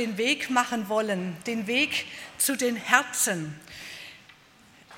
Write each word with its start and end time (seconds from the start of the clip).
Den 0.00 0.16
Weg 0.16 0.48
machen 0.48 0.88
wollen, 0.88 1.36
den 1.46 1.66
Weg 1.66 2.06
zu 2.38 2.56
den 2.56 2.74
Herzen. 2.74 3.54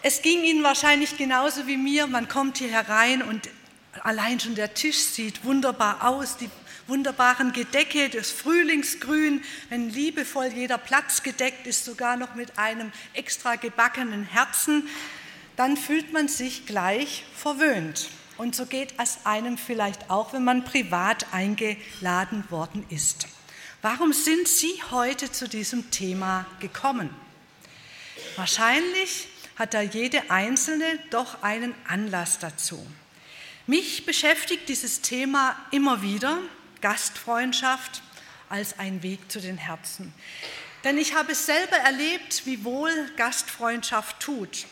Es 0.03 0.23
ging 0.23 0.45
Ihnen 0.45 0.63
wahrscheinlich 0.63 1.17
genauso 1.17 1.67
wie 1.67 1.77
mir. 1.77 2.07
Man 2.07 2.29
kommt 2.29 2.59
hier 2.59 2.71
herein 2.71 3.21
und 3.21 3.51
allein 4.05 4.39
schon 4.39 4.55
der 4.55 4.75
Tisch 4.75 4.99
sieht 4.99 5.45
wunderbar 5.45 6.09
aus, 6.09 6.37
die 6.37 6.49
wunderbaren 6.87 7.53
Gedecke, 7.53 8.11
das 8.11 8.31
Frühlingsgrün, 8.31 9.43
wenn 9.71 9.91
liebevoll 9.91 10.47
jeder 10.55 10.79
Platz 10.79 11.23
gedeckt 11.23 11.67
ist, 11.67 11.85
sogar 11.85 12.17
noch 12.17 12.35
mit 12.37 12.59
einem 12.59 12.93
extra 13.13 13.57
gebackenen 13.57 14.25
Herzen, 14.25 14.89
dann 15.57 15.77
fühlt 15.77 16.13
man 16.13 16.29
sich 16.29 16.67
gleich 16.67 17.25
verwöhnt. 17.37 18.09
Und 18.39 18.55
so 18.55 18.67
geht 18.67 18.95
es 19.01 19.19
einem 19.25 19.59
vielleicht 19.59 20.11
auch, 20.11 20.33
wenn 20.33 20.45
man 20.45 20.65
privat 20.65 21.27
eingeladen 21.33 22.45
worden 22.51 22.85
ist. 22.89 23.27
Warum 23.83 24.13
sind 24.13 24.47
Sie 24.47 24.81
heute 24.93 25.33
zu 25.33 25.49
diesem 25.49 25.91
Thema 25.91 26.47
gekommen? 26.61 27.11
Wahrscheinlich 28.37 29.27
hat 29.57 29.75
da 29.75 29.81
jede 29.81 30.31
Einzelne 30.31 31.01
doch 31.11 31.43
einen 31.43 31.75
Anlass 31.89 32.39
dazu. 32.39 32.87
Mich 33.67 34.07
beschäftigt 34.07 34.69
dieses 34.69 35.01
Thema 35.01 35.57
immer 35.73 36.01
wieder, 36.01 36.39
Gastfreundschaft 36.81 38.03
als 38.49 38.79
ein 38.79 39.03
Weg 39.03 39.33
zu 39.33 39.41
den 39.41 39.59
Herzen. 39.59 40.15
Denn 40.85 40.97
ich 40.97 41.17
habe 41.17 41.33
es 41.33 41.47
selber 41.47 41.77
erlebt, 41.77 42.43
wie 42.45 42.63
wohl 42.63 42.93
Gastfreundschaft 43.17 44.21
tut. 44.21 44.67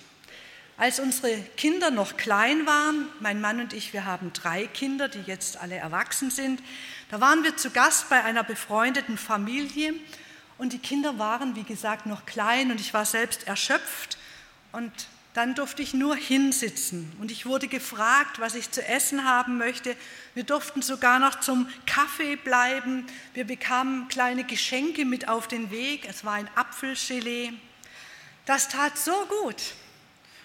Als 0.81 0.99
unsere 0.99 1.37
Kinder 1.59 1.91
noch 1.91 2.17
klein 2.17 2.65
waren, 2.65 3.07
mein 3.21 3.39
Mann 3.39 3.61
und 3.61 3.75
ich, 3.75 3.93
wir 3.93 4.07
haben 4.07 4.33
drei 4.33 4.67
Kinder, 4.67 5.09
die 5.11 5.21
jetzt 5.21 5.59
alle 5.59 5.77
erwachsen 5.77 6.31
sind, 6.31 6.63
da 7.11 7.21
waren 7.21 7.45
wir 7.45 7.55
zu 7.55 7.69
Gast 7.69 8.09
bei 8.09 8.25
einer 8.25 8.43
befreundeten 8.43 9.19
Familie 9.19 9.93
und 10.57 10.73
die 10.73 10.79
Kinder 10.79 11.19
waren, 11.19 11.55
wie 11.55 11.65
gesagt, 11.65 12.07
noch 12.07 12.25
klein 12.25 12.71
und 12.71 12.81
ich 12.81 12.95
war 12.95 13.05
selbst 13.05 13.47
erschöpft 13.47 14.17
und 14.73 14.91
dann 15.35 15.55
durfte 15.55 15.83
ich 15.83 15.93
nur 15.93 16.17
hinsitzen 16.17 17.13
und 17.21 17.31
ich 17.31 17.45
wurde 17.45 17.69
gefragt, 17.69 18.41
was 18.41 18.55
ich 18.55 18.71
zu 18.71 18.83
essen 18.83 19.27
haben 19.27 19.59
möchte. 19.59 19.95
Wir 20.33 20.45
durften 20.45 20.81
sogar 20.81 21.19
noch 21.19 21.41
zum 21.41 21.69
Kaffee 21.85 22.37
bleiben. 22.37 23.07
Wir 23.35 23.47
bekamen 23.47 24.09
kleine 24.09 24.45
Geschenke 24.45 25.05
mit 25.05 25.29
auf 25.29 25.47
den 25.47 25.71
Weg. 25.71 26.09
Es 26.09 26.25
war 26.25 26.33
ein 26.33 26.49
Apfelgelee. 26.55 27.53
Das 28.47 28.69
tat 28.69 28.97
so 28.97 29.13
gut. 29.43 29.57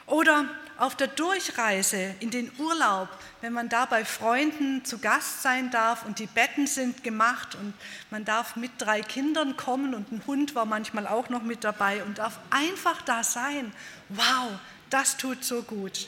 Oder 0.08 0.46
auf 0.78 0.96
der 0.96 1.08
Durchreise 1.08 2.16
in 2.20 2.32
den 2.32 2.52
Urlaub, 2.58 3.08
wenn 3.42 3.54
man 3.54 3.70
da 3.70 3.86
bei 3.86 4.04
Freunden 4.04 4.84
zu 4.84 5.00
Gast 5.00 5.42
sein 5.42 5.72
darf 5.72 6.06
und 6.06 6.20
die 6.20 6.28
Betten 6.28 6.68
sind 6.68 7.04
gemacht 7.04 7.56
und 7.56 7.74
man 8.12 8.26
darf 8.26 8.56
mit 8.56 8.72
drei 8.78 9.02
Kindern 9.02 9.56
kommen 9.56 9.94
und 9.94 10.12
ein 10.12 10.22
Hund 10.28 10.54
war 10.54 10.66
manchmal 10.66 11.08
auch 11.08 11.30
noch 11.30 11.44
mit 11.44 11.64
dabei 11.64 12.04
und 12.04 12.18
darf 12.18 12.40
einfach 12.50 13.02
da 13.04 13.24
sein. 13.24 13.72
Wow, 14.10 14.52
das 14.90 15.18
tut 15.18 15.44
so 15.44 15.64
gut. 15.64 16.08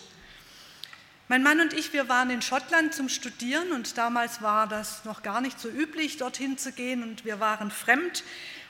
Mein 1.29 1.43
Mann 1.43 1.59
und 1.59 1.73
ich, 1.73 1.91
wir 1.91 2.07
waren 2.07 2.29
in 2.29 2.41
Schottland 2.41 2.93
zum 2.93 3.09
Studieren 3.09 3.71
und 3.71 3.97
damals 3.97 4.41
war 4.41 4.67
das 4.67 5.03
noch 5.05 5.23
gar 5.23 5.41
nicht 5.41 5.59
so 5.59 5.69
üblich, 5.69 6.17
dorthin 6.17 6.57
zu 6.57 6.71
gehen 6.71 7.03
und 7.03 7.25
wir 7.25 7.39
waren 7.39 7.71
fremd. 7.71 8.23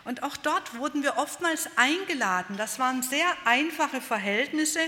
Und 0.05 0.23
auch 0.23 0.37
dort 0.37 0.75
wurden 0.77 1.03
wir 1.03 1.17
oftmals 1.17 1.69
eingeladen. 1.75 2.55
Das 2.57 2.79
waren 2.79 3.03
sehr 3.03 3.27
einfache 3.45 3.99
Verhältnisse 3.99 4.79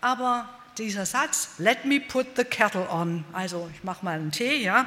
aber 0.00 0.48
dieser 0.78 1.06
Satz, 1.06 1.50
let 1.58 1.84
me 1.84 2.00
put 2.00 2.26
the 2.36 2.44
kettle 2.44 2.88
on, 2.88 3.24
also 3.32 3.70
ich 3.74 3.82
mache 3.82 4.04
mal 4.04 4.14
einen 4.14 4.30
Tee, 4.30 4.62
ja, 4.62 4.86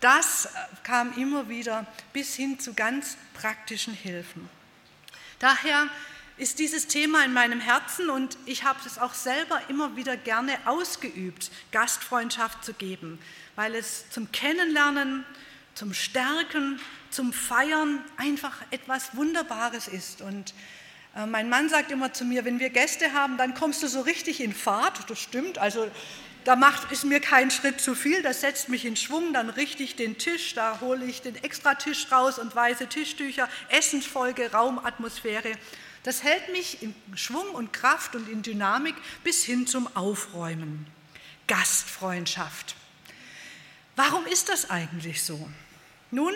das 0.00 0.48
kam 0.84 1.12
immer 1.18 1.48
wieder 1.48 1.86
bis 2.12 2.34
hin 2.34 2.60
zu 2.60 2.74
ganz 2.74 3.16
praktischen 3.34 3.94
Hilfen. 3.94 4.48
Daher 5.40 5.88
ist 6.36 6.60
dieses 6.60 6.86
Thema 6.86 7.24
in 7.24 7.32
meinem 7.32 7.60
Herzen 7.60 8.10
und 8.10 8.38
ich 8.46 8.62
habe 8.62 8.78
es 8.86 8.98
auch 8.98 9.14
selber 9.14 9.60
immer 9.68 9.96
wieder 9.96 10.16
gerne 10.16 10.56
ausgeübt, 10.66 11.50
Gastfreundschaft 11.72 12.64
zu 12.64 12.74
geben, 12.74 13.18
weil 13.56 13.74
es 13.74 14.08
zum 14.10 14.30
Kennenlernen, 14.30 15.24
zum 15.74 15.92
Stärken, 15.94 16.80
zum 17.10 17.32
Feiern 17.32 18.04
einfach 18.16 18.56
etwas 18.70 19.16
Wunderbares 19.16 19.88
ist. 19.88 20.22
Und 20.22 20.54
mein 21.26 21.48
Mann 21.48 21.68
sagt 21.68 21.90
immer 21.90 22.12
zu 22.12 22.24
mir, 22.24 22.44
wenn 22.44 22.60
wir 22.60 22.70
Gäste 22.70 23.12
haben, 23.12 23.36
dann 23.36 23.54
kommst 23.54 23.82
du 23.82 23.88
so 23.88 24.02
richtig 24.02 24.40
in 24.40 24.52
Fahrt. 24.52 25.10
Das 25.10 25.18
stimmt. 25.18 25.58
Also 25.58 25.90
da 26.44 26.56
macht, 26.56 26.90
ist 26.92 27.04
mir 27.04 27.20
kein 27.20 27.50
Schritt 27.50 27.80
zu 27.80 27.94
viel, 27.94 28.22
das 28.22 28.40
setzt 28.40 28.68
mich 28.70 28.86
in 28.86 28.96
Schwung, 28.96 29.34
dann 29.34 29.50
richte 29.50 29.82
ich 29.82 29.96
den 29.96 30.16
Tisch, 30.16 30.54
da 30.54 30.80
hole 30.80 31.04
ich 31.04 31.20
den 31.20 31.36
Extratisch 31.44 32.10
raus 32.10 32.38
und 32.38 32.54
weiße 32.54 32.86
Tischtücher, 32.86 33.48
Essensfolge, 33.68 34.50
Raumatmosphäre. 34.52 35.52
Das 36.04 36.22
hält 36.22 36.50
mich 36.52 36.82
in 36.82 36.94
Schwung 37.14 37.50
und 37.50 37.72
Kraft 37.74 38.14
und 38.16 38.28
in 38.30 38.40
Dynamik 38.42 38.94
bis 39.24 39.44
hin 39.44 39.66
zum 39.66 39.94
Aufräumen. 39.94 40.86
Gastfreundschaft. 41.48 42.76
Warum 43.96 44.24
ist 44.26 44.48
das 44.48 44.70
eigentlich 44.70 45.22
so? 45.22 45.50
Nun, 46.10 46.32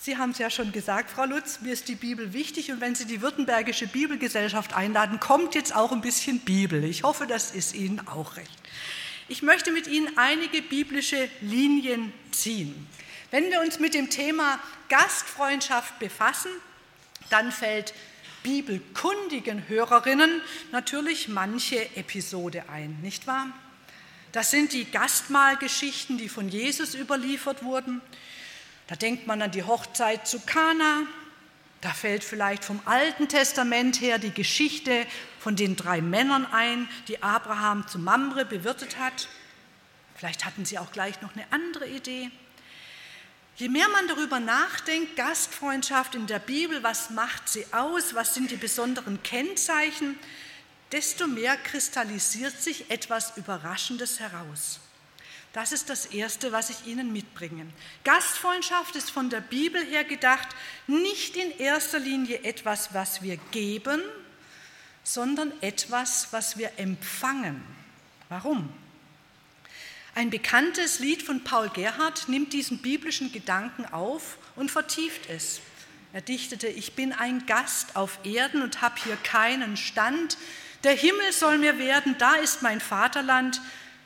Sie 0.00 0.16
haben 0.16 0.30
es 0.30 0.38
ja 0.38 0.48
schon 0.48 0.70
gesagt, 0.70 1.10
Frau 1.10 1.24
Lutz, 1.24 1.60
mir 1.60 1.72
ist 1.72 1.88
die 1.88 1.96
Bibel 1.96 2.32
wichtig 2.32 2.70
und 2.70 2.80
wenn 2.80 2.94
Sie 2.94 3.04
die 3.04 3.20
Württembergische 3.20 3.88
Bibelgesellschaft 3.88 4.72
einladen, 4.72 5.18
kommt 5.18 5.56
jetzt 5.56 5.74
auch 5.74 5.90
ein 5.90 6.00
bisschen 6.00 6.38
Bibel. 6.38 6.84
Ich 6.84 7.02
hoffe, 7.02 7.26
das 7.26 7.50
ist 7.50 7.74
Ihnen 7.74 8.06
auch 8.06 8.36
recht. 8.36 8.50
Ich 9.26 9.42
möchte 9.42 9.72
mit 9.72 9.88
Ihnen 9.88 10.16
einige 10.16 10.62
biblische 10.62 11.28
Linien 11.40 12.12
ziehen. 12.30 12.86
Wenn 13.32 13.50
wir 13.50 13.60
uns 13.60 13.80
mit 13.80 13.92
dem 13.92 14.08
Thema 14.08 14.60
Gastfreundschaft 14.88 15.98
befassen, 15.98 16.50
dann 17.28 17.50
fällt 17.50 17.92
bibelkundigen 18.44 19.68
Hörerinnen 19.68 20.40
natürlich 20.70 21.26
manche 21.26 21.96
Episode 21.96 22.68
ein, 22.70 22.98
nicht 23.02 23.26
wahr? 23.26 23.48
Das 24.30 24.52
sind 24.52 24.72
die 24.72 24.84
Gastmahlgeschichten, 24.84 26.18
die 26.18 26.28
von 26.28 26.48
Jesus 26.48 26.94
überliefert 26.94 27.64
wurden. 27.64 28.00
Da 28.88 28.96
denkt 28.96 29.26
man 29.26 29.40
an 29.42 29.50
die 29.50 29.62
Hochzeit 29.62 30.26
zu 30.26 30.40
Kana. 30.40 31.02
Da 31.82 31.90
fällt 31.90 32.24
vielleicht 32.24 32.64
vom 32.64 32.80
Alten 32.86 33.28
Testament 33.28 34.00
her 34.00 34.18
die 34.18 34.32
Geschichte 34.32 35.06
von 35.38 35.54
den 35.54 35.76
drei 35.76 36.00
Männern 36.00 36.46
ein, 36.50 36.88
die 37.06 37.22
Abraham 37.22 37.86
zu 37.86 37.98
Mamre 37.98 38.44
bewirtet 38.44 38.98
hat. 38.98 39.28
Vielleicht 40.16 40.44
hatten 40.44 40.64
sie 40.64 40.78
auch 40.78 40.90
gleich 40.90 41.20
noch 41.20 41.36
eine 41.36 41.44
andere 41.52 41.86
Idee. 41.86 42.30
Je 43.56 43.68
mehr 43.68 43.88
man 43.88 44.08
darüber 44.08 44.40
nachdenkt, 44.40 45.16
Gastfreundschaft 45.16 46.14
in 46.14 46.26
der 46.26 46.38
Bibel, 46.38 46.82
was 46.82 47.10
macht 47.10 47.48
sie 47.48 47.66
aus, 47.72 48.14
was 48.14 48.34
sind 48.34 48.50
die 48.50 48.56
besonderen 48.56 49.22
Kennzeichen, 49.22 50.18
desto 50.92 51.26
mehr 51.26 51.56
kristallisiert 51.56 52.60
sich 52.60 52.90
etwas 52.90 53.36
Überraschendes 53.36 54.18
heraus. 54.18 54.80
Das 55.52 55.72
ist 55.72 55.88
das 55.88 56.06
Erste, 56.06 56.52
was 56.52 56.70
ich 56.70 56.86
Ihnen 56.86 57.12
mitbringe. 57.12 57.66
Gastfreundschaft 58.04 58.96
ist 58.96 59.10
von 59.10 59.30
der 59.30 59.40
Bibel 59.40 59.82
her 59.84 60.04
gedacht 60.04 60.48
nicht 60.86 61.36
in 61.36 61.58
erster 61.58 61.98
Linie 61.98 62.44
etwas, 62.44 62.92
was 62.92 63.22
wir 63.22 63.38
geben, 63.50 64.02
sondern 65.02 65.52
etwas, 65.62 66.28
was 66.32 66.58
wir 66.58 66.70
empfangen. 66.76 67.62
Warum? 68.28 68.72
Ein 70.14 70.30
bekanntes 70.30 70.98
Lied 70.98 71.22
von 71.22 71.44
Paul 71.44 71.70
Gerhardt 71.70 72.28
nimmt 72.28 72.52
diesen 72.52 72.78
biblischen 72.78 73.32
Gedanken 73.32 73.86
auf 73.86 74.36
und 74.56 74.70
vertieft 74.70 75.30
es. 75.30 75.60
Er 76.12 76.20
dichtete, 76.20 76.68
ich 76.68 76.94
bin 76.94 77.12
ein 77.12 77.46
Gast 77.46 77.96
auf 77.96 78.18
Erden 78.24 78.62
und 78.62 78.82
habe 78.82 79.00
hier 79.02 79.16
keinen 79.16 79.76
Stand. 79.76 80.36
Der 80.84 80.92
Himmel 80.94 81.32
soll 81.32 81.58
mir 81.58 81.78
werden, 81.78 82.16
da 82.18 82.34
ist 82.34 82.62
mein 82.62 82.80
Vaterland. 82.80 83.60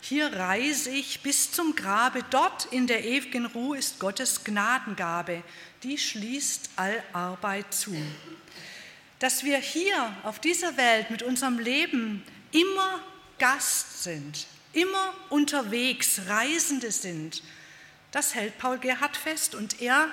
Hier 0.04 0.32
reise 0.32 0.90
ich 0.90 1.22
bis 1.22 1.52
zum 1.52 1.76
Grabe, 1.76 2.24
dort 2.28 2.66
in 2.66 2.88
der 2.88 3.04
ewigen 3.04 3.46
Ruhe 3.46 3.78
ist 3.78 4.00
Gottes 4.00 4.42
Gnadengabe, 4.42 5.44
die 5.84 5.96
schließt 5.96 6.70
all 6.74 7.02
Arbeit 7.12 7.72
zu. 7.72 7.96
Dass 9.20 9.44
wir 9.44 9.58
hier 9.58 10.14
auf 10.24 10.40
dieser 10.40 10.76
Welt 10.76 11.10
mit 11.10 11.22
unserem 11.22 11.60
Leben 11.60 12.24
immer 12.50 13.00
Gast 13.38 14.02
sind, 14.02 14.48
immer 14.72 15.14
unterwegs, 15.30 16.22
Reisende 16.26 16.90
sind, 16.90 17.40
Das 18.12 18.34
hält 18.34 18.58
Paul 18.58 18.78
Gerhard 18.78 19.16
fest 19.16 19.54
und 19.54 19.80
er 19.80 20.08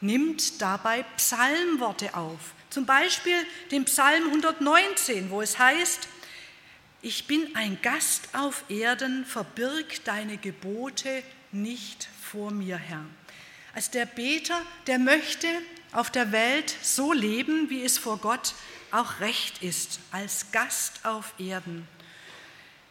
nimmt 0.00 0.62
dabei 0.62 1.04
Psalmworte 1.16 2.14
auf. 2.14 2.38
Zum 2.70 2.86
Beispiel 2.86 3.36
den 3.70 3.84
Psalm 3.84 4.28
119, 4.28 5.30
wo 5.30 5.42
es 5.42 5.58
heißt, 5.58 6.08
ich 7.02 7.26
bin 7.26 7.54
ein 7.56 7.78
Gast 7.82 8.28
auf 8.32 8.64
Erden, 8.68 9.26
verbirg 9.26 10.04
deine 10.04 10.38
Gebote 10.38 11.22
nicht 11.50 12.08
vor 12.22 12.52
mir, 12.52 12.76
Herr. 12.76 13.04
Als 13.74 13.90
der 13.90 14.06
Beter, 14.06 14.60
der 14.86 15.00
möchte 15.00 15.48
auf 15.90 16.10
der 16.10 16.30
Welt 16.30 16.74
so 16.80 17.12
leben, 17.12 17.68
wie 17.70 17.84
es 17.84 17.98
vor 17.98 18.18
Gott 18.18 18.54
auch 18.92 19.20
recht 19.20 19.62
ist, 19.62 19.98
als 20.12 20.52
Gast 20.52 21.04
auf 21.04 21.34
Erden. 21.38 21.88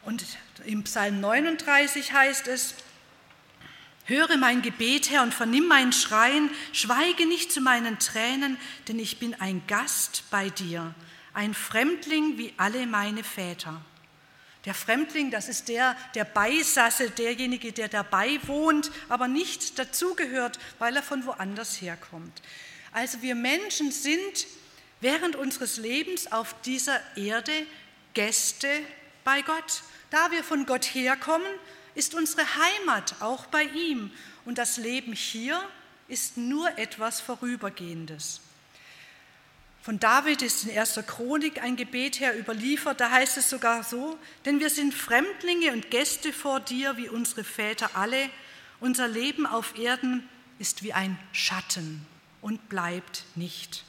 Und 0.03 0.25
im 0.65 0.83
Psalm 0.83 1.21
39 1.21 2.11
heißt 2.11 2.47
es, 2.47 2.75
Höre 4.05 4.35
mein 4.35 4.61
Gebet, 4.61 5.09
Herr, 5.09 5.21
und 5.23 5.33
vernimm 5.33 5.67
mein 5.67 5.93
Schreien, 5.93 6.49
schweige 6.73 7.25
nicht 7.27 7.51
zu 7.51 7.61
meinen 7.61 7.97
Tränen, 7.99 8.57
denn 8.87 8.99
ich 8.99 9.19
bin 9.19 9.39
ein 9.39 9.61
Gast 9.67 10.23
bei 10.31 10.49
dir, 10.49 10.93
ein 11.33 11.53
Fremdling 11.53 12.37
wie 12.37 12.53
alle 12.57 12.87
meine 12.87 13.23
Väter. 13.23 13.79
Der 14.65 14.75
Fremdling, 14.75 15.31
das 15.31 15.49
ist 15.49 15.69
der, 15.69 15.95
der 16.13 16.23
beisasse, 16.23 17.09
derjenige, 17.09 17.71
der 17.71 17.87
dabei 17.87 18.39
wohnt, 18.45 18.91
aber 19.09 19.27
nicht 19.27 19.79
dazugehört, 19.79 20.59
weil 20.77 20.95
er 20.95 21.03
von 21.03 21.25
woanders 21.25 21.81
herkommt. 21.81 22.41
Also 22.91 23.21
wir 23.21 23.35
Menschen 23.35 23.91
sind 23.91 24.45
während 24.99 25.35
unseres 25.35 25.77
Lebens 25.77 26.31
auf 26.31 26.55
dieser 26.61 26.99
Erde 27.15 27.65
Gäste 28.13 28.67
bei 29.23 29.41
Gott. 29.41 29.81
Da 30.11 30.29
wir 30.31 30.43
von 30.43 30.65
Gott 30.65 30.85
herkommen, 30.85 31.47
ist 31.95 32.13
unsere 32.13 32.43
Heimat 32.43 33.15
auch 33.21 33.47
bei 33.47 33.63
ihm. 33.63 34.11
Und 34.45 34.57
das 34.57 34.77
Leben 34.77 35.13
hier 35.13 35.61
ist 36.07 36.37
nur 36.37 36.77
etwas 36.77 37.19
Vorübergehendes. 37.19 38.41
Von 39.81 39.99
David 39.99 40.43
ist 40.43 40.65
in 40.65 40.77
1. 40.77 40.99
Chronik 41.07 41.63
ein 41.63 41.75
Gebet 41.75 42.19
her 42.19 42.37
überliefert, 42.37 43.01
da 43.01 43.09
heißt 43.09 43.37
es 43.37 43.49
sogar 43.49 43.83
so, 43.83 44.17
denn 44.45 44.59
wir 44.59 44.69
sind 44.69 44.93
Fremdlinge 44.93 45.71
und 45.71 45.89
Gäste 45.89 46.33
vor 46.33 46.59
dir, 46.59 46.97
wie 46.97 47.09
unsere 47.09 47.43
Väter 47.43 47.89
alle. 47.95 48.29
Unser 48.79 49.07
Leben 49.07 49.47
auf 49.47 49.77
Erden 49.79 50.29
ist 50.59 50.83
wie 50.83 50.93
ein 50.93 51.17
Schatten 51.31 52.05
und 52.41 52.69
bleibt 52.69 53.23
nicht. 53.33 53.83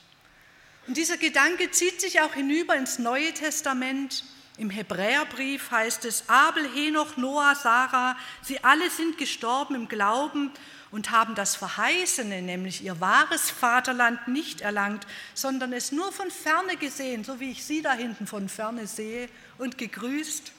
Und 0.87 0.97
dieser 0.97 1.19
Gedanke 1.19 1.71
zieht 1.71 2.00
sich 2.00 2.23
auch 2.23 2.33
hinüber 2.33 2.75
ins 2.75 2.99
Neue 2.99 3.35
Testament. 3.35 4.25
Im 4.56 4.71
Hebräerbrief 4.71 5.71
heißt 5.71 6.06
es, 6.06 6.29
Abel, 6.29 6.67
Henoch, 6.75 7.19
Noah, 7.19 7.55
Sarah, 7.55 8.17
sie 8.41 8.65
alle 8.65 8.89
sind 8.89 9.19
gestorben 9.19 9.75
im 9.75 9.89
Glauben 9.89 10.53
und 10.93 11.11
haben 11.11 11.35
das 11.35 11.56
Verheißene, 11.56 12.43
nämlich 12.43 12.85
ihr 12.85 13.00
wahres 13.00 13.50
Vaterland, 13.50 14.29
nicht 14.29 14.61
erlangt, 14.61 15.06
sondern 15.35 15.73
es 15.73 15.91
nur 15.91 16.12
von 16.12 16.31
ferne 16.31 16.77
gesehen, 16.77 17.25
so 17.25 17.41
wie 17.41 17.50
ich 17.50 17.65
Sie 17.65 17.83
da 17.83 17.94
hinten 17.94 18.27
von 18.27 18.49
ferne 18.49 18.87
sehe, 18.87 19.29
und 19.59 19.79
gegrüßt 19.79 20.53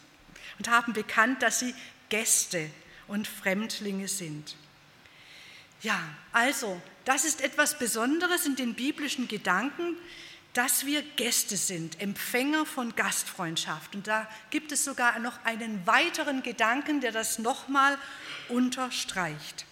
und 0.57 0.69
haben 0.69 0.93
bekannt, 0.93 1.41
dass 1.41 1.59
sie 1.59 1.75
Gäste 2.09 2.69
und 3.07 3.27
Fremdlinge 3.27 4.07
sind. 4.07 4.55
Ja, 5.81 5.99
also, 6.31 6.81
das 7.05 7.25
ist 7.25 7.41
etwas 7.41 7.77
Besonderes 7.77 8.45
in 8.45 8.55
den 8.55 8.73
biblischen 8.73 9.27
Gedanken, 9.27 9.97
dass 10.53 10.85
wir 10.85 11.01
Gäste 11.01 11.57
sind, 11.57 11.99
Empfänger 11.99 12.65
von 12.65 12.95
Gastfreundschaft. 12.95 13.95
Und 13.95 14.07
da 14.07 14.29
gibt 14.51 14.71
es 14.71 14.85
sogar 14.85 15.19
noch 15.19 15.43
einen 15.43 15.85
weiteren 15.85 16.43
Gedanken, 16.43 17.01
der 17.01 17.11
das 17.11 17.39
nochmal 17.39 17.97
unterstreicht. 18.49 19.65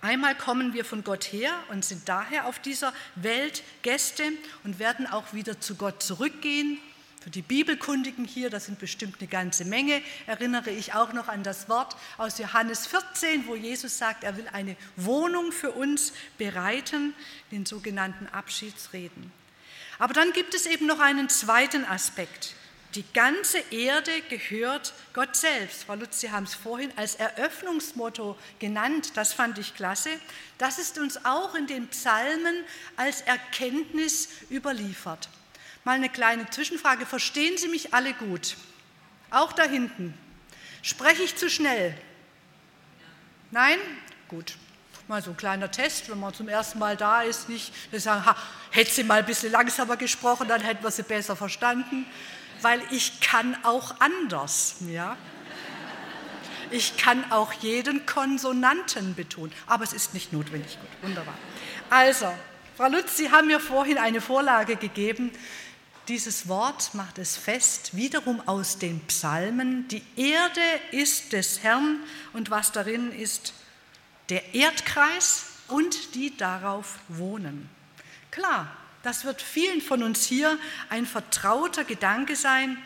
Einmal 0.00 0.36
kommen 0.36 0.74
wir 0.74 0.84
von 0.84 1.02
Gott 1.02 1.24
her 1.32 1.52
und 1.70 1.84
sind 1.84 2.08
daher 2.08 2.46
auf 2.46 2.60
dieser 2.60 2.92
Welt 3.16 3.64
Gäste 3.82 4.32
und 4.62 4.78
werden 4.78 5.06
auch 5.08 5.32
wieder 5.32 5.60
zu 5.60 5.74
Gott 5.74 6.02
zurückgehen. 6.02 6.78
Für 7.20 7.30
die 7.30 7.42
Bibelkundigen 7.42 8.24
hier, 8.24 8.48
das 8.48 8.66
sind 8.66 8.78
bestimmt 8.78 9.16
eine 9.18 9.28
ganze 9.28 9.64
Menge, 9.64 10.00
erinnere 10.28 10.70
ich 10.70 10.94
auch 10.94 11.12
noch 11.12 11.26
an 11.26 11.42
das 11.42 11.68
Wort 11.68 11.96
aus 12.16 12.38
Johannes 12.38 12.86
14, 12.86 13.48
wo 13.48 13.56
Jesus 13.56 13.98
sagt, 13.98 14.22
er 14.22 14.36
will 14.36 14.46
eine 14.52 14.76
Wohnung 14.94 15.50
für 15.50 15.72
uns 15.72 16.12
bereiten, 16.38 17.12
den 17.50 17.66
sogenannten 17.66 18.28
Abschiedsreden. 18.28 19.32
Aber 19.98 20.14
dann 20.14 20.32
gibt 20.32 20.54
es 20.54 20.66
eben 20.66 20.86
noch 20.86 21.00
einen 21.00 21.28
zweiten 21.28 21.84
Aspekt. 21.84 22.54
Die 22.94 23.04
ganze 23.12 23.58
Erde 23.70 24.22
gehört 24.30 24.94
Gott 25.12 25.36
selbst. 25.36 25.84
Frau 25.84 25.94
Lutz, 25.94 26.20
Sie 26.20 26.30
haben 26.30 26.44
es 26.44 26.54
vorhin 26.54 26.90
als 26.96 27.16
Eröffnungsmotto 27.16 28.38
genannt. 28.58 29.12
Das 29.14 29.34
fand 29.34 29.58
ich 29.58 29.74
klasse. 29.74 30.10
Das 30.56 30.78
ist 30.78 30.98
uns 30.98 31.22
auch 31.26 31.54
in 31.54 31.66
den 31.66 31.88
Psalmen 31.88 32.64
als 32.96 33.20
Erkenntnis 33.22 34.28
überliefert. 34.50 35.28
Mal 35.84 35.96
eine 35.96 36.08
kleine 36.08 36.48
Zwischenfrage. 36.48 37.04
Verstehen 37.04 37.58
Sie 37.58 37.68
mich 37.68 37.92
alle 37.92 38.14
gut? 38.14 38.56
Auch 39.30 39.52
da 39.52 39.64
hinten. 39.64 40.14
Spreche 40.80 41.24
ich 41.24 41.36
zu 41.36 41.50
schnell? 41.50 41.94
Nein? 43.50 43.78
Gut. 44.28 44.56
Mal 45.08 45.22
so 45.22 45.30
ein 45.30 45.36
kleiner 45.36 45.70
Test, 45.70 46.10
wenn 46.10 46.20
man 46.20 46.32
zum 46.32 46.48
ersten 46.48 46.78
Mal 46.78 46.96
da 46.96 47.22
ist, 47.22 47.48
nicht 47.48 47.72
sagen, 47.92 48.24
ha, 48.24 48.36
hätte 48.70 48.90
sie 48.90 49.04
mal 49.04 49.20
ein 49.20 49.26
bisschen 49.26 49.52
langsamer 49.52 49.96
gesprochen, 49.96 50.48
dann 50.48 50.60
hätten 50.60 50.82
wir 50.82 50.90
sie 50.90 51.02
besser 51.02 51.34
verstanden 51.34 52.06
weil 52.62 52.80
ich 52.90 53.20
kann 53.20 53.56
auch 53.64 54.00
anders. 54.00 54.76
Ja? 54.88 55.16
Ich 56.70 56.96
kann 56.96 57.30
auch 57.30 57.52
jeden 57.54 58.04
Konsonanten 58.04 59.14
betonen, 59.14 59.52
aber 59.66 59.84
es 59.84 59.92
ist 59.92 60.14
nicht 60.14 60.32
notwendig. 60.32 60.78
Gut, 60.80 61.08
wunderbar. 61.08 61.34
Also, 61.88 62.26
Frau 62.76 62.88
Lutz, 62.88 63.16
Sie 63.16 63.30
haben 63.30 63.46
mir 63.46 63.60
vorhin 63.60 63.98
eine 63.98 64.20
Vorlage 64.20 64.76
gegeben. 64.76 65.32
Dieses 66.08 66.48
Wort 66.48 66.94
macht 66.94 67.18
es 67.18 67.36
fest, 67.36 67.96
wiederum 67.96 68.42
aus 68.46 68.78
den 68.78 69.00
Psalmen. 69.06 69.88
Die 69.88 70.02
Erde 70.16 70.60
ist 70.92 71.32
des 71.32 71.62
Herrn 71.62 72.00
und 72.32 72.50
was 72.50 72.72
darin 72.72 73.12
ist, 73.12 73.52
der 74.28 74.54
Erdkreis 74.54 75.46
und 75.68 76.14
die 76.14 76.36
darauf 76.36 76.98
wohnen. 77.08 77.68
Klar, 78.30 78.70
das 79.08 79.24
wird 79.24 79.40
vielen 79.40 79.80
von 79.80 80.02
uns 80.02 80.26
hier 80.26 80.58
ein 80.90 81.06
vertrauter 81.06 81.82
Gedanke 81.84 82.36
sein. 82.36 82.76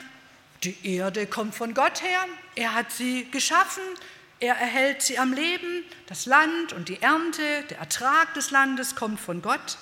Die 0.63 0.77
Erde 0.97 1.27
kommt 1.27 1.53
von 1.53 1.75
Gott 1.75 2.01
her, 2.01 2.25
er 2.55 2.75
hat 2.75 2.93
sie 2.93 3.29
geschaffen, 3.33 3.83
er 4.39 4.55
erhält 4.55 5.03
sie 5.03 5.19
am 5.19 5.33
Leben, 5.33 5.83
das 6.07 6.27
Land 6.27 6.75
und 6.75 6.89
die 6.89 7.03
Ernte, 7.03 7.65
der 7.71 7.79
Ertrag 7.79 8.35
des 8.35 8.53
Landes 8.53 8.95
kommt 8.95 9.19
von 9.19 9.43
Gott. 9.43 9.79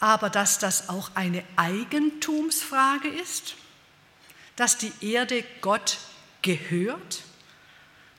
Aber 0.00 0.30
dass 0.30 0.58
das 0.58 0.88
auch 0.88 1.10
eine 1.14 1.44
Eigentumsfrage 1.56 3.08
ist, 3.08 3.56
dass 4.56 4.78
die 4.78 4.92
Erde 5.02 5.44
Gott 5.60 5.98
gehört, 6.40 7.24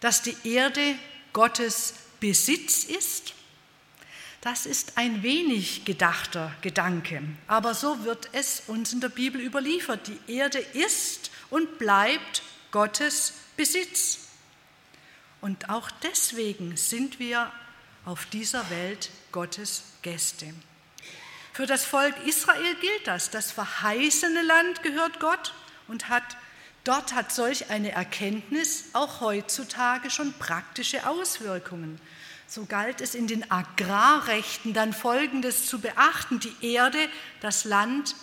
dass 0.01 0.21
die 0.21 0.37
Erde 0.43 0.99
Gottes 1.33 1.95
Besitz 2.19 2.83
ist, 2.83 3.33
das 4.43 4.65
ist 4.65 4.97
ein 4.97 5.23
wenig 5.23 5.85
gedachter 5.85 6.53
Gedanke, 6.61 7.23
aber 7.47 7.73
so 7.73 8.03
wird 8.03 8.27
es 8.33 8.63
uns 8.67 8.91
in 8.91 8.99
der 8.99 9.07
Bibel 9.07 9.39
überliefert. 9.39 10.07
Die 10.07 10.33
Erde 10.35 10.59
ist 10.59 11.31
und 11.49 11.79
bleibt 11.79 12.43
Gottes 12.71 13.35
Besitz. 13.55 14.27
Und 15.39 15.69
auch 15.69 15.89
deswegen 16.03 16.75
sind 16.75 17.19
wir 17.19 17.53
auf 18.03 18.25
dieser 18.25 18.69
Welt 18.69 19.11
Gottes 19.31 19.83
Gäste. 20.01 20.53
Für 21.53 21.65
das 21.65 21.85
Volk 21.85 22.15
Israel 22.25 22.75
gilt 22.81 23.07
das. 23.07 23.29
Das 23.29 23.49
verheißene 23.51 24.41
Land 24.41 24.83
gehört 24.83 25.21
Gott 25.21 25.53
und 25.87 26.09
hat, 26.09 26.35
dort 26.83 27.13
hat 27.13 27.31
solch 27.31 27.69
eine 27.69 27.93
Erkenntnis 27.93 28.89
auch 28.91 29.21
heutzutage 29.21 30.09
schon 30.09 30.33
praktische 30.33 31.07
Auswirkungen. 31.07 31.97
So 32.53 32.65
galt 32.65 33.01
es 33.01 33.15
in 33.15 33.25
den 33.25 33.49
Agrarrechten 33.49 34.73
dann 34.73 34.93
Folgendes 34.93 35.65
zu 35.65 35.81
beachten. 35.81 36.39
Die 36.39 36.53
Erde, 36.61 36.99
das 37.41 37.63
Land 37.63 38.15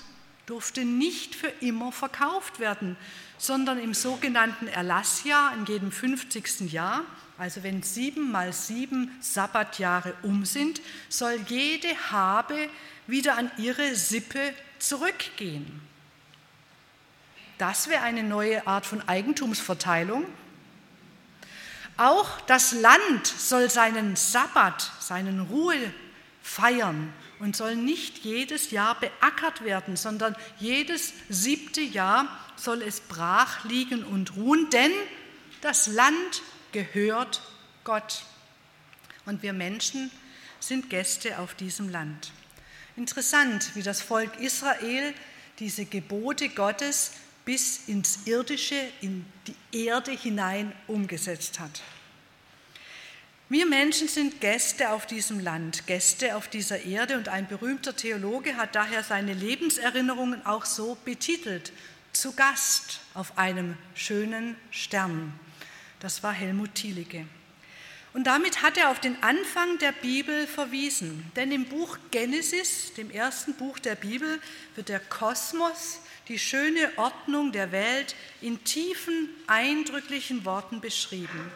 durfte 0.47 0.85
nicht 0.85 1.35
für 1.35 1.49
immer 1.61 1.91
verkauft 1.91 2.61
werden, 2.61 2.97
sondern 3.39 3.81
im 3.81 3.93
sogenannten 3.93 4.69
Erlassjahr, 4.69 5.53
in 5.55 5.67
jedem 5.67 5.91
50. 5.91 6.71
Jahr, 6.71 7.03
also 7.39 7.65
wenn 7.65 7.83
sieben 7.83 8.31
mal 8.31 8.53
sieben 8.53 9.11
Sabbatjahre 9.21 10.15
um 10.23 10.45
sind, 10.45 10.81
soll 11.09 11.37
jede 11.49 11.89
Habe 12.13 12.69
wieder 13.09 13.37
an 13.37 13.51
ihre 13.59 13.97
Sippe 13.97 14.55
zurückgehen. 14.79 15.81
Das 17.59 17.89
wäre 17.89 18.03
eine 18.03 18.23
neue 18.23 18.65
Art 18.65 18.87
von 18.87 19.03
Eigentumsverteilung, 19.09 20.25
auch 22.01 22.41
das 22.43 22.73
Land 22.73 23.27
soll 23.27 23.69
seinen 23.69 24.17
Sabbat, 24.17 24.91
seinen 25.01 25.41
Ruhe 25.41 25.93
feiern 26.43 27.13
und 27.41 27.55
soll 27.55 27.77
nicht 27.77 28.19
jedes 28.19 28.71
Jahr 28.71 28.99
beackert 28.99 29.65
werden, 29.65 29.97
sondern 29.97 30.35
jedes 30.59 31.13
siebte 31.29 31.83
Jahr 31.83 32.27
soll 32.57 32.83
es 32.83 33.01
brach 33.01 33.65
liegen 33.65 34.03
und 34.05 34.37
ruhen, 34.37 34.71
denn 34.71 34.93
das 35.61 35.87
Land 35.89 36.43
gehört 36.73 37.43
Gott. 37.85 38.23
Und 39.27 39.43
wir 39.43 39.53
Menschen 39.53 40.11
sind 40.59 40.89
Gäste 40.91 41.39
auf 41.39 41.55
diesem 41.55 41.91
Land. 41.91 42.33
Interessant, 42.97 43.75
wie 43.75 43.83
das 43.83 44.01
Volk 44.01 44.39
Israel 44.41 45.15
diese 45.59 45.85
Gebote 45.85 46.49
Gottes 46.49 47.13
bis 47.45 47.89
ins 47.89 48.27
Irdische, 48.27 48.81
in 49.01 49.25
die 49.47 49.87
Erde 49.87 50.13
hinein 50.13 50.73
umgesetzt 50.87 51.61
hat. 51.61 51.83
Wir 53.49 53.67
Menschen 53.67 54.07
sind 54.07 54.41
Gäste 54.41 54.91
auf 54.91 55.07
diesem 55.07 55.41
Land, 55.41 55.89
Gäste 55.89 56.37
auf 56.37 56.47
dieser 56.47 56.85
Erde 56.85 57.17
und 57.17 57.29
ein 57.29 57.49
berühmter 57.49 57.97
Theologe 57.97 58.57
hat 58.57 58.77
daher 58.77 59.03
seine 59.03 59.35
Lebenserinnerungen 59.35 60.47
auch 60.47 60.65
so 60.65 60.97
betitelt, 61.05 61.73
zu 62.13 62.33
Gast 62.33 63.01
auf 63.13 63.39
einem 63.39 63.77
schönen 63.95 64.55
Stern. 64.71 65.33
Das 65.99 66.23
war 66.23 66.33
Helmut 66.33 66.77
Thielicke. 66.77 67.27
Und 68.13 68.25
damit 68.25 68.63
hat 68.63 68.77
er 68.77 68.91
auf 68.91 69.01
den 69.01 69.23
Anfang 69.23 69.79
der 69.79 69.93
Bibel 69.93 70.47
verwiesen. 70.47 71.31
Denn 71.37 71.53
im 71.53 71.67
Buch 71.67 71.97
Genesis, 72.11 72.93
dem 72.95 73.11
ersten 73.11 73.55
Buch 73.55 73.79
der 73.79 73.95
Bibel, 73.95 74.41
wird 74.75 74.89
der 74.89 74.99
Kosmos, 74.99 76.01
die 76.27 76.39
schöne 76.39 76.91
Ordnung 76.97 77.53
der 77.53 77.71
Welt 77.71 78.17
in 78.41 78.63
tiefen, 78.65 79.29
eindrücklichen 79.47 80.45
Worten 80.45 80.81
beschrieben. 80.81 81.53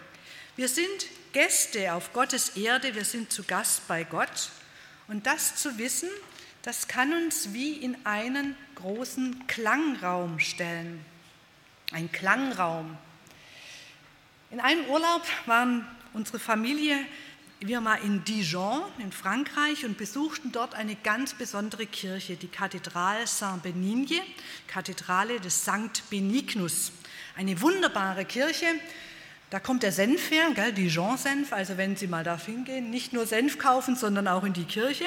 Wir 0.57 0.69
sind 0.69 1.07
Gäste 1.33 1.93
auf 1.93 2.13
Gottes 2.13 2.51
Erde, 2.51 2.95
wir 2.95 3.05
sind 3.05 3.33
zu 3.33 3.43
Gast 3.43 3.89
bei 3.89 4.05
Gott. 4.05 4.51
Und 5.09 5.27
das 5.27 5.57
zu 5.57 5.77
wissen, 5.79 6.09
das 6.63 6.87
kann 6.87 7.13
uns 7.13 7.53
wie 7.53 7.73
in 7.73 7.97
einen 8.05 8.57
großen 8.77 9.47
Klangraum 9.49 10.39
stellen. 10.39 11.05
Ein 11.91 12.11
Klangraum. 12.13 12.97
In 14.51 14.61
einem 14.61 14.85
Urlaub 14.87 15.23
waren 15.47 15.85
unsere 16.15 16.39
Familie, 16.39 16.97
wir 17.61 17.81
mal 17.81 17.97
in 17.97 18.25
Dijon 18.25 18.83
in 18.99 19.11
Frankreich 19.11 19.85
und 19.85 19.99
besuchten 19.99 20.53
dort 20.53 20.75
eine 20.75 20.95
ganz 20.97 21.35
besondere 21.35 21.87
Kirche, 21.87 22.37
die 22.37 22.49
Kathedrale 22.49 23.27
Saint-Benigne, 23.27 24.21
Kathedrale 24.69 25.41
des 25.41 25.65
Sankt 25.65 26.09
Benignus. 26.11 26.93
Eine 27.37 27.61
wunderbare 27.61 28.25
Kirche, 28.25 28.67
da 29.51 29.59
kommt 29.59 29.83
der 29.83 29.93
Senf 29.93 30.31
her, 30.31 30.51
Dijon-Senf, 30.73 31.53
also 31.53 31.77
wenn 31.77 31.97
Sie 31.97 32.07
mal 32.07 32.23
da 32.23 32.39
hingehen, 32.39 32.91
nicht 32.91 33.13
nur 33.13 33.27
Senf 33.27 33.59
kaufen, 33.59 33.97
sondern 33.97 34.29
auch 34.29 34.45
in 34.45 34.53
die 34.53 34.65
Kirche. 34.65 35.07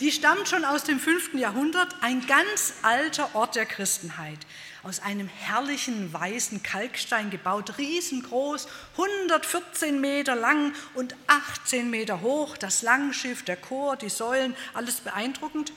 Die 0.00 0.10
stammt 0.10 0.48
schon 0.48 0.64
aus 0.64 0.82
dem 0.82 0.98
5. 0.98 1.34
Jahrhundert, 1.34 1.94
ein 2.00 2.26
ganz 2.26 2.74
alter 2.82 3.32
Ort 3.34 3.54
der 3.54 3.64
Christenheit. 3.64 4.38
Aus 4.82 4.98
einem 4.98 5.28
herrlichen 5.28 6.12
weißen 6.12 6.64
Kalkstein 6.64 7.30
gebaut, 7.30 7.78
riesengroß, 7.78 8.66
114 8.98 10.00
Meter 10.00 10.34
lang 10.34 10.74
und 10.94 11.14
18 11.28 11.90
Meter 11.90 12.22
hoch. 12.22 12.56
Das 12.56 12.82
Langschiff, 12.82 13.44
der 13.44 13.56
Chor, 13.56 13.96
die 13.96 14.08
Säulen, 14.08 14.56
alles 14.74 14.96
beeindruckend. 14.96 15.72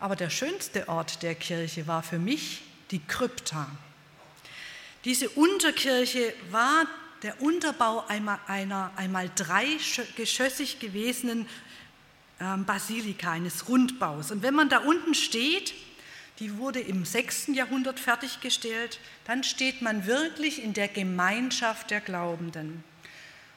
Aber 0.00 0.16
der 0.16 0.30
schönste 0.30 0.88
Ort 0.88 1.22
der 1.22 1.34
Kirche 1.34 1.86
war 1.86 2.02
für 2.02 2.18
mich 2.18 2.62
die 2.90 3.04
Krypta. 3.04 3.68
Diese 5.04 5.28
Unterkirche 5.28 6.32
war 6.50 6.86
der 7.22 7.40
Unterbau 7.42 8.04
einer 8.08 8.90
einmal 8.96 9.30
dreigeschossig 9.34 10.80
gewesenen 10.80 11.46
Basilika, 12.38 13.32
eines 13.32 13.68
Rundbaus. 13.68 14.30
Und 14.30 14.42
wenn 14.42 14.54
man 14.54 14.68
da 14.68 14.78
unten 14.78 15.14
steht, 15.14 15.74
die 16.38 16.56
wurde 16.58 16.80
im 16.80 17.04
6. 17.04 17.48
Jahrhundert 17.48 17.98
fertiggestellt, 17.98 19.00
dann 19.24 19.42
steht 19.42 19.82
man 19.82 20.06
wirklich 20.06 20.62
in 20.62 20.72
der 20.72 20.88
Gemeinschaft 20.88 21.90
der 21.90 22.00
Glaubenden. 22.00 22.84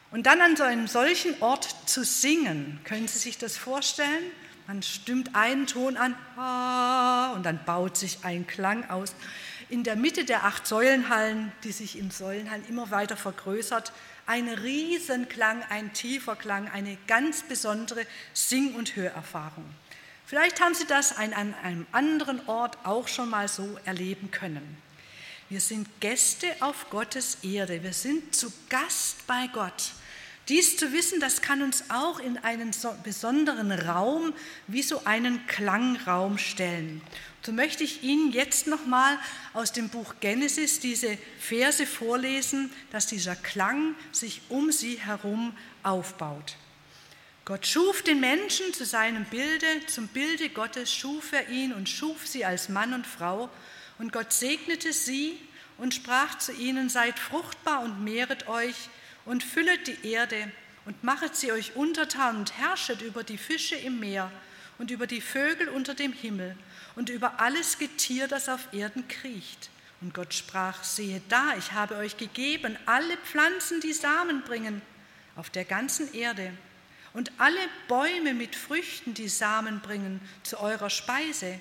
Und 0.10 0.26
dann 0.26 0.42
an 0.42 0.56
so 0.56 0.64
einem 0.64 0.88
solchen 0.88 1.42
Ort 1.42 1.68
zu 1.86 2.04
singen, 2.04 2.80
können 2.84 3.08
Sie 3.08 3.20
sich 3.20 3.38
das 3.38 3.56
vorstellen? 3.56 4.24
Man 4.68 4.84
stimmt 4.84 5.36
einen 5.36 5.68
Ton 5.68 5.96
an 5.96 6.16
ah, 6.38 7.34
und 7.34 7.46
dann 7.46 7.64
baut 7.66 7.98
sich 7.98 8.20
ein 8.24 8.48
Klang 8.48 8.90
aus 8.90 9.16
in 9.72 9.84
der 9.84 9.96
Mitte 9.96 10.26
der 10.26 10.44
acht 10.44 10.68
Säulenhallen, 10.68 11.52
die 11.64 11.72
sich 11.72 11.98
in 11.98 12.12
Säulenhallen 12.12 12.66
immer 12.68 12.92
weiter 12.92 13.16
vergrößert, 13.16 13.94
ein 14.32 14.48
Riesenklang, 14.48 15.62
ein 15.68 15.92
tiefer 15.92 16.38
Klang, 16.38 16.70
eine 16.70 16.98
ganz 17.06 17.44
besondere 17.44 18.06
Sing- 18.34 18.76
und 18.76 18.96
Hörerfahrung. 18.96 19.66
Vielleicht 20.26 20.62
haben 20.62 20.74
Sie 20.74 20.88
das 20.88 21.18
an 21.18 21.34
einem 21.34 21.86
anderen 21.92 22.48
Ort 22.48 22.78
auch 22.86 23.10
schon 23.10 23.30
mal 23.30 23.50
so 23.50 23.78
erleben 23.84 24.32
können. 24.32 24.78
Wir 25.50 25.60
sind 25.60 26.00
Gäste 26.00 26.48
auf 26.62 26.90
Gottes 26.90 27.40
Erde. 27.44 27.84
Wir 27.84 27.92
sind 27.92 28.34
zu 28.34 28.54
Gast 28.70 29.28
bei 29.28 29.48
Gott. 29.52 29.92
Dies 30.52 30.76
zu 30.76 30.92
wissen, 30.92 31.22
das 31.22 31.42
kann 31.42 31.62
uns 31.62 31.86
auch 31.88 32.20
in 32.20 32.38
einen 32.38 32.72
besonderen 33.06 33.72
Raum 33.72 34.34
wie 34.68 34.82
so 34.82 35.06
einen 35.06 35.48
Klangraum 35.48 36.38
stellen. 36.38 37.02
So 37.42 37.54
möchte 37.54 37.86
ich 37.86 38.04
Ihnen 38.04 38.34
jetzt 38.34 38.68
nochmal 38.68 39.18
aus 39.54 39.72
dem 39.72 39.88
Buch 39.88 40.16
Genesis 40.20 40.82
diese 40.82 41.18
Verse 41.40 41.86
vorlesen, 41.86 42.70
dass 42.92 43.08
dieser 43.08 43.38
Klang 43.38 43.96
sich 44.12 44.42
um 44.50 44.74
sie 44.74 45.00
herum 45.00 45.56
aufbaut. 45.84 46.58
Gott 47.46 47.66
schuf 47.66 48.02
den 48.02 48.20
Menschen 48.20 48.74
zu 48.74 48.84
seinem 48.84 49.24
Bilde, 49.24 49.86
zum 49.88 50.10
Bilde 50.10 50.50
Gottes 50.50 50.94
schuf 50.94 51.32
er 51.32 51.48
ihn 51.48 51.72
und 51.72 51.88
schuf 51.88 52.28
sie 52.28 52.44
als 52.44 52.68
Mann 52.68 52.94
und 52.94 53.08
Frau. 53.08 53.50
Und 54.00 54.12
Gott 54.12 54.34
segnete 54.34 54.92
sie 54.92 55.40
und 55.78 55.94
sprach 55.94 56.38
zu 56.40 56.52
ihnen, 56.52 56.90
seid 56.90 57.20
fruchtbar 57.20 57.84
und 57.84 58.04
mehret 58.04 58.50
euch 58.50 58.76
und 59.26 59.44
füllet 59.44 59.88
die 59.88 60.12
Erde 60.12 60.52
und 60.86 61.04
machet 61.04 61.36
sie 61.36 61.52
euch 61.52 61.76
untertan 61.76 62.38
und 62.38 62.58
herrschet 62.58 63.02
über 63.02 63.24
die 63.24 63.38
Fische 63.38 63.76
im 63.76 64.00
Meer 64.00 64.32
und 64.78 64.92
über 64.92 65.08
die 65.08 65.22
Vögel 65.22 65.70
unter 65.70 65.94
dem 65.94 66.14
Himmel 66.14 66.56
und 66.96 67.10
über 67.10 67.40
alles 67.40 67.78
Getier, 67.78 68.28
das 68.28 68.50
auf 68.50 68.74
Erden 68.74 69.08
kriecht. 69.08 69.70
Und 70.02 70.16
Gott 70.16 70.34
sprach, 70.34 70.84
sehe 70.84 71.22
da, 71.30 71.56
ich 71.58 71.74
habe 71.74 71.96
euch 71.98 72.18
gegeben 72.18 72.76
alle 72.88 73.18
Pflanzen, 73.18 73.80
die 73.82 73.94
Samen 73.94 74.42
bringen, 74.42 74.82
auf 75.36 75.50
der 75.52 75.64
ganzen 75.64 76.12
Erde, 76.14 76.52
und 77.14 77.32
alle 77.38 77.60
Bäume 77.88 78.34
mit 78.34 78.56
Früchten, 78.56 79.14
die 79.14 79.28
Samen 79.28 79.82
bringen, 79.82 80.22
zu 80.44 80.60
eurer 80.60 80.90
Speise. 80.90 81.60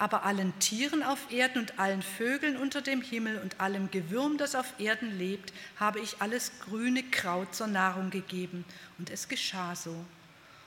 Aber 0.00 0.24
allen 0.24 0.58
Tieren 0.60 1.02
auf 1.02 1.30
Erden 1.30 1.58
und 1.58 1.78
allen 1.78 2.00
Vögeln 2.00 2.56
unter 2.56 2.80
dem 2.80 3.02
Himmel 3.02 3.36
und 3.36 3.60
allem 3.60 3.90
Gewürm, 3.90 4.38
das 4.38 4.54
auf 4.54 4.72
Erden 4.78 5.18
lebt, 5.18 5.52
habe 5.78 6.00
ich 6.00 6.22
alles 6.22 6.52
grüne 6.64 7.02
Kraut 7.02 7.54
zur 7.54 7.66
Nahrung 7.66 8.08
gegeben. 8.08 8.64
Und 8.96 9.10
es 9.10 9.28
geschah 9.28 9.76
so. 9.76 9.94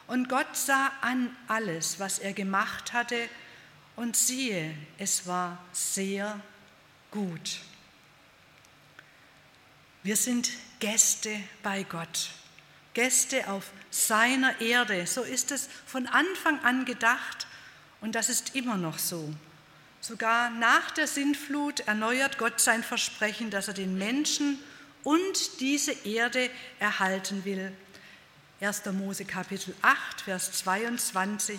Und 0.06 0.30
Gott 0.30 0.56
sah 0.56 0.92
an 1.02 1.36
alles, 1.48 2.00
was 2.00 2.20
er 2.20 2.34
gemacht 2.34 2.94
hatte, 2.94 3.18
und 3.96 4.16
siehe, 4.16 4.72
es 5.00 5.26
war 5.26 5.58
sehr 5.72 6.40
gut. 7.10 7.62
Wir 10.04 10.16
sind 10.16 10.52
Gäste 10.80 11.36
bei 11.64 11.82
Gott, 11.82 12.30
Gäste 12.94 13.50
auf 13.50 13.72
seiner 13.90 14.62
Erde. 14.62 15.08
So 15.08 15.24
ist 15.24 15.50
es 15.50 15.70
von 15.88 16.06
Anfang 16.06 16.60
an 16.60 16.86
gedacht 16.86 17.48
und 18.04 18.16
das 18.16 18.28
ist 18.28 18.54
immer 18.54 18.76
noch 18.76 19.00
so. 19.00 19.34
Sogar 20.02 20.50
nach 20.50 20.92
der 20.92 21.08
Sintflut 21.08 21.80
erneuert 21.88 22.38
Gott 22.38 22.60
sein 22.60 22.84
Versprechen, 22.84 23.50
dass 23.50 23.70
er 23.70 23.74
den 23.74 23.98
Menschen 23.98 24.60
und 25.04 25.62
diese 25.62 25.94
Erde 26.06 26.50
erhalten 26.80 27.46
will. 27.46 27.72
1. 28.60 28.84
Mose 28.92 29.24
Kapitel 29.24 29.74
8, 29.82 30.22
Vers 30.22 30.52
22 30.52 31.58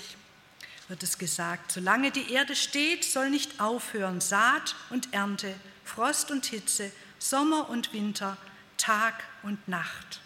wird 0.89 1.03
es 1.03 1.17
gesagt, 1.17 1.73
solange 1.73 2.11
die 2.11 2.31
Erde 2.31 2.55
steht, 2.55 3.05
soll 3.05 3.31
nicht 3.31 3.59
aufhören 3.59 4.21
Saat 4.21 4.77
und 4.91 5.15
Ernte, 5.15 5.55
Frost 5.83 6.31
und 6.31 6.45
Hitze, 6.45 6.93
Sommer 7.19 7.71
und 7.71 7.95
Winter, 7.95 8.37
Tag 8.77 9.25
und 9.45 9.67
Nacht. 9.67 10.21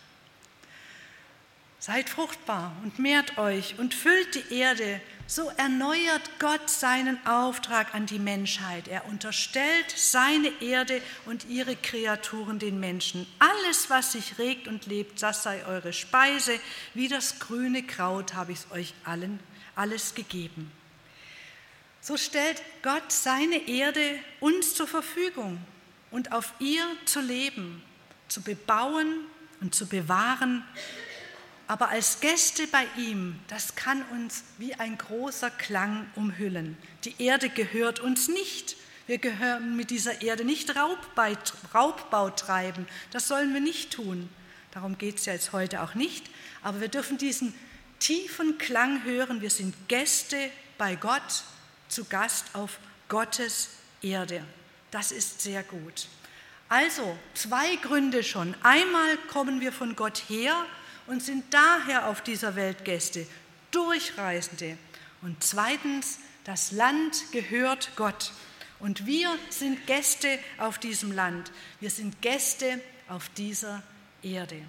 Seid 1.78 2.10
fruchtbar 2.10 2.74
und 2.82 2.98
mehrt 2.98 3.38
euch 3.38 3.78
und 3.78 3.94
füllt 3.94 4.34
die 4.34 4.54
Erde. 4.54 5.00
So 5.30 5.52
erneuert 5.58 6.22
Gott 6.38 6.70
seinen 6.70 7.18
Auftrag 7.26 7.94
an 7.94 8.06
die 8.06 8.18
Menschheit. 8.18 8.88
Er 8.88 9.04
unterstellt 9.04 9.90
seine 9.94 10.50
Erde 10.62 11.02
und 11.26 11.44
ihre 11.50 11.76
Kreaturen 11.76 12.58
den 12.58 12.80
Menschen. 12.80 13.26
Alles, 13.38 13.90
was 13.90 14.12
sich 14.12 14.38
regt 14.38 14.66
und 14.68 14.86
lebt, 14.86 15.22
das 15.22 15.42
sei 15.42 15.66
eure 15.66 15.92
Speise. 15.92 16.58
Wie 16.94 17.08
das 17.08 17.40
grüne 17.40 17.82
Kraut 17.82 18.32
habe 18.32 18.52
ich 18.52 18.70
euch 18.70 18.94
allen 19.04 19.38
alles 19.76 20.14
gegeben. 20.14 20.72
So 22.00 22.16
stellt 22.16 22.62
Gott 22.82 23.12
seine 23.12 23.68
Erde 23.68 24.18
uns 24.40 24.74
zur 24.74 24.86
Verfügung 24.86 25.58
und 26.10 26.32
auf 26.32 26.54
ihr 26.58 26.86
zu 27.04 27.20
leben, 27.20 27.82
zu 28.28 28.40
bebauen 28.40 29.26
und 29.60 29.74
zu 29.74 29.86
bewahren. 29.86 30.64
Aber 31.68 31.90
als 31.90 32.20
Gäste 32.20 32.66
bei 32.66 32.86
ihm, 32.96 33.38
das 33.48 33.76
kann 33.76 34.02
uns 34.10 34.42
wie 34.56 34.74
ein 34.74 34.96
großer 34.96 35.50
Klang 35.50 36.10
umhüllen. 36.16 36.78
Die 37.04 37.22
Erde 37.22 37.50
gehört 37.50 38.00
uns 38.00 38.28
nicht. 38.28 38.76
Wir 39.06 39.18
gehören 39.18 39.76
mit 39.76 39.90
dieser 39.90 40.22
Erde 40.22 40.44
nicht 40.44 40.74
Raubbau 40.74 42.30
treiben. 42.30 42.88
Das 43.10 43.28
sollen 43.28 43.52
wir 43.52 43.60
nicht 43.60 43.92
tun. 43.92 44.30
Darum 44.72 44.96
geht 44.96 45.18
es 45.18 45.26
ja 45.26 45.34
jetzt 45.34 45.52
heute 45.52 45.82
auch 45.82 45.94
nicht. 45.94 46.30
Aber 46.62 46.80
wir 46.80 46.88
dürfen 46.88 47.18
diesen 47.18 47.54
tiefen 48.00 48.56
Klang 48.56 49.04
hören. 49.04 49.42
Wir 49.42 49.50
sind 49.50 49.74
Gäste 49.88 50.50
bei 50.78 50.94
Gott, 50.96 51.44
zu 51.88 52.06
Gast 52.06 52.46
auf 52.54 52.78
Gottes 53.10 53.68
Erde. 54.00 54.42
Das 54.90 55.12
ist 55.12 55.42
sehr 55.42 55.62
gut. 55.62 56.06
Also 56.70 57.18
zwei 57.34 57.76
Gründe 57.76 58.22
schon. 58.22 58.54
Einmal 58.62 59.18
kommen 59.30 59.60
wir 59.60 59.72
von 59.72 59.96
Gott 59.96 60.22
her 60.28 60.54
und 61.08 61.22
sind 61.22 61.44
daher 61.52 62.06
auf 62.06 62.22
dieser 62.22 62.54
Welt 62.54 62.84
Gäste, 62.84 63.26
Durchreisende. 63.70 64.78
Und 65.22 65.42
zweitens, 65.42 66.18
das 66.44 66.70
Land 66.70 67.32
gehört 67.32 67.90
Gott. 67.96 68.32
Und 68.78 69.06
wir 69.06 69.30
sind 69.50 69.86
Gäste 69.86 70.38
auf 70.58 70.78
diesem 70.78 71.12
Land. 71.12 71.50
Wir 71.80 71.90
sind 71.90 72.22
Gäste 72.22 72.80
auf 73.08 73.28
dieser 73.30 73.82
Erde. 74.22 74.62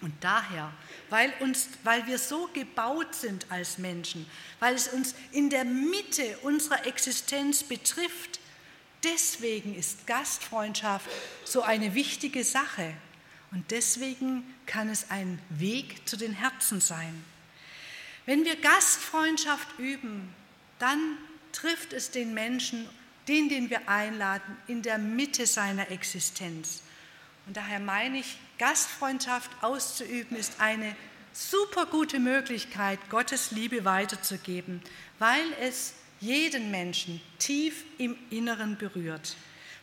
Und 0.00 0.12
daher, 0.20 0.70
weil, 1.10 1.32
uns, 1.40 1.68
weil 1.82 2.06
wir 2.06 2.18
so 2.18 2.48
gebaut 2.52 3.14
sind 3.14 3.46
als 3.50 3.78
Menschen, 3.78 4.30
weil 4.60 4.74
es 4.74 4.88
uns 4.88 5.14
in 5.32 5.50
der 5.50 5.64
Mitte 5.64 6.38
unserer 6.42 6.86
Existenz 6.86 7.64
betrifft, 7.64 8.38
deswegen 9.02 9.74
ist 9.74 10.06
Gastfreundschaft 10.06 11.08
so 11.44 11.62
eine 11.62 11.94
wichtige 11.94 12.44
Sache. 12.44 12.94
Und 13.50 13.70
deswegen 13.70 14.44
kann 14.66 14.88
es 14.88 15.10
ein 15.10 15.40
Weg 15.48 16.06
zu 16.08 16.16
den 16.16 16.32
Herzen 16.32 16.80
sein. 16.80 17.24
Wenn 18.26 18.44
wir 18.44 18.56
Gastfreundschaft 18.56 19.78
üben, 19.78 20.34
dann 20.78 21.16
trifft 21.52 21.92
es 21.92 22.10
den 22.10 22.34
Menschen, 22.34 22.86
den, 23.26 23.48
den 23.48 23.70
wir 23.70 23.88
einladen, 23.88 24.56
in 24.66 24.82
der 24.82 24.98
Mitte 24.98 25.46
seiner 25.46 25.90
Existenz. 25.90 26.82
Und 27.46 27.56
daher 27.56 27.80
meine 27.80 28.18
ich, 28.18 28.36
Gastfreundschaft 28.58 29.50
auszuüben 29.62 30.36
ist 30.36 30.60
eine 30.60 30.94
super 31.32 31.86
gute 31.86 32.18
Möglichkeit, 32.18 32.98
Gottes 33.08 33.52
Liebe 33.52 33.84
weiterzugeben, 33.84 34.82
weil 35.18 35.44
es 35.60 35.94
jeden 36.20 36.70
Menschen 36.70 37.20
tief 37.38 37.84
im 37.96 38.16
Inneren 38.30 38.76
berührt. 38.76 39.36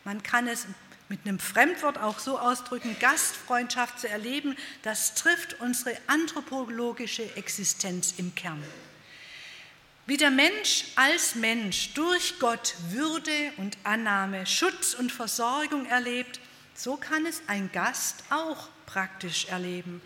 Man 0.04 0.22
kann 0.22 0.46
es 0.46 0.66
mit 1.08 1.20
einem 1.24 1.38
Fremdwort 1.38 1.98
auch 1.98 2.18
so 2.18 2.38
ausdrücken, 2.38 2.96
Gastfreundschaft 2.98 4.00
zu 4.00 4.08
erleben, 4.08 4.56
das 4.82 5.14
trifft 5.14 5.60
unsere 5.60 5.96
anthropologische 6.06 7.36
Existenz 7.36 8.14
im 8.16 8.34
Kern. 8.34 8.62
Wie 10.06 10.16
der 10.16 10.30
Mensch 10.30 10.84
als 10.94 11.34
Mensch 11.34 11.92
durch 11.94 12.38
Gott 12.38 12.74
Würde 12.90 13.52
und 13.56 13.76
Annahme, 13.82 14.46
Schutz 14.46 14.94
und 14.94 15.10
Versorgung 15.10 15.86
erlebt, 15.86 16.40
so 16.74 16.96
kann 16.96 17.26
es 17.26 17.42
ein 17.46 17.70
Gast 17.72 18.22
auch 18.30 18.68
praktisch 18.86 19.46
erleben. 19.46 20.00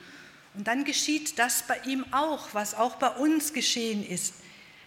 Und 0.54 0.66
dann 0.66 0.84
geschieht 0.84 1.38
das 1.38 1.64
bei 1.66 1.78
ihm 1.84 2.04
auch, 2.12 2.48
was 2.52 2.74
auch 2.74 2.96
bei 2.96 3.08
uns 3.08 3.52
geschehen 3.52 4.06
ist, 4.06 4.34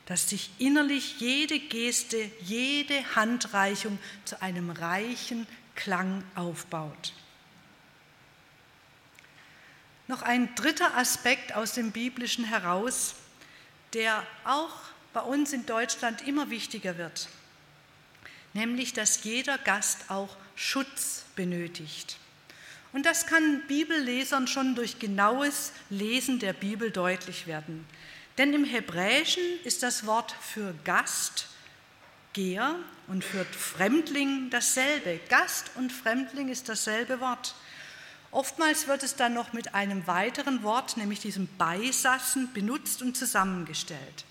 dass 0.05 0.29
sich 0.29 0.49
innerlich 0.59 1.19
jede 1.19 1.59
Geste, 1.59 2.29
jede 2.41 3.15
Handreichung 3.15 3.99
zu 4.25 4.41
einem 4.41 4.69
reichen 4.69 5.47
Klang 5.75 6.23
aufbaut. 6.35 7.13
Noch 10.07 10.21
ein 10.21 10.53
dritter 10.55 10.97
Aspekt 10.97 11.55
aus 11.55 11.73
dem 11.73 11.91
Biblischen 11.91 12.43
heraus, 12.43 13.15
der 13.93 14.25
auch 14.43 14.75
bei 15.13 15.21
uns 15.21 15.53
in 15.53 15.65
Deutschland 15.65 16.27
immer 16.27 16.49
wichtiger 16.49 16.97
wird, 16.97 17.29
nämlich 18.53 18.93
dass 18.93 19.23
jeder 19.23 19.57
Gast 19.57 20.09
auch 20.09 20.35
Schutz 20.55 21.23
benötigt. 21.35 22.17
Und 22.91 23.05
das 23.05 23.25
kann 23.25 23.63
Bibellesern 23.67 24.47
schon 24.47 24.75
durch 24.75 24.99
genaues 24.99 25.71
Lesen 25.89 26.39
der 26.39 26.53
Bibel 26.53 26.91
deutlich 26.91 27.47
werden. 27.47 27.87
Denn 28.37 28.53
im 28.53 28.65
Hebräischen 28.65 29.43
ist 29.63 29.83
das 29.83 30.05
Wort 30.05 30.35
für 30.41 30.75
Gast 30.83 31.47
Geher 32.33 32.75
und 33.07 33.23
für 33.23 33.45
Fremdling 33.45 34.49
dasselbe. 34.49 35.19
Gast 35.29 35.71
und 35.75 35.91
Fremdling 35.91 36.49
ist 36.49 36.67
dasselbe 36.67 37.19
Wort. 37.19 37.55
Oftmals 38.31 38.87
wird 38.87 39.03
es 39.03 39.15
dann 39.15 39.35
noch 39.35 39.53
mit 39.53 39.75
einem 39.75 40.07
weiteren 40.07 40.63
Wort, 40.63 40.97
nämlich 40.97 41.19
diesem 41.19 41.47
Beisassen, 41.57 42.51
benutzt 42.51 43.03
und 43.03 43.15
zusammengestellt. 43.15 44.25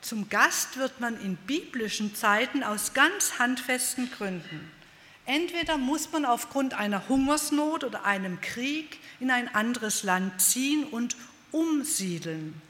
Zum 0.00 0.28
Gast 0.28 0.78
wird 0.78 1.00
man 1.00 1.20
in 1.20 1.36
biblischen 1.36 2.14
Zeiten 2.14 2.62
aus 2.62 2.94
ganz 2.94 3.38
handfesten 3.38 4.10
Gründen. 4.12 4.70
Entweder 5.26 5.76
muss 5.76 6.12
man 6.12 6.24
aufgrund 6.24 6.74
einer 6.74 7.08
Hungersnot 7.08 7.84
oder 7.84 8.04
einem 8.04 8.40
Krieg 8.40 8.98
in 9.18 9.30
ein 9.30 9.52
anderes 9.54 10.04
Land 10.04 10.40
ziehen 10.40 10.84
und 10.84 11.16
umsiedeln. 11.50 12.60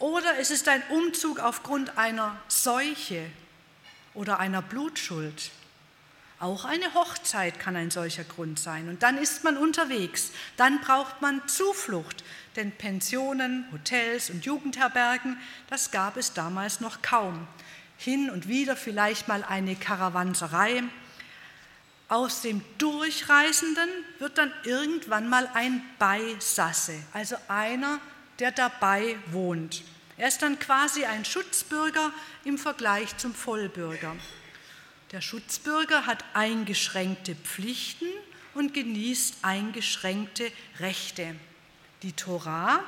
Oder 0.00 0.38
es 0.38 0.50
ist 0.50 0.68
ein 0.68 0.82
Umzug 0.90 1.38
aufgrund 1.38 1.96
einer 1.96 2.36
Seuche 2.48 3.30
oder 4.14 4.40
einer 4.40 4.62
Blutschuld. 4.62 5.50
Auch 6.40 6.64
eine 6.64 6.94
Hochzeit 6.94 7.60
kann 7.60 7.76
ein 7.76 7.90
solcher 7.90 8.24
Grund 8.24 8.58
sein. 8.58 8.88
Und 8.88 9.02
dann 9.02 9.18
ist 9.18 9.44
man 9.44 9.58
unterwegs. 9.58 10.30
Dann 10.56 10.80
braucht 10.80 11.20
man 11.20 11.46
Zuflucht. 11.46 12.24
Denn 12.56 12.72
Pensionen, 12.72 13.66
Hotels 13.72 14.30
und 14.30 14.44
Jugendherbergen, 14.46 15.36
das 15.68 15.90
gab 15.90 16.16
es 16.16 16.32
damals 16.32 16.80
noch 16.80 17.02
kaum. 17.02 17.46
Hin 17.98 18.30
und 18.30 18.48
wieder 18.48 18.74
vielleicht 18.74 19.28
mal 19.28 19.44
eine 19.44 19.76
Karawanserei. 19.76 20.82
Aus 22.08 22.40
dem 22.40 22.62
Durchreisenden 22.78 23.88
wird 24.18 24.38
dann 24.38 24.52
irgendwann 24.64 25.28
mal 25.28 25.48
ein 25.52 25.82
Beisasse, 25.98 26.94
also 27.12 27.36
einer, 27.46 28.00
der 28.40 28.50
dabei 28.50 29.16
wohnt. 29.26 29.84
Er 30.20 30.28
ist 30.28 30.42
dann 30.42 30.58
quasi 30.58 31.06
ein 31.06 31.24
Schutzbürger 31.24 32.12
im 32.44 32.58
Vergleich 32.58 33.16
zum 33.16 33.34
Vollbürger. 33.34 34.14
Der 35.12 35.22
Schutzbürger 35.22 36.04
hat 36.04 36.26
eingeschränkte 36.34 37.34
Pflichten 37.34 38.04
und 38.52 38.74
genießt 38.74 39.36
eingeschränkte 39.40 40.52
Rechte. 40.78 41.36
Die 42.02 42.12
Torah 42.12 42.84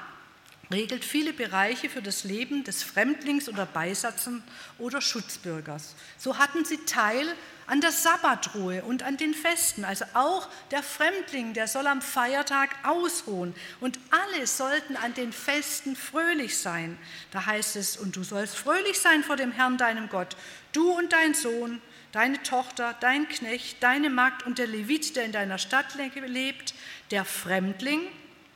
regelt 0.70 1.06
viele 1.06 1.32
Bereiche 1.32 1.88
für 1.88 2.02
das 2.02 2.24
Leben 2.24 2.64
des 2.64 2.82
Fremdlings 2.82 3.48
oder 3.48 3.64
Beisatzen 3.64 4.44
oder 4.76 5.00
Schutzbürgers. 5.00 5.94
So 6.18 6.36
hatten 6.36 6.66
sie 6.66 6.84
Teil 6.84 7.26
an 7.72 7.80
der 7.80 7.90
Sabbatruhe 7.90 8.82
und 8.82 9.02
an 9.02 9.16
den 9.16 9.32
Festen. 9.32 9.86
Also 9.86 10.04
auch 10.12 10.46
der 10.72 10.82
Fremdling, 10.82 11.54
der 11.54 11.66
soll 11.66 11.86
am 11.86 12.02
Feiertag 12.02 12.68
ausruhen. 12.82 13.54
Und 13.80 13.98
alle 14.10 14.46
sollten 14.46 14.94
an 14.94 15.14
den 15.14 15.32
Festen 15.32 15.96
fröhlich 15.96 16.58
sein. 16.58 16.98
Da 17.30 17.46
heißt 17.46 17.76
es, 17.76 17.96
und 17.96 18.14
du 18.14 18.24
sollst 18.24 18.56
fröhlich 18.56 19.00
sein 19.00 19.24
vor 19.24 19.36
dem 19.36 19.52
Herrn, 19.52 19.78
deinem 19.78 20.10
Gott, 20.10 20.36
du 20.72 20.92
und 20.92 21.14
dein 21.14 21.32
Sohn, 21.32 21.80
deine 22.12 22.42
Tochter, 22.42 22.94
dein 23.00 23.26
Knecht, 23.26 23.82
deine 23.82 24.10
Magd 24.10 24.44
und 24.44 24.58
der 24.58 24.66
Levit, 24.66 25.16
der 25.16 25.24
in 25.24 25.32
deiner 25.32 25.56
Stadt 25.56 25.94
lebt, 25.94 26.74
der 27.10 27.24
Fremdling, 27.24 28.02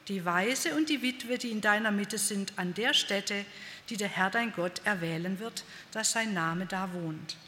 die 0.09 0.27
Weise 0.27 0.75
und 0.75 0.91
die 0.91 1.01
Witwe, 1.01 1.39
die 1.39 1.53
in 1.53 1.63
deiner 1.63 1.91
Mitte 1.91 2.19
sind, 2.19 2.53
an 2.57 2.75
der 2.75 2.93
Stätte, 2.93 3.47
die 3.89 3.97
der 3.97 4.09
Herr 4.09 4.29
dein 4.29 4.53
Gott 4.53 4.83
erwählen 4.85 5.39
wird, 5.39 5.65
dass 5.93 6.13
sein 6.13 6.35
Name 6.35 6.67
da 6.67 6.93
wohnt. 6.93 7.39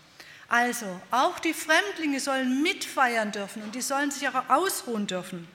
Also, 0.49 0.87
auch 1.11 1.39
die 1.39 1.53
Fremdlinge 1.53 2.21
sollen 2.21 2.63
mitfeiern 2.63 3.33
dürfen 3.33 3.63
und 3.63 3.75
die 3.75 3.83
sollen 3.83 4.11
sich 4.11 4.27
auch 4.29 4.49
ausruhen 4.49 5.07
dürfen. 5.07 5.47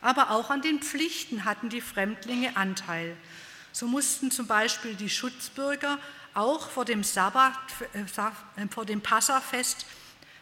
Aber 0.00 0.32
auch 0.32 0.50
an 0.50 0.62
den 0.62 0.80
Pflichten 0.80 1.44
hatten 1.44 1.68
die 1.68 1.80
Fremdlinge 1.80 2.56
Anteil. 2.56 3.16
So 3.70 3.86
mussten 3.86 4.32
zum 4.32 4.48
Beispiel 4.48 4.94
die 4.94 5.08
Schutzbürger 5.08 5.98
auch 6.34 6.68
vor 6.68 6.84
dem, 6.84 7.04
Sabbat, 7.04 7.54
äh, 7.92 8.66
vor 8.68 8.84
dem 8.84 9.00
Passafest 9.00 9.86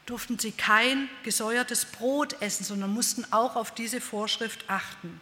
durften 0.06 0.38
sie 0.38 0.52
kein 0.52 1.10
gesäuertes 1.22 1.84
Brot 1.84 2.40
essen, 2.40 2.64
sondern 2.64 2.92
mussten 2.92 3.26
auch 3.30 3.54
auf 3.54 3.74
diese 3.74 4.00
Vorschrift 4.00 4.64
achten. 4.68 5.20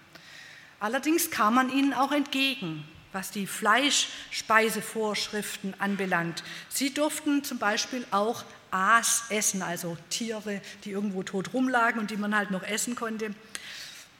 Allerdings 0.78 1.32
kam 1.32 1.56
man 1.56 1.70
ihnen 1.70 1.92
auch 1.92 2.12
entgegen 2.12 2.84
was 3.12 3.30
die 3.30 3.46
Fleischspeisevorschriften 3.46 5.80
anbelangt. 5.80 6.42
Sie 6.68 6.92
durften 6.92 7.42
zum 7.44 7.58
Beispiel 7.58 8.04
auch 8.10 8.44
Aas 8.70 9.24
essen, 9.30 9.62
also 9.62 9.96
Tiere, 10.10 10.60
die 10.84 10.90
irgendwo 10.90 11.22
tot 11.22 11.52
rumlagen 11.52 12.00
und 12.00 12.10
die 12.10 12.16
man 12.16 12.36
halt 12.36 12.50
noch 12.50 12.62
essen 12.62 12.94
konnte. 12.94 13.34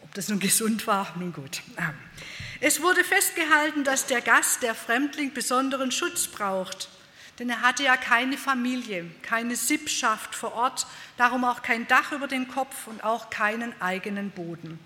Ob 0.00 0.14
das 0.14 0.28
nun 0.28 0.40
gesund 0.40 0.86
war, 0.86 1.14
nun 1.18 1.32
gut. 1.32 1.62
Es 2.60 2.80
wurde 2.80 3.04
festgehalten, 3.04 3.84
dass 3.84 4.06
der 4.06 4.20
Gast, 4.20 4.62
der 4.62 4.74
Fremdling, 4.74 5.32
besonderen 5.32 5.92
Schutz 5.92 6.26
braucht. 6.26 6.88
Denn 7.38 7.50
er 7.50 7.62
hatte 7.62 7.84
ja 7.84 7.96
keine 7.96 8.36
Familie, 8.36 9.06
keine 9.22 9.54
Sippschaft 9.54 10.34
vor 10.34 10.54
Ort, 10.54 10.86
darum 11.16 11.44
auch 11.44 11.62
kein 11.62 11.86
Dach 11.86 12.10
über 12.10 12.26
den 12.26 12.48
Kopf 12.48 12.88
und 12.88 13.04
auch 13.04 13.30
keinen 13.30 13.80
eigenen 13.80 14.30
Boden. 14.30 14.80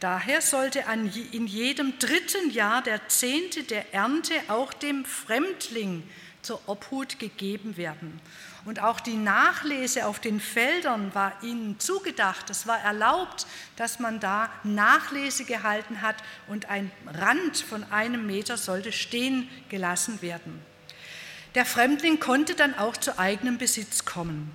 Daher 0.00 0.42
sollte 0.42 0.84
in 1.32 1.46
jedem 1.46 1.98
dritten 1.98 2.50
Jahr 2.50 2.82
der 2.82 3.08
Zehnte 3.08 3.64
der 3.64 3.94
Ernte 3.94 4.34
auch 4.48 4.72
dem 4.72 5.04
Fremdling 5.04 6.02
zur 6.42 6.60
Obhut 6.68 7.18
gegeben 7.18 7.76
werden. 7.76 8.20
Und 8.64 8.82
auch 8.82 9.00
die 9.00 9.16
Nachlese 9.16 10.06
auf 10.06 10.20
den 10.20 10.40
Feldern 10.40 11.14
war 11.14 11.32
ihnen 11.42 11.78
zugedacht. 11.78 12.50
Es 12.50 12.66
war 12.66 12.78
erlaubt, 12.78 13.46
dass 13.76 13.98
man 13.98 14.20
da 14.20 14.50
Nachlese 14.64 15.44
gehalten 15.44 16.02
hat 16.02 16.16
und 16.48 16.68
ein 16.68 16.90
Rand 17.06 17.58
von 17.58 17.84
einem 17.84 18.26
Meter 18.26 18.56
sollte 18.56 18.92
stehen 18.92 19.48
gelassen 19.68 20.20
werden. 20.22 20.60
Der 21.54 21.64
Fremdling 21.64 22.20
konnte 22.20 22.54
dann 22.54 22.76
auch 22.76 22.96
zu 22.96 23.18
eigenem 23.18 23.58
Besitz 23.58 24.04
kommen. 24.04 24.54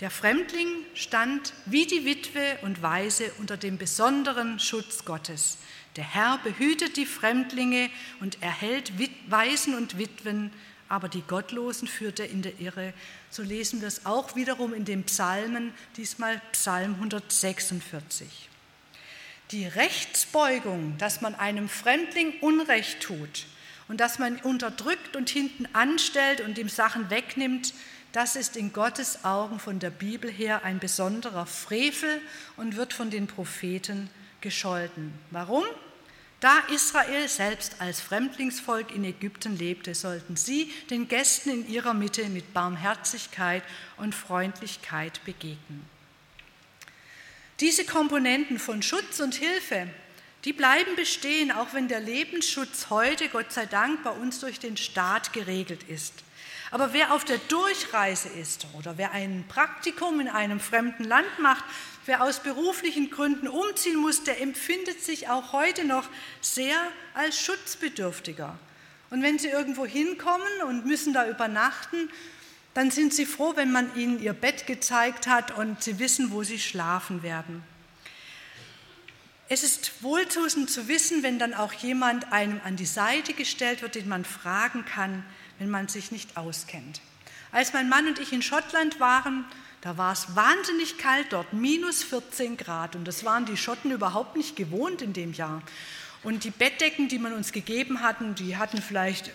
Der 0.00 0.10
Fremdling 0.10 0.66
stand 0.94 1.52
wie 1.66 1.86
die 1.86 2.04
Witwe 2.04 2.58
und 2.62 2.82
Waise 2.82 3.30
unter 3.38 3.56
dem 3.56 3.78
besonderen 3.78 4.58
Schutz 4.58 5.04
Gottes. 5.04 5.58
Der 5.96 6.04
Herr 6.04 6.38
behütet 6.42 6.96
die 6.96 7.06
Fremdlinge 7.06 7.90
und 8.18 8.42
erhält 8.42 8.92
Waisen 9.28 9.74
und 9.76 9.98
Witwen, 9.98 10.50
aber 10.88 11.08
die 11.08 11.22
Gottlosen 11.22 11.86
führt 11.86 12.18
er 12.18 12.30
in 12.30 12.42
der 12.42 12.58
Irre. 12.60 12.94
So 13.32 13.42
lesen 13.42 13.80
wir 13.80 13.88
es 13.88 14.04
auch 14.04 14.36
wiederum 14.36 14.74
in 14.74 14.84
den 14.84 15.04
Psalmen, 15.04 15.72
diesmal 15.96 16.38
Psalm 16.52 16.96
146. 16.96 18.28
Die 19.52 19.66
Rechtsbeugung, 19.66 20.98
dass 20.98 21.22
man 21.22 21.34
einem 21.34 21.70
Fremdling 21.70 22.34
Unrecht 22.42 23.00
tut 23.00 23.46
und 23.88 24.00
dass 24.00 24.18
man 24.18 24.36
unterdrückt 24.36 25.16
und 25.16 25.30
hinten 25.30 25.66
anstellt 25.72 26.42
und 26.42 26.58
ihm 26.58 26.68
Sachen 26.68 27.08
wegnimmt, 27.08 27.72
das 28.12 28.36
ist 28.36 28.54
in 28.58 28.74
Gottes 28.74 29.24
Augen 29.24 29.58
von 29.58 29.78
der 29.78 29.88
Bibel 29.88 30.30
her 30.30 30.62
ein 30.62 30.78
besonderer 30.78 31.46
Frevel 31.46 32.20
und 32.58 32.76
wird 32.76 32.92
von 32.92 33.08
den 33.08 33.28
Propheten 33.28 34.10
gescholten. 34.42 35.14
Warum? 35.30 35.64
Da 36.42 36.58
Israel 36.74 37.28
selbst 37.28 37.76
als 37.78 38.00
Fremdlingsvolk 38.00 38.92
in 38.92 39.04
Ägypten 39.04 39.56
lebte, 39.56 39.94
sollten 39.94 40.34
sie 40.34 40.72
den 40.90 41.06
Gästen 41.06 41.50
in 41.50 41.68
ihrer 41.68 41.94
Mitte 41.94 42.28
mit 42.28 42.52
Barmherzigkeit 42.52 43.62
und 43.96 44.12
Freundlichkeit 44.12 45.24
begegnen. 45.24 45.88
Diese 47.60 47.84
Komponenten 47.84 48.58
von 48.58 48.82
Schutz 48.82 49.20
und 49.20 49.36
Hilfe, 49.36 49.86
die 50.44 50.52
bleiben 50.52 50.96
bestehen, 50.96 51.52
auch 51.52 51.72
wenn 51.72 51.88
der 51.88 52.00
Lebensschutz 52.00 52.86
heute, 52.90 53.28
Gott 53.28 53.52
sei 53.52 53.66
Dank, 53.66 54.02
bei 54.02 54.10
uns 54.10 54.40
durch 54.40 54.58
den 54.58 54.76
Staat 54.76 55.32
geregelt 55.32 55.84
ist. 55.84 56.14
Aber 56.72 56.92
wer 56.92 57.12
auf 57.12 57.24
der 57.24 57.38
Durchreise 57.48 58.28
ist 58.28 58.66
oder 58.78 58.96
wer 58.96 59.12
ein 59.12 59.44
Praktikum 59.46 60.20
in 60.20 60.28
einem 60.28 60.58
fremden 60.58 61.04
Land 61.04 61.38
macht, 61.38 61.64
wer 62.06 62.22
aus 62.22 62.40
beruflichen 62.40 63.10
Gründen 63.10 63.46
umziehen 63.46 63.96
muss, 63.96 64.24
der 64.24 64.40
empfindet 64.40 65.02
sich 65.02 65.28
auch 65.28 65.52
heute 65.52 65.84
noch 65.84 66.08
sehr 66.40 66.76
als 67.14 67.38
Schutzbedürftiger. 67.38 68.58
Und 69.10 69.22
wenn 69.22 69.38
sie 69.38 69.48
irgendwo 69.48 69.84
hinkommen 69.84 70.62
und 70.66 70.86
müssen 70.86 71.12
da 71.12 71.28
übernachten, 71.28 72.08
dann 72.72 72.90
sind 72.90 73.12
sie 73.12 73.26
froh, 73.26 73.52
wenn 73.54 73.70
man 73.70 73.94
ihnen 73.94 74.22
ihr 74.22 74.32
Bett 74.32 74.66
gezeigt 74.66 75.26
hat 75.26 75.56
und 75.58 75.82
sie 75.82 75.98
wissen, 75.98 76.30
wo 76.30 76.42
sie 76.42 76.58
schlafen 76.58 77.22
werden. 77.22 77.62
Es 79.52 79.62
ist 79.62 80.02
wohltuend 80.02 80.70
zu 80.70 80.88
wissen, 80.88 81.22
wenn 81.22 81.38
dann 81.38 81.52
auch 81.52 81.74
jemand 81.74 82.32
einem 82.32 82.58
an 82.64 82.76
die 82.76 82.86
Seite 82.86 83.34
gestellt 83.34 83.82
wird, 83.82 83.96
den 83.96 84.08
man 84.08 84.24
fragen 84.24 84.86
kann, 84.86 85.26
wenn 85.58 85.68
man 85.68 85.88
sich 85.88 86.10
nicht 86.10 86.38
auskennt. 86.38 87.02
Als 87.50 87.74
mein 87.74 87.90
Mann 87.90 88.06
und 88.06 88.18
ich 88.18 88.32
in 88.32 88.40
Schottland 88.40 88.98
waren, 88.98 89.44
da 89.82 89.98
war 89.98 90.14
es 90.14 90.34
wahnsinnig 90.34 90.96
kalt 90.96 91.34
dort, 91.34 91.52
minus 91.52 92.02
14 92.02 92.56
Grad. 92.56 92.96
Und 92.96 93.04
das 93.04 93.26
waren 93.26 93.44
die 93.44 93.58
Schotten 93.58 93.90
überhaupt 93.90 94.36
nicht 94.36 94.56
gewohnt 94.56 95.02
in 95.02 95.12
dem 95.12 95.34
Jahr. 95.34 95.60
Und 96.22 96.44
die 96.44 96.50
Bettdecken, 96.50 97.08
die 97.08 97.18
man 97.18 97.34
uns 97.34 97.52
gegeben 97.52 98.00
hatten, 98.00 98.34
die 98.34 98.56
hatten 98.56 98.80
vielleicht 98.80 99.32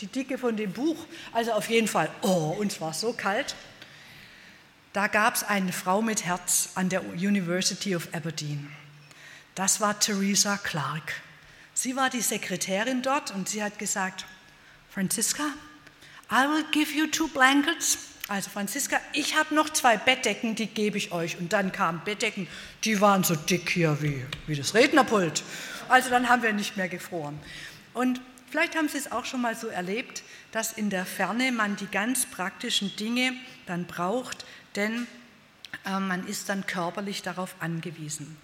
die 0.00 0.06
Dicke 0.06 0.38
von 0.38 0.56
dem 0.56 0.72
Buch. 0.72 0.96
Also 1.32 1.52
auf 1.52 1.68
jeden 1.68 1.88
Fall, 1.88 2.10
oh, 2.22 2.56
uns 2.58 2.80
war 2.80 2.94
so 2.94 3.12
kalt. 3.12 3.54
Da 4.94 5.08
gab 5.08 5.34
es 5.34 5.44
eine 5.44 5.74
Frau 5.74 6.00
mit 6.00 6.24
Herz 6.24 6.70
an 6.74 6.88
der 6.88 7.04
University 7.04 7.94
of 7.94 8.08
Aberdeen. 8.14 8.79
Das 9.54 9.80
war 9.80 9.98
Theresa 9.98 10.56
Clark. 10.56 11.14
Sie 11.74 11.96
war 11.96 12.10
die 12.10 12.20
Sekretärin 12.20 13.02
dort 13.02 13.30
und 13.32 13.48
sie 13.48 13.62
hat 13.62 13.78
gesagt, 13.78 14.26
Franziska, 14.90 15.44
I 16.30 16.46
will 16.48 16.64
give 16.70 16.92
you 16.92 17.06
two 17.06 17.28
blankets. 17.28 17.98
Also 18.28 18.50
Franziska, 18.50 19.00
ich 19.12 19.36
habe 19.36 19.54
noch 19.54 19.70
zwei 19.70 19.96
Bettdecken, 19.96 20.54
die 20.54 20.66
gebe 20.66 20.98
ich 20.98 21.10
euch. 21.10 21.38
Und 21.38 21.52
dann 21.52 21.72
kamen 21.72 22.00
Bettdecken, 22.04 22.46
die 22.84 23.00
waren 23.00 23.24
so 23.24 23.34
dick 23.34 23.70
hier 23.70 24.00
wie, 24.00 24.24
wie 24.46 24.54
das 24.54 24.74
Rednerpult. 24.74 25.42
Also 25.88 26.10
dann 26.10 26.28
haben 26.28 26.42
wir 26.44 26.52
nicht 26.52 26.76
mehr 26.76 26.88
gefroren. 26.88 27.38
Und 27.92 28.20
vielleicht 28.48 28.76
haben 28.76 28.88
Sie 28.88 28.98
es 28.98 29.10
auch 29.10 29.24
schon 29.24 29.40
mal 29.40 29.56
so 29.56 29.66
erlebt, 29.66 30.22
dass 30.52 30.72
in 30.72 30.90
der 30.90 31.04
Ferne 31.04 31.50
man 31.50 31.74
die 31.74 31.88
ganz 31.88 32.26
praktischen 32.26 32.94
Dinge 32.94 33.32
dann 33.66 33.86
braucht, 33.86 34.44
denn 34.76 35.08
äh, 35.84 35.98
man 35.98 36.26
ist 36.28 36.48
dann 36.48 36.66
körperlich 36.66 37.22
darauf 37.22 37.56
angewiesen. 37.58 38.36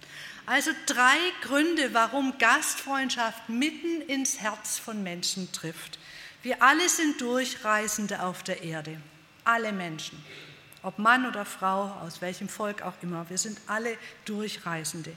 Also 0.47 0.71
drei 0.85 1.17
Gründe, 1.41 1.93
warum 1.93 2.37
Gastfreundschaft 2.37 3.49
mitten 3.49 3.99
ins 4.07 4.39
Herz 4.39 4.79
von 4.79 5.03
Menschen 5.03 5.51
trifft. 5.51 5.99
Wir 6.41 6.63
alle 6.63 6.87
sind 6.87 7.19
Durchreisende 7.19 8.23
auf 8.23 8.43
der 8.43 8.63
Erde, 8.63 9.01
alle 9.43 9.73
Menschen, 9.73 10.23
ob 10.83 10.99
Mann 10.99 11.25
oder 11.25 11.43
Frau, 11.43 11.91
aus 12.01 12.21
welchem 12.21 12.47
Volk 12.47 12.81
auch 12.81 12.93
immer, 13.01 13.29
wir 13.29 13.37
sind 13.37 13.59
alle 13.67 13.97
Durchreisende. 14.23 15.11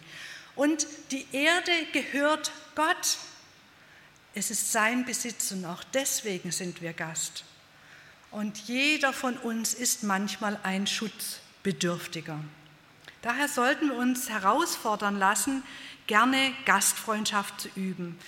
Und 0.56 0.84
die 1.12 1.24
Erde 1.30 1.70
gehört 1.92 2.50
Gott. 2.74 3.18
Es 4.34 4.50
ist 4.50 4.72
sein 4.72 5.04
Besitz 5.04 5.52
und 5.52 5.64
auch 5.64 5.84
deswegen 5.94 6.50
sind 6.50 6.82
wir 6.82 6.92
Gast. 6.92 7.44
Und 8.32 8.58
jeder 8.66 9.12
von 9.12 9.36
uns 9.36 9.74
ist 9.74 10.02
manchmal 10.02 10.58
ein 10.64 10.88
Schutzbedürftiger. 10.88 12.40
Daher 13.22 13.48
sollten 13.48 13.88
wir 13.88 13.96
uns 13.96 14.30
herausfordern 14.30 15.18
lassen, 15.18 15.62
gerne 16.06 16.52
Gastfreundschaft 16.64 17.60
zu 17.60 17.68
üben. 17.76 18.18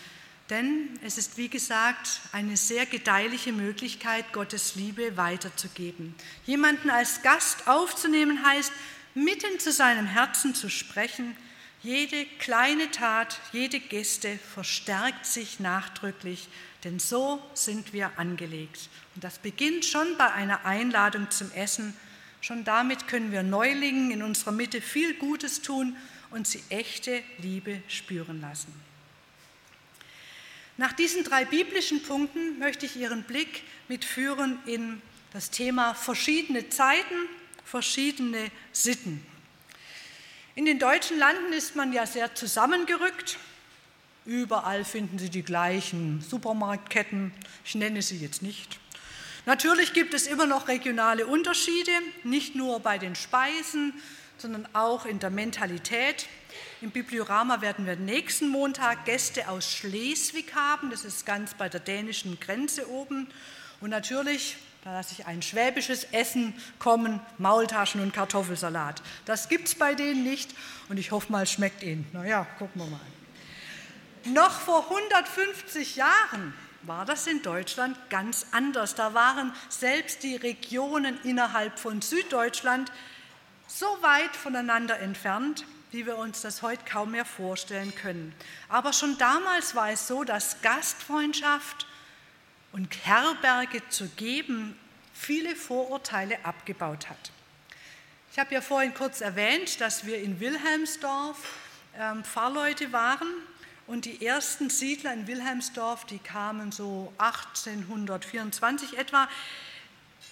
Denn 0.50 0.98
es 1.02 1.16
ist, 1.16 1.38
wie 1.38 1.48
gesagt, 1.48 2.20
eine 2.32 2.58
sehr 2.58 2.84
gedeihliche 2.84 3.52
Möglichkeit, 3.52 4.32
Gottes 4.32 4.74
Liebe 4.74 5.16
weiterzugeben. 5.16 6.14
Jemanden 6.44 6.90
als 6.90 7.22
Gast 7.22 7.68
aufzunehmen 7.68 8.44
heißt, 8.44 8.72
mitten 9.14 9.58
zu 9.58 9.72
seinem 9.72 10.06
Herzen 10.06 10.54
zu 10.54 10.68
sprechen. 10.68 11.36
Jede 11.82 12.26
kleine 12.38 12.90
Tat, 12.90 13.40
jede 13.52 13.80
Geste 13.80 14.38
verstärkt 14.54 15.26
sich 15.26 15.58
nachdrücklich, 15.58 16.48
denn 16.84 16.98
so 16.98 17.42
sind 17.54 17.92
wir 17.92 18.18
angelegt. 18.18 18.88
Und 19.14 19.24
das 19.24 19.38
beginnt 19.38 19.84
schon 19.84 20.16
bei 20.18 20.32
einer 20.32 20.64
Einladung 20.64 21.30
zum 21.30 21.50
Essen. 21.52 21.96
Schon 22.42 22.64
damit 22.64 23.06
können 23.06 23.30
wir 23.30 23.44
Neulingen 23.44 24.10
in 24.10 24.20
unserer 24.20 24.50
Mitte 24.50 24.80
viel 24.80 25.14
Gutes 25.14 25.62
tun 25.62 25.96
und 26.30 26.48
sie 26.48 26.62
echte 26.70 27.22
Liebe 27.38 27.80
spüren 27.86 28.40
lassen. 28.40 28.74
Nach 30.76 30.92
diesen 30.92 31.22
drei 31.22 31.44
biblischen 31.44 32.02
Punkten 32.02 32.58
möchte 32.58 32.84
ich 32.84 32.96
Ihren 32.96 33.22
Blick 33.22 33.62
mitführen 33.86 34.58
in 34.66 35.00
das 35.32 35.50
Thema 35.50 35.94
verschiedene 35.94 36.68
Zeiten, 36.68 37.14
verschiedene 37.64 38.50
Sitten. 38.72 39.24
In 40.56 40.64
den 40.64 40.80
deutschen 40.80 41.20
Landen 41.20 41.52
ist 41.52 41.76
man 41.76 41.92
ja 41.92 42.06
sehr 42.06 42.34
zusammengerückt. 42.34 43.38
Überall 44.26 44.84
finden 44.84 45.20
Sie 45.20 45.30
die 45.30 45.44
gleichen 45.44 46.20
Supermarktketten. 46.20 47.32
Ich 47.64 47.76
nenne 47.76 48.02
sie 48.02 48.18
jetzt 48.18 48.42
nicht. 48.42 48.81
Natürlich 49.44 49.92
gibt 49.92 50.14
es 50.14 50.28
immer 50.28 50.46
noch 50.46 50.68
regionale 50.68 51.26
Unterschiede, 51.26 51.90
nicht 52.22 52.54
nur 52.54 52.78
bei 52.78 52.98
den 52.98 53.16
Speisen, 53.16 53.92
sondern 54.38 54.68
auch 54.72 55.04
in 55.04 55.18
der 55.18 55.30
Mentalität. 55.30 56.28
Im 56.80 56.90
Bibliorama 56.90 57.60
werden 57.60 57.86
wir 57.86 57.96
nächsten 57.96 58.48
Montag 58.48 59.04
Gäste 59.04 59.48
aus 59.48 59.70
Schleswig 59.70 60.54
haben. 60.54 60.90
Das 60.90 61.04
ist 61.04 61.26
ganz 61.26 61.54
bei 61.54 61.68
der 61.68 61.80
dänischen 61.80 62.38
Grenze 62.38 62.88
oben. 62.88 63.28
Und 63.80 63.90
natürlich, 63.90 64.56
da 64.84 64.92
lasse 64.92 65.14
ich 65.18 65.26
ein 65.26 65.42
schwäbisches 65.42 66.04
Essen 66.12 66.54
kommen, 66.78 67.20
Maultaschen 67.38 68.00
und 68.00 68.12
Kartoffelsalat. 68.12 69.02
Das 69.24 69.48
gibt 69.48 69.68
es 69.68 69.74
bei 69.74 69.94
denen 69.94 70.22
nicht 70.22 70.54
und 70.88 70.98
ich 70.98 71.10
hoffe 71.10 71.32
mal, 71.32 71.46
schmeckt 71.46 71.82
ihnen. 71.82 72.06
Naja, 72.12 72.46
gucken 72.58 72.80
wir 72.80 72.90
mal. 72.90 73.00
Noch 74.24 74.60
vor 74.60 74.88
150 74.88 75.96
Jahren 75.96 76.54
war 76.82 77.04
das 77.04 77.26
in 77.26 77.42
Deutschland 77.42 77.96
ganz 78.10 78.46
anders. 78.50 78.94
Da 78.94 79.14
waren 79.14 79.52
selbst 79.68 80.22
die 80.22 80.36
Regionen 80.36 81.18
innerhalb 81.22 81.78
von 81.78 82.02
Süddeutschland 82.02 82.90
so 83.66 83.86
weit 84.00 84.34
voneinander 84.36 84.98
entfernt, 85.00 85.64
wie 85.90 86.06
wir 86.06 86.18
uns 86.18 86.40
das 86.40 86.62
heute 86.62 86.84
kaum 86.84 87.12
mehr 87.12 87.24
vorstellen 87.24 87.94
können. 87.94 88.34
Aber 88.68 88.92
schon 88.92 89.16
damals 89.18 89.74
war 89.74 89.90
es 89.90 90.06
so, 90.06 90.24
dass 90.24 90.62
Gastfreundschaft 90.62 91.86
und 92.72 93.06
Herberge 93.06 93.86
zu 93.88 94.08
geben 94.08 94.78
viele 95.12 95.54
Vorurteile 95.54 96.44
abgebaut 96.44 97.08
hat. 97.08 97.30
Ich 98.32 98.38
habe 98.38 98.54
ja 98.54 98.62
vorhin 98.62 98.94
kurz 98.94 99.20
erwähnt, 99.20 99.80
dass 99.80 100.06
wir 100.06 100.18
in 100.18 100.40
Wilhelmsdorf 100.40 101.36
ähm, 101.98 102.24
Pfarrleute 102.24 102.92
waren 102.92 103.28
Und 103.92 104.06
die 104.06 104.24
ersten 104.24 104.70
Siedler 104.70 105.12
in 105.12 105.26
Wilhelmsdorf, 105.26 106.06
die 106.06 106.18
kamen 106.18 106.72
so 106.72 107.12
1824 107.18 108.96
etwa 108.96 109.28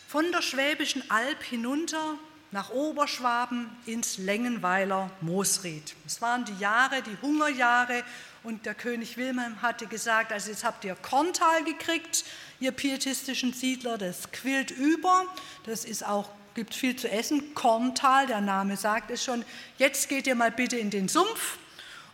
von 0.08 0.32
der 0.32 0.40
Schwäbischen 0.40 1.02
Alb 1.10 1.42
hinunter 1.42 2.14
nach 2.52 2.70
Oberschwaben 2.70 3.68
ins 3.84 4.16
Längenweiler 4.16 5.10
Moosried. 5.20 5.94
Es 6.06 6.22
waren 6.22 6.46
die 6.46 6.56
Jahre, 6.58 7.02
die 7.02 7.18
Hungerjahre 7.20 8.02
und 8.44 8.64
der 8.64 8.74
König 8.74 9.18
Wilhelm 9.18 9.60
hatte 9.60 9.86
gesagt, 9.86 10.32
also 10.32 10.48
jetzt 10.48 10.64
habt 10.64 10.82
ihr 10.86 10.94
Korntal 10.94 11.62
gekriegt, 11.64 12.24
ihr 12.60 12.72
pietistischen 12.72 13.52
Siedler, 13.52 13.98
das 13.98 14.32
quillt 14.32 14.70
über, 14.70 15.26
das 15.66 15.84
ist 15.84 16.02
auch 16.06 16.30
gibt 16.54 16.74
viel 16.74 16.96
zu 16.96 17.10
essen, 17.10 17.54
Korntal, 17.54 18.26
der 18.26 18.40
Name 18.40 18.78
sagt 18.78 19.10
es 19.10 19.22
schon. 19.22 19.44
Jetzt 19.76 20.08
geht 20.08 20.26
ihr 20.26 20.34
mal 20.34 20.50
bitte 20.50 20.78
in 20.78 20.88
den 20.88 21.08
Sumpf 21.08 21.58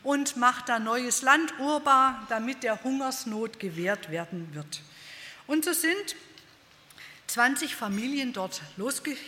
und 0.07 0.37
macht 0.37 0.69
da 0.69 0.79
neues 0.79 1.23
Land 1.23 1.59
urbar, 1.59 2.25
damit 2.29 2.63
der 2.63 2.85
Hungersnot 2.85 3.59
gewehrt 3.59 4.09
werden 4.09 4.55
wird. 4.55 4.81
Und 5.49 5.65
so 5.65 5.73
sind 5.73 6.15
20 7.27 7.75
Familien 7.75 8.33
dort 8.33 8.63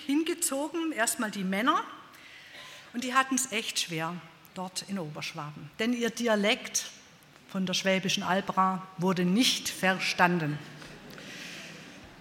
hingezogen, 0.07 0.93
erstmal 0.93 1.33
die 1.33 1.43
Männer, 1.43 1.83
und 2.93 3.03
die 3.03 3.13
hatten 3.13 3.35
es 3.35 3.51
echt 3.51 3.81
schwer 3.81 4.15
dort 4.55 4.85
in 4.87 5.01
Oberschwaben, 5.01 5.69
denn 5.81 5.93
ihr 5.93 6.11
Dialekt 6.11 6.87
von 7.49 7.67
der 7.67 7.75
schwäbischen 7.75 8.23
Albra 8.23 8.87
wurde 8.99 9.25
nicht 9.25 9.69
verstanden. 9.69 10.61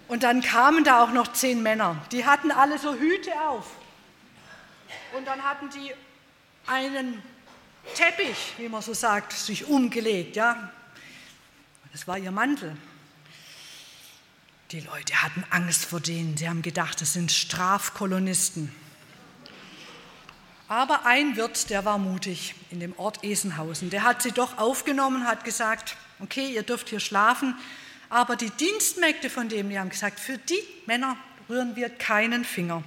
Und 0.08 0.24
dann 0.24 0.42
kamen 0.42 0.82
da 0.82 1.04
auch 1.04 1.12
noch 1.12 1.32
zehn 1.32 1.62
Männer, 1.62 2.04
die 2.10 2.26
hatten 2.26 2.50
alle 2.50 2.76
so 2.78 2.92
Hüte 2.96 3.30
auf. 3.40 3.70
Und 5.16 5.28
dann 5.28 5.44
hatten 5.44 5.70
die 5.70 5.92
einen 6.66 7.22
Teppich, 7.94 8.54
wie 8.58 8.68
man 8.68 8.82
so 8.82 8.94
sagt, 8.94 9.32
sich 9.32 9.66
umgelegt, 9.66 10.36
ja. 10.36 10.70
Das 11.92 12.06
war 12.06 12.18
ihr 12.18 12.30
Mantel. 12.30 12.76
Die 14.70 14.80
Leute 14.80 15.22
hatten 15.22 15.44
Angst 15.50 15.86
vor 15.86 16.00
denen, 16.00 16.36
sie 16.36 16.48
haben 16.48 16.62
gedacht, 16.62 17.00
das 17.00 17.14
sind 17.14 17.32
Strafkolonisten. 17.32 18.70
Aber 20.68 21.06
ein 21.06 21.36
Wirt, 21.36 21.70
der 21.70 21.86
war 21.86 21.96
mutig 21.96 22.54
in 22.70 22.80
dem 22.80 22.92
Ort 22.98 23.24
Esenhausen, 23.24 23.88
der 23.88 24.02
hat 24.02 24.20
sie 24.20 24.32
doch 24.32 24.58
aufgenommen, 24.58 25.26
hat 25.26 25.44
gesagt, 25.44 25.96
okay, 26.20 26.52
ihr 26.52 26.62
dürft 26.62 26.90
hier 26.90 27.00
schlafen, 27.00 27.56
aber 28.10 28.36
die 28.36 28.50
Dienstmägde 28.50 29.30
von 29.30 29.48
dem, 29.48 29.70
die 29.70 29.78
haben 29.78 29.88
gesagt, 29.88 30.20
für 30.20 30.36
die 30.36 30.62
Männer 30.86 31.16
rühren 31.48 31.74
wir 31.74 31.88
keinen 31.88 32.44
Finger. 32.44 32.82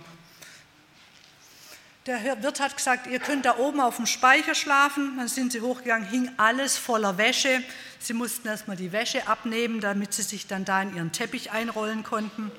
Der 2.07 2.41
Wirt 2.41 2.59
hat 2.59 2.75
gesagt, 2.75 3.05
ihr 3.05 3.19
könnt 3.19 3.45
da 3.45 3.57
oben 3.57 3.79
auf 3.79 3.97
dem 3.97 4.07
Speicher 4.07 4.55
schlafen. 4.55 5.17
Dann 5.17 5.27
sind 5.27 5.51
sie 5.51 5.61
hochgegangen, 5.61 6.09
hing 6.09 6.31
alles 6.37 6.75
voller 6.75 7.19
Wäsche. 7.19 7.61
Sie 7.99 8.13
mussten 8.13 8.47
erstmal 8.47 8.75
die 8.75 8.91
Wäsche 8.91 9.27
abnehmen, 9.27 9.81
damit 9.81 10.13
sie 10.13 10.23
sich 10.23 10.47
dann 10.47 10.65
da 10.65 10.81
in 10.81 10.95
ihren 10.95 11.11
Teppich 11.11 11.51
einrollen 11.51 12.01
konnten. 12.01 12.51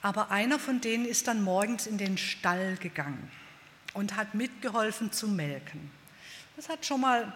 Aber 0.00 0.30
einer 0.30 0.60
von 0.60 0.80
denen 0.80 1.06
ist 1.06 1.26
dann 1.26 1.42
morgens 1.42 1.88
in 1.88 1.98
den 1.98 2.18
Stall 2.18 2.76
gegangen 2.76 3.28
und 3.94 4.14
hat 4.14 4.34
mitgeholfen 4.34 5.10
zu 5.10 5.26
melken. 5.26 5.90
Das 6.54 6.68
hat 6.68 6.86
schon 6.86 7.00
mal 7.00 7.32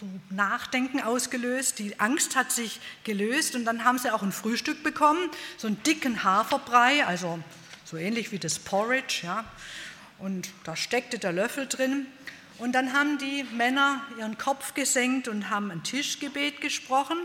so 0.00 0.06
Nachdenken 0.30 1.00
ausgelöst. 1.00 1.78
Die 1.78 2.00
Angst 2.00 2.34
hat 2.34 2.50
sich 2.50 2.80
gelöst 3.04 3.54
und 3.54 3.64
dann 3.64 3.84
haben 3.84 3.98
sie 3.98 4.12
auch 4.12 4.22
ein 4.22 4.32
Frühstück 4.32 4.82
bekommen, 4.82 5.30
so 5.56 5.68
einen 5.68 5.80
dicken 5.84 6.24
Haferbrei, 6.24 7.06
also 7.06 7.38
so 7.84 7.96
ähnlich 7.96 8.32
wie 8.32 8.40
das 8.40 8.58
Porridge, 8.58 9.20
ja 9.22 9.44
und 10.22 10.50
da 10.62 10.76
steckte 10.76 11.18
der 11.18 11.32
Löffel 11.32 11.66
drin. 11.66 12.06
Und 12.58 12.72
dann 12.72 12.92
haben 12.92 13.18
die 13.18 13.42
Männer 13.42 14.02
ihren 14.18 14.38
Kopf 14.38 14.72
gesenkt 14.72 15.26
und 15.26 15.50
haben 15.50 15.72
ein 15.72 15.82
Tischgebet 15.82 16.60
gesprochen. 16.60 17.18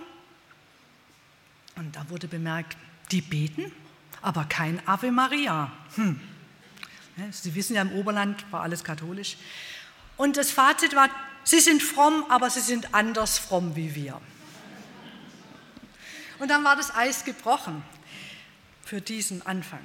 Und 1.76 1.96
da 1.96 2.10
wurde 2.10 2.28
bemerkt, 2.28 2.76
die 3.12 3.22
beten, 3.22 3.72
aber 4.24 4.46
kein 4.46 4.86
Ave 4.88 5.12
Maria. 5.12 5.72
Hm. 5.96 6.20
Sie 7.32 7.54
wissen 7.54 7.76
ja, 7.76 7.84
im 7.84 7.92
Oberland 7.92 8.52
war 8.52 8.64
alles 8.64 8.84
katholisch. 8.84 9.38
Und 10.18 10.36
das 10.36 10.50
Fazit 10.50 10.96
war, 10.96 11.10
sie 11.44 11.60
sind 11.60 11.84
fromm, 11.84 12.26
aber 12.30 12.50
sie 12.50 12.62
sind 12.62 12.96
anders 12.96 13.38
fromm 13.38 13.76
wie 13.76 13.94
wir. 13.94 14.20
Und 16.40 16.50
dann 16.50 16.64
war 16.64 16.76
das 16.76 16.96
Eis 16.96 17.26
gebrochen 17.26 17.84
für 18.84 19.02
diesen 19.02 19.46
Anfang. 19.46 19.82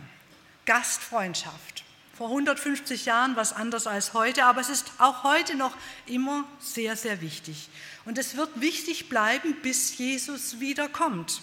Gastfreundschaft 0.64 1.84
vor 2.22 2.28
150 2.28 3.06
Jahren 3.06 3.34
was 3.34 3.52
anders 3.52 3.88
als 3.88 4.14
heute, 4.14 4.44
aber 4.44 4.60
es 4.60 4.68
ist 4.68 4.92
auch 4.98 5.24
heute 5.24 5.56
noch 5.56 5.76
immer 6.06 6.44
sehr, 6.60 6.94
sehr 6.94 7.20
wichtig. 7.20 7.68
Und 8.04 8.16
es 8.16 8.36
wird 8.36 8.60
wichtig 8.60 9.08
bleiben, 9.08 9.56
bis 9.60 9.98
Jesus 9.98 10.60
wiederkommt. 10.60 11.42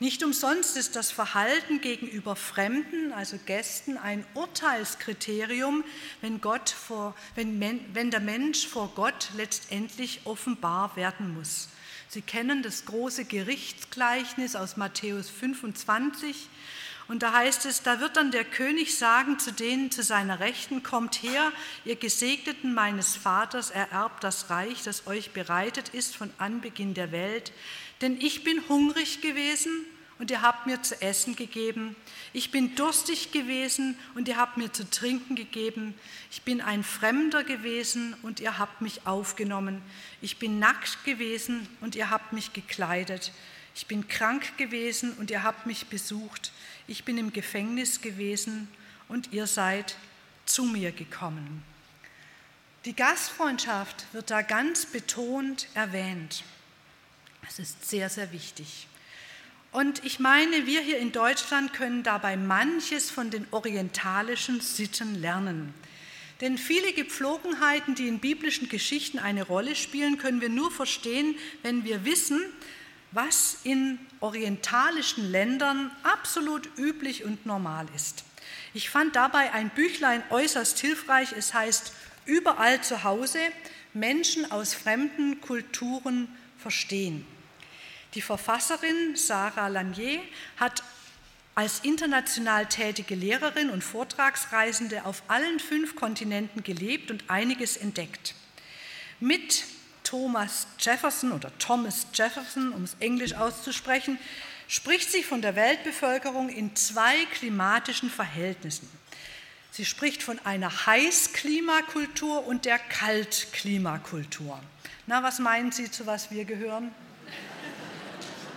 Nicht 0.00 0.24
umsonst 0.24 0.76
ist 0.76 0.96
das 0.96 1.12
Verhalten 1.12 1.80
gegenüber 1.80 2.34
Fremden, 2.34 3.12
also 3.12 3.38
Gästen, 3.46 3.98
ein 3.98 4.26
Urteilskriterium, 4.34 5.84
wenn, 6.22 6.40
Gott 6.40 6.70
vor, 6.70 7.14
wenn, 7.36 7.60
wenn 7.94 8.10
der 8.10 8.18
Mensch 8.18 8.66
vor 8.66 8.90
Gott 8.96 9.28
letztendlich 9.36 10.22
offenbar 10.24 10.96
werden 10.96 11.34
muss. 11.34 11.68
Sie 12.08 12.22
kennen 12.22 12.64
das 12.64 12.84
große 12.84 13.26
Gerichtsgleichnis 13.26 14.56
aus 14.56 14.76
Matthäus 14.76 15.30
25. 15.30 16.48
Und 17.10 17.24
da 17.24 17.32
heißt 17.32 17.66
es, 17.66 17.82
da 17.82 17.98
wird 17.98 18.16
dann 18.16 18.30
der 18.30 18.44
König 18.44 18.96
sagen 18.96 19.40
zu 19.40 19.52
denen 19.52 19.90
zu 19.90 20.00
seiner 20.04 20.38
Rechten, 20.38 20.84
kommt 20.84 21.24
her, 21.24 21.50
ihr 21.84 21.96
Gesegneten 21.96 22.72
meines 22.72 23.16
Vaters, 23.16 23.70
ererbt 23.70 24.22
das 24.22 24.48
Reich, 24.48 24.84
das 24.84 25.08
euch 25.08 25.32
bereitet 25.32 25.88
ist 25.88 26.14
von 26.14 26.30
Anbeginn 26.38 26.94
der 26.94 27.10
Welt. 27.10 27.50
Denn 28.00 28.20
ich 28.20 28.44
bin 28.44 28.62
hungrig 28.68 29.22
gewesen 29.22 29.72
und 30.20 30.30
ihr 30.30 30.40
habt 30.40 30.68
mir 30.68 30.82
zu 30.82 31.02
essen 31.02 31.34
gegeben. 31.34 31.96
Ich 32.32 32.52
bin 32.52 32.76
durstig 32.76 33.32
gewesen 33.32 33.98
und 34.14 34.28
ihr 34.28 34.36
habt 34.36 34.56
mir 34.56 34.72
zu 34.72 34.88
trinken 34.88 35.34
gegeben. 35.34 35.94
Ich 36.30 36.42
bin 36.42 36.60
ein 36.60 36.84
Fremder 36.84 37.42
gewesen 37.42 38.14
und 38.22 38.38
ihr 38.38 38.56
habt 38.56 38.82
mich 38.82 39.04
aufgenommen. 39.08 39.82
Ich 40.20 40.38
bin 40.38 40.60
nackt 40.60 41.04
gewesen 41.04 41.66
und 41.80 41.96
ihr 41.96 42.08
habt 42.08 42.32
mich 42.32 42.52
gekleidet. 42.52 43.32
Ich 43.74 43.88
bin 43.88 44.06
krank 44.06 44.56
gewesen 44.58 45.12
und 45.14 45.32
ihr 45.32 45.42
habt 45.42 45.66
mich 45.66 45.88
besucht 45.88 46.52
ich 46.90 47.04
bin 47.04 47.18
im 47.18 47.32
Gefängnis 47.32 48.00
gewesen 48.00 48.66
und 49.08 49.32
ihr 49.32 49.46
seid 49.46 49.96
zu 50.44 50.64
mir 50.64 50.90
gekommen. 50.90 51.62
Die 52.84 52.96
Gastfreundschaft 52.96 54.06
wird 54.12 54.30
da 54.30 54.42
ganz 54.42 54.86
betont 54.86 55.68
erwähnt. 55.74 56.42
Das 57.42 57.60
ist 57.60 57.88
sehr, 57.88 58.10
sehr 58.10 58.32
wichtig. 58.32 58.88
Und 59.70 60.04
ich 60.04 60.18
meine, 60.18 60.66
wir 60.66 60.80
hier 60.80 60.98
in 60.98 61.12
Deutschland 61.12 61.72
können 61.74 62.02
dabei 62.02 62.36
manches 62.36 63.08
von 63.08 63.30
den 63.30 63.46
orientalischen 63.52 64.60
Sitten 64.60 65.14
lernen. 65.14 65.72
Denn 66.40 66.58
viele 66.58 66.92
Gepflogenheiten, 66.92 67.94
die 67.94 68.08
in 68.08 68.18
biblischen 68.18 68.68
Geschichten 68.68 69.20
eine 69.20 69.44
Rolle 69.44 69.76
spielen, 69.76 70.18
können 70.18 70.40
wir 70.40 70.48
nur 70.48 70.72
verstehen, 70.72 71.36
wenn 71.62 71.84
wir 71.84 72.04
wissen, 72.04 72.40
was 73.12 73.58
in 73.64 73.98
orientalischen 74.20 75.30
Ländern 75.30 75.90
absolut 76.02 76.68
üblich 76.78 77.24
und 77.24 77.46
normal 77.46 77.86
ist. 77.94 78.24
Ich 78.72 78.90
fand 78.90 79.16
dabei 79.16 79.52
ein 79.52 79.70
Büchlein 79.70 80.22
äußerst 80.30 80.78
hilfreich. 80.78 81.32
Es 81.32 81.54
heißt 81.54 81.92
Überall 82.26 82.82
zu 82.82 83.02
Hause 83.02 83.40
Menschen 83.92 84.52
aus 84.52 84.74
fremden 84.74 85.40
Kulturen 85.40 86.28
verstehen. 86.58 87.26
Die 88.14 88.22
Verfasserin 88.22 89.16
Sarah 89.16 89.68
Lanier 89.68 90.20
hat 90.56 90.82
als 91.54 91.80
international 91.80 92.66
tätige 92.66 93.14
Lehrerin 93.14 93.70
und 93.70 93.82
Vortragsreisende 93.82 95.04
auf 95.04 95.22
allen 95.28 95.58
fünf 95.58 95.96
Kontinenten 95.96 96.62
gelebt 96.62 97.10
und 97.10 97.24
einiges 97.28 97.76
entdeckt. 97.76 98.34
Mit 99.18 99.64
Thomas 100.10 100.66
Jefferson 100.80 101.30
oder 101.30 101.56
Thomas 101.58 102.04
Jefferson, 102.12 102.72
um 102.72 102.82
es 102.82 102.96
englisch 102.98 103.34
auszusprechen, 103.34 104.18
spricht 104.66 105.12
sie 105.12 105.22
von 105.22 105.40
der 105.40 105.54
Weltbevölkerung 105.54 106.48
in 106.48 106.74
zwei 106.74 107.26
klimatischen 107.26 108.10
Verhältnissen. 108.10 108.90
Sie 109.70 109.84
spricht 109.84 110.24
von 110.24 110.40
einer 110.44 110.86
Heißklimakultur 110.86 112.44
und 112.44 112.64
der 112.64 112.80
Kaltklimakultur. 112.80 114.58
Na, 115.06 115.22
was 115.22 115.38
meinen 115.38 115.70
Sie, 115.70 115.88
zu 115.88 116.06
was 116.06 116.32
wir 116.32 116.44
gehören? 116.44 116.92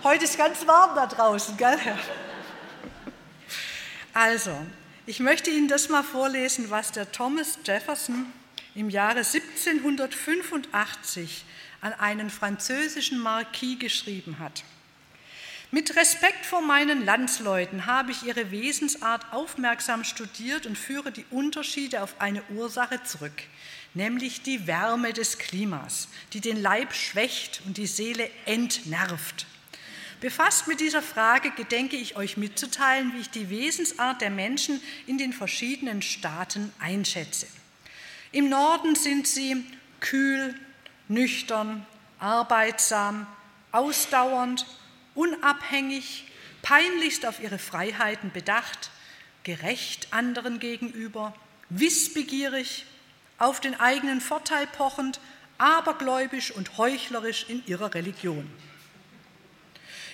Heute 0.02 0.24
ist 0.24 0.36
ganz 0.36 0.66
warm 0.66 0.96
da 0.96 1.06
draußen, 1.06 1.56
gell? 1.56 1.78
Also, 4.12 4.56
ich 5.06 5.20
möchte 5.20 5.50
Ihnen 5.50 5.68
das 5.68 5.88
mal 5.88 6.02
vorlesen, 6.02 6.70
was 6.70 6.90
der 6.90 7.12
Thomas 7.12 7.60
Jefferson 7.64 8.26
im 8.74 8.90
Jahre 8.90 9.20
1785 9.20 11.44
an 11.80 11.94
einen 11.94 12.28
französischen 12.30 13.18
Marquis 13.18 13.78
geschrieben 13.78 14.38
hat. 14.38 14.64
Mit 15.70 15.96
Respekt 15.96 16.44
vor 16.46 16.62
meinen 16.62 17.04
Landsleuten 17.04 17.86
habe 17.86 18.12
ich 18.12 18.22
ihre 18.22 18.52
Wesensart 18.52 19.32
aufmerksam 19.32 20.04
studiert 20.04 20.66
und 20.66 20.78
führe 20.78 21.10
die 21.10 21.24
Unterschiede 21.30 22.02
auf 22.02 22.20
eine 22.20 22.44
Ursache 22.50 23.02
zurück, 23.02 23.42
nämlich 23.92 24.42
die 24.42 24.68
Wärme 24.68 25.12
des 25.12 25.38
Klimas, 25.38 26.08
die 26.32 26.40
den 26.40 26.62
Leib 26.62 26.94
schwächt 26.94 27.60
und 27.66 27.76
die 27.76 27.88
Seele 27.88 28.30
entnervt. 28.46 29.46
Befasst 30.20 30.68
mit 30.68 30.78
dieser 30.80 31.02
Frage 31.02 31.50
gedenke 31.50 31.96
ich 31.96 32.16
euch 32.16 32.36
mitzuteilen, 32.36 33.12
wie 33.14 33.20
ich 33.20 33.30
die 33.30 33.50
Wesensart 33.50 34.20
der 34.20 34.30
Menschen 34.30 34.80
in 35.06 35.18
den 35.18 35.32
verschiedenen 35.32 36.02
Staaten 36.02 36.72
einschätze. 36.78 37.48
Im 38.34 38.48
Norden 38.48 38.96
sind 38.96 39.28
sie 39.28 39.64
kühl, 40.00 40.56
nüchtern, 41.06 41.86
arbeitsam, 42.18 43.28
ausdauernd, 43.70 44.66
unabhängig, 45.14 46.24
peinlichst 46.60 47.26
auf 47.26 47.40
ihre 47.40 47.60
Freiheiten 47.60 48.32
bedacht, 48.32 48.90
gerecht 49.44 50.08
anderen 50.10 50.58
gegenüber, 50.58 51.32
wissbegierig, 51.68 52.86
auf 53.38 53.60
den 53.60 53.78
eigenen 53.78 54.20
Vorteil 54.20 54.66
pochend, 54.66 55.20
abergläubisch 55.58 56.50
und 56.50 56.76
heuchlerisch 56.76 57.46
in 57.48 57.64
ihrer 57.66 57.94
Religion. 57.94 58.50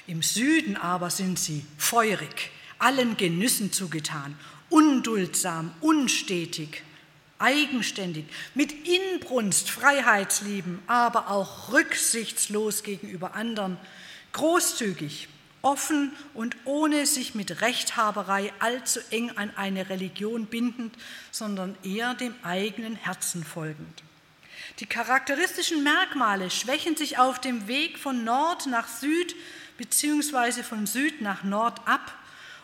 Im 0.06 0.22
Süden 0.22 0.76
aber 0.76 1.08
sind 1.08 1.38
sie 1.38 1.64
feurig, 1.78 2.50
allen 2.78 3.16
Genüssen 3.16 3.72
zugetan, 3.72 4.38
unduldsam, 4.68 5.72
unstetig, 5.80 6.82
eigenständig, 7.40 8.26
mit 8.54 8.72
Inbrunst 8.86 9.70
Freiheitslieben, 9.70 10.80
aber 10.86 11.30
auch 11.30 11.72
rücksichtslos 11.72 12.82
gegenüber 12.82 13.34
anderen, 13.34 13.78
großzügig, 14.32 15.28
offen 15.62 16.12
und 16.34 16.56
ohne 16.64 17.06
sich 17.06 17.34
mit 17.34 17.60
Rechthaberei 17.60 18.52
allzu 18.60 19.00
eng 19.10 19.30
an 19.36 19.50
eine 19.56 19.90
Religion 19.90 20.46
bindend, 20.46 20.94
sondern 21.30 21.76
eher 21.82 22.14
dem 22.14 22.34
eigenen 22.42 22.96
Herzen 22.96 23.44
folgend. 23.44 24.02
Die 24.78 24.86
charakteristischen 24.86 25.82
Merkmale 25.82 26.50
schwächen 26.50 26.96
sich 26.96 27.18
auf 27.18 27.40
dem 27.40 27.66
Weg 27.66 27.98
von 27.98 28.24
Nord 28.24 28.66
nach 28.66 28.88
Süd 28.88 29.34
bzw. 29.76 30.62
von 30.62 30.86
Süd 30.86 31.20
nach 31.20 31.42
Nord 31.42 31.80
ab 31.86 32.14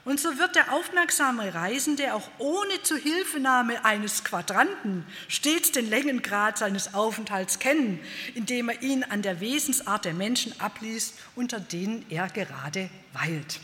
und 0.07 0.21
so 0.21 0.39
wird 0.39 0.55
der 0.55 0.73
aufmerksame 0.73 1.53
Reisende 1.53 2.15
auch 2.15 2.31
ohne 2.39 2.81
Zuhilfenahme 2.85 3.85
eines 3.85 4.23
Quadranten 4.23 5.05
stets 5.27 5.73
den 5.73 5.91
Längengrad 5.91 6.57
seines 6.59 6.95
Aufenthalts 6.95 7.59
kennen, 7.59 7.99
indem 8.37 8.69
er 8.69 8.81
ihn 8.83 9.03
an 9.03 9.23
der 9.23 9.41
Wesensart 9.41 10.05
der 10.05 10.15
Menschen 10.15 10.59
abliest, 10.61 11.15
unter 11.35 11.59
denen 11.59 12.07
er 12.09 12.29
gerade 12.29 12.89
weilt. 13.15 13.59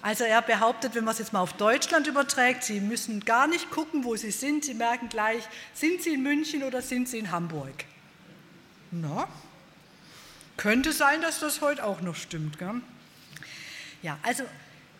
Also 0.00 0.22
er 0.22 0.42
behauptet, 0.42 0.94
wenn 0.94 1.04
man 1.04 1.12
es 1.12 1.18
jetzt 1.18 1.32
mal 1.32 1.40
auf 1.40 1.54
Deutschland 1.54 2.06
überträgt, 2.06 2.62
Sie 2.62 2.80
müssen 2.80 3.24
gar 3.24 3.48
nicht 3.48 3.68
gucken, 3.70 4.04
wo 4.04 4.14
Sie 4.14 4.30
sind. 4.30 4.64
Sie 4.64 4.74
merken 4.74 5.08
gleich, 5.08 5.42
sind 5.74 6.02
Sie 6.02 6.14
in 6.14 6.22
München 6.22 6.62
oder 6.62 6.82
sind 6.82 7.08
Sie 7.08 7.18
in 7.18 7.32
Hamburg? 7.32 7.84
Na, 8.92 9.26
könnte 10.56 10.92
sein, 10.92 11.20
dass 11.20 11.40
das 11.40 11.60
heute 11.60 11.84
auch 11.84 12.00
noch 12.00 12.14
stimmt. 12.14 12.60
Gell? 12.60 12.80
Ja, 14.02 14.18
also 14.22 14.44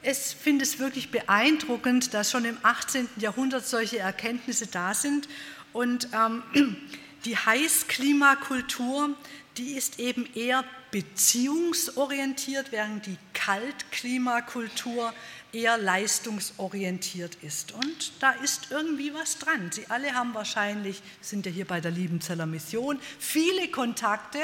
ich 0.02 0.18
finde 0.18 0.64
es 0.64 0.78
wirklich 0.78 1.10
beeindruckend, 1.10 2.12
dass 2.14 2.30
schon 2.30 2.44
im 2.44 2.58
18. 2.62 3.08
Jahrhundert 3.16 3.66
solche 3.66 3.98
Erkenntnisse 3.98 4.66
da 4.66 4.94
sind. 4.94 5.28
Und 5.72 6.08
ähm, 6.12 6.42
die 7.24 7.36
Heißklimakultur, 7.36 9.10
die 9.56 9.72
ist 9.72 9.98
eben 9.98 10.26
eher 10.34 10.64
beziehungsorientiert, 10.90 12.72
während 12.72 13.06
die 13.06 13.16
Kaltklimakultur 13.32 15.12
eher 15.52 15.78
leistungsorientiert 15.78 17.36
ist. 17.42 17.72
Und 17.72 18.12
da 18.20 18.32
ist 18.32 18.70
irgendwie 18.70 19.14
was 19.14 19.38
dran. 19.38 19.70
Sie 19.70 19.86
alle 19.88 20.14
haben 20.14 20.34
wahrscheinlich, 20.34 21.02
sind 21.20 21.46
ja 21.46 21.52
hier 21.52 21.66
bei 21.66 21.80
der 21.80 21.90
Liebenzeller 21.90 22.46
Mission, 22.46 22.98
viele 23.18 23.68
Kontakte 23.68 24.38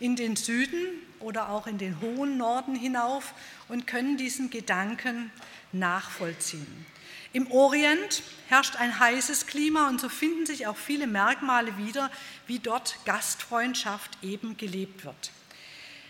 in 0.00 0.16
den 0.16 0.34
Süden 0.34 0.80
oder 1.20 1.50
auch 1.50 1.66
in 1.66 1.78
den 1.78 2.00
hohen 2.00 2.38
Norden 2.38 2.74
hinauf 2.74 3.34
und 3.68 3.86
können 3.86 4.16
diesen 4.16 4.50
Gedanken 4.50 5.30
nachvollziehen. 5.72 6.86
Im 7.32 7.50
Orient 7.52 8.22
herrscht 8.48 8.74
ein 8.76 8.98
heißes 8.98 9.46
Klima 9.46 9.88
und 9.88 10.00
so 10.00 10.08
finden 10.08 10.46
sich 10.46 10.66
auch 10.66 10.76
viele 10.76 11.06
Merkmale 11.06 11.76
wieder, 11.78 12.10
wie 12.48 12.58
dort 12.58 12.96
Gastfreundschaft 13.04 14.18
eben 14.22 14.56
gelebt 14.56 15.04
wird. 15.04 15.30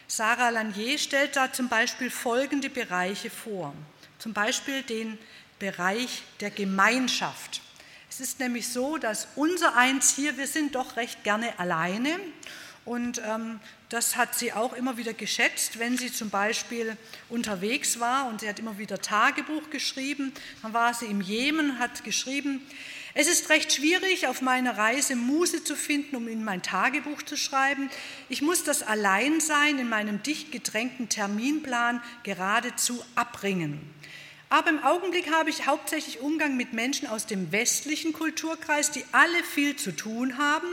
Sarah 0.06 0.48
Lanier 0.48 0.98
stellt 0.98 1.36
da 1.36 1.52
zum 1.52 1.68
Beispiel 1.68 2.10
folgende 2.10 2.70
Bereiche 2.70 3.28
vor. 3.28 3.74
Zum 4.18 4.32
Beispiel 4.32 4.82
den 4.82 5.18
Bereich 5.58 6.22
der 6.40 6.50
Gemeinschaft. 6.50 7.60
Es 8.08 8.18
ist 8.18 8.40
nämlich 8.40 8.68
so, 8.68 8.96
dass 8.96 9.28
unser 9.36 9.76
Eins 9.76 10.16
hier, 10.16 10.36
wir 10.36 10.46
sind 10.46 10.74
doch 10.74 10.96
recht 10.96 11.22
gerne 11.22 11.58
alleine 11.58 12.18
und 12.90 13.22
ähm, 13.24 13.60
das 13.88 14.16
hat 14.16 14.34
sie 14.34 14.52
auch 14.52 14.72
immer 14.72 14.96
wieder 14.96 15.12
geschätzt, 15.12 15.78
wenn 15.78 15.96
sie 15.96 16.12
zum 16.12 16.28
Beispiel 16.28 16.96
unterwegs 17.28 18.00
war 18.00 18.26
und 18.26 18.40
sie 18.40 18.48
hat 18.48 18.58
immer 18.58 18.78
wieder 18.78 19.00
Tagebuch 19.00 19.70
geschrieben. 19.70 20.32
Dann 20.60 20.74
war 20.74 20.92
sie 20.92 21.06
im 21.06 21.20
Jemen, 21.20 21.78
hat 21.78 22.02
geschrieben, 22.02 22.60
es 23.14 23.28
ist 23.28 23.48
recht 23.48 23.72
schwierig, 23.72 24.26
auf 24.26 24.42
meiner 24.42 24.76
Reise 24.76 25.14
Muße 25.14 25.62
zu 25.62 25.76
finden, 25.76 26.16
um 26.16 26.26
in 26.26 26.42
mein 26.42 26.64
Tagebuch 26.64 27.22
zu 27.22 27.36
schreiben. 27.36 27.90
Ich 28.28 28.42
muss 28.42 28.64
das 28.64 28.82
Alleinsein 28.82 29.78
in 29.78 29.88
meinem 29.88 30.20
dicht 30.24 30.50
gedrängten 30.50 31.08
Terminplan 31.08 32.02
geradezu 32.24 33.04
abbringen. 33.14 33.78
Aber 34.48 34.68
im 34.68 34.82
Augenblick 34.82 35.32
habe 35.32 35.48
ich 35.48 35.68
hauptsächlich 35.68 36.18
Umgang 36.18 36.56
mit 36.56 36.72
Menschen 36.72 37.06
aus 37.06 37.26
dem 37.26 37.52
westlichen 37.52 38.12
Kulturkreis, 38.12 38.90
die 38.90 39.04
alle 39.12 39.44
viel 39.44 39.76
zu 39.76 39.92
tun 39.92 40.38
haben 40.38 40.66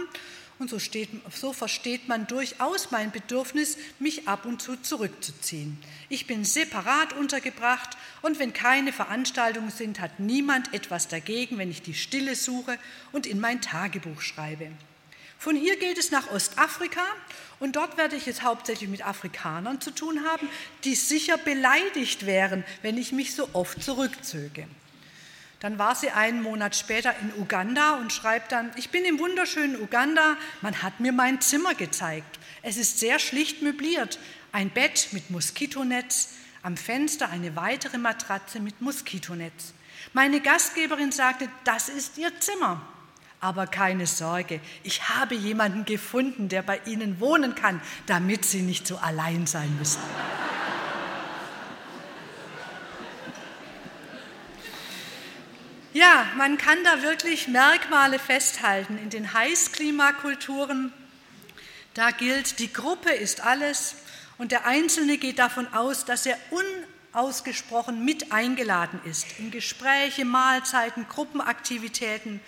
und 0.59 0.69
so, 0.69 0.79
steht, 0.79 1.09
so, 1.33 1.53
versteht 1.53 2.07
man 2.07 2.27
durchaus 2.27 2.91
mein 2.91 3.11
Bedürfnis, 3.11 3.77
mich 3.99 4.27
ab 4.27 4.45
und 4.45 4.61
zu 4.61 4.75
zurückzuziehen. 4.75 5.77
Ich 6.09 6.25
bin 6.25 6.45
separat 6.45 7.13
untergebracht 7.13 7.97
und 8.21 8.39
wenn 8.39 8.53
keine 8.53 8.91
Veranstaltungen 8.91 9.69
sind, 9.69 9.99
hat 9.99 10.19
niemand 10.19 10.73
etwas 10.73 11.07
dagegen, 11.07 11.57
wenn 11.57 11.69
ich 11.69 11.81
die 11.81 11.93
Stille 11.93 12.35
suche 12.35 12.77
und 13.11 13.27
in 13.27 13.39
mein 13.39 13.61
Tagebuch 13.61 14.21
schreibe. 14.21 14.71
Von 15.39 15.55
hier 15.55 15.77
geht 15.77 15.99
es 15.99 16.09
nach 16.09 16.31
Ostafrika 16.31 17.03
und 17.59 17.75
dort 17.75 17.97
werde 17.97 18.15
ich 18.15 18.27
es 18.27 18.41
hauptsächlich 18.41 18.89
mit 18.89 19.05
Afrikanern 19.05 19.79
zu 19.79 19.91
tun 19.91 20.23
haben, 20.25 20.49
die 20.83 20.95
sicher 20.95 21.37
beleidigt 21.37 22.25
wären, 22.25 22.63
wenn 22.81 22.97
ich 22.97 23.11
mich 23.11 23.35
so 23.35 23.47
oft 23.53 23.83
zurückzöge. 23.83 24.67
Dann 25.59 25.79
war 25.79 25.95
sie 25.95 26.11
einen 26.11 26.43
Monat 26.43 26.75
später 26.75 27.15
in 27.19 27.41
Uganda 27.41 27.95
und 27.95 28.13
schreibt 28.13 28.51
dann, 28.51 28.71
ich 28.75 28.89
bin 28.89 29.05
im 29.05 29.17
wunderschönen 29.17 29.81
Uganda, 29.81 30.37
man 30.61 30.83
hat 30.83 30.99
mir 30.99 31.11
mein 31.11 31.41
Zimmer 31.41 31.73
gezeigt. 31.73 32.37
Es 32.61 32.77
ist 32.77 32.99
sehr 32.99 33.17
schlicht 33.17 33.63
möbliert, 33.63 34.19
ein 34.51 34.69
Bett 34.69 35.09
mit 35.11 35.31
Moskitonetz, 35.31 36.29
am 36.61 36.77
Fenster 36.77 37.29
eine 37.29 37.55
weitere 37.55 37.97
Matratze 37.97 38.59
mit 38.59 38.81
Moskitonetz. 38.81 39.73
Meine 40.13 40.41
Gastgeberin 40.41 41.11
sagte, 41.11 41.49
das 41.63 41.89
ist 41.89 42.17
ihr 42.17 42.39
Zimmer. 42.39 42.81
Aber 43.39 43.67
keine 43.67 44.07
Sorge, 44.07 44.59
ich 44.83 45.09
habe 45.09 45.35
jemanden 45.35 45.85
gefunden, 45.85 46.49
der 46.49 46.63
bei 46.63 46.81
Ihnen 46.85 47.19
wohnen 47.19 47.53
kann, 47.53 47.81
damit 48.07 48.45
Sie 48.45 48.61
nicht 48.61 48.87
so 48.87 48.97
allein 48.97 49.45
sein 49.45 49.75
müssen. 49.77 50.01
Ja, 55.97 56.27
man 56.37 56.59
kann 56.59 56.77
da 56.83 57.01
wirklich 57.01 57.47
Merkmale 57.47 58.19
festhalten. 58.19 58.99
In 58.99 59.09
den 59.09 59.33
Heißklimakulturen, 59.33 60.93
da 61.95 62.11
gilt, 62.11 62.59
die 62.59 62.71
Gruppe 62.71 63.09
ist 63.09 63.41
alles 63.41 63.95
und 64.37 64.51
der 64.51 64.67
Einzelne 64.67 65.17
geht 65.17 65.39
davon 65.39 65.65
aus, 65.73 66.05
dass 66.05 66.27
er 66.27 66.37
unausgesprochen 67.13 68.05
mit 68.05 68.31
eingeladen 68.31 68.99
ist 69.05 69.25
in 69.39 69.49
Gespräche, 69.49 70.23
Mahlzeiten, 70.23 71.07
Gruppenaktivitäten. 71.09 72.41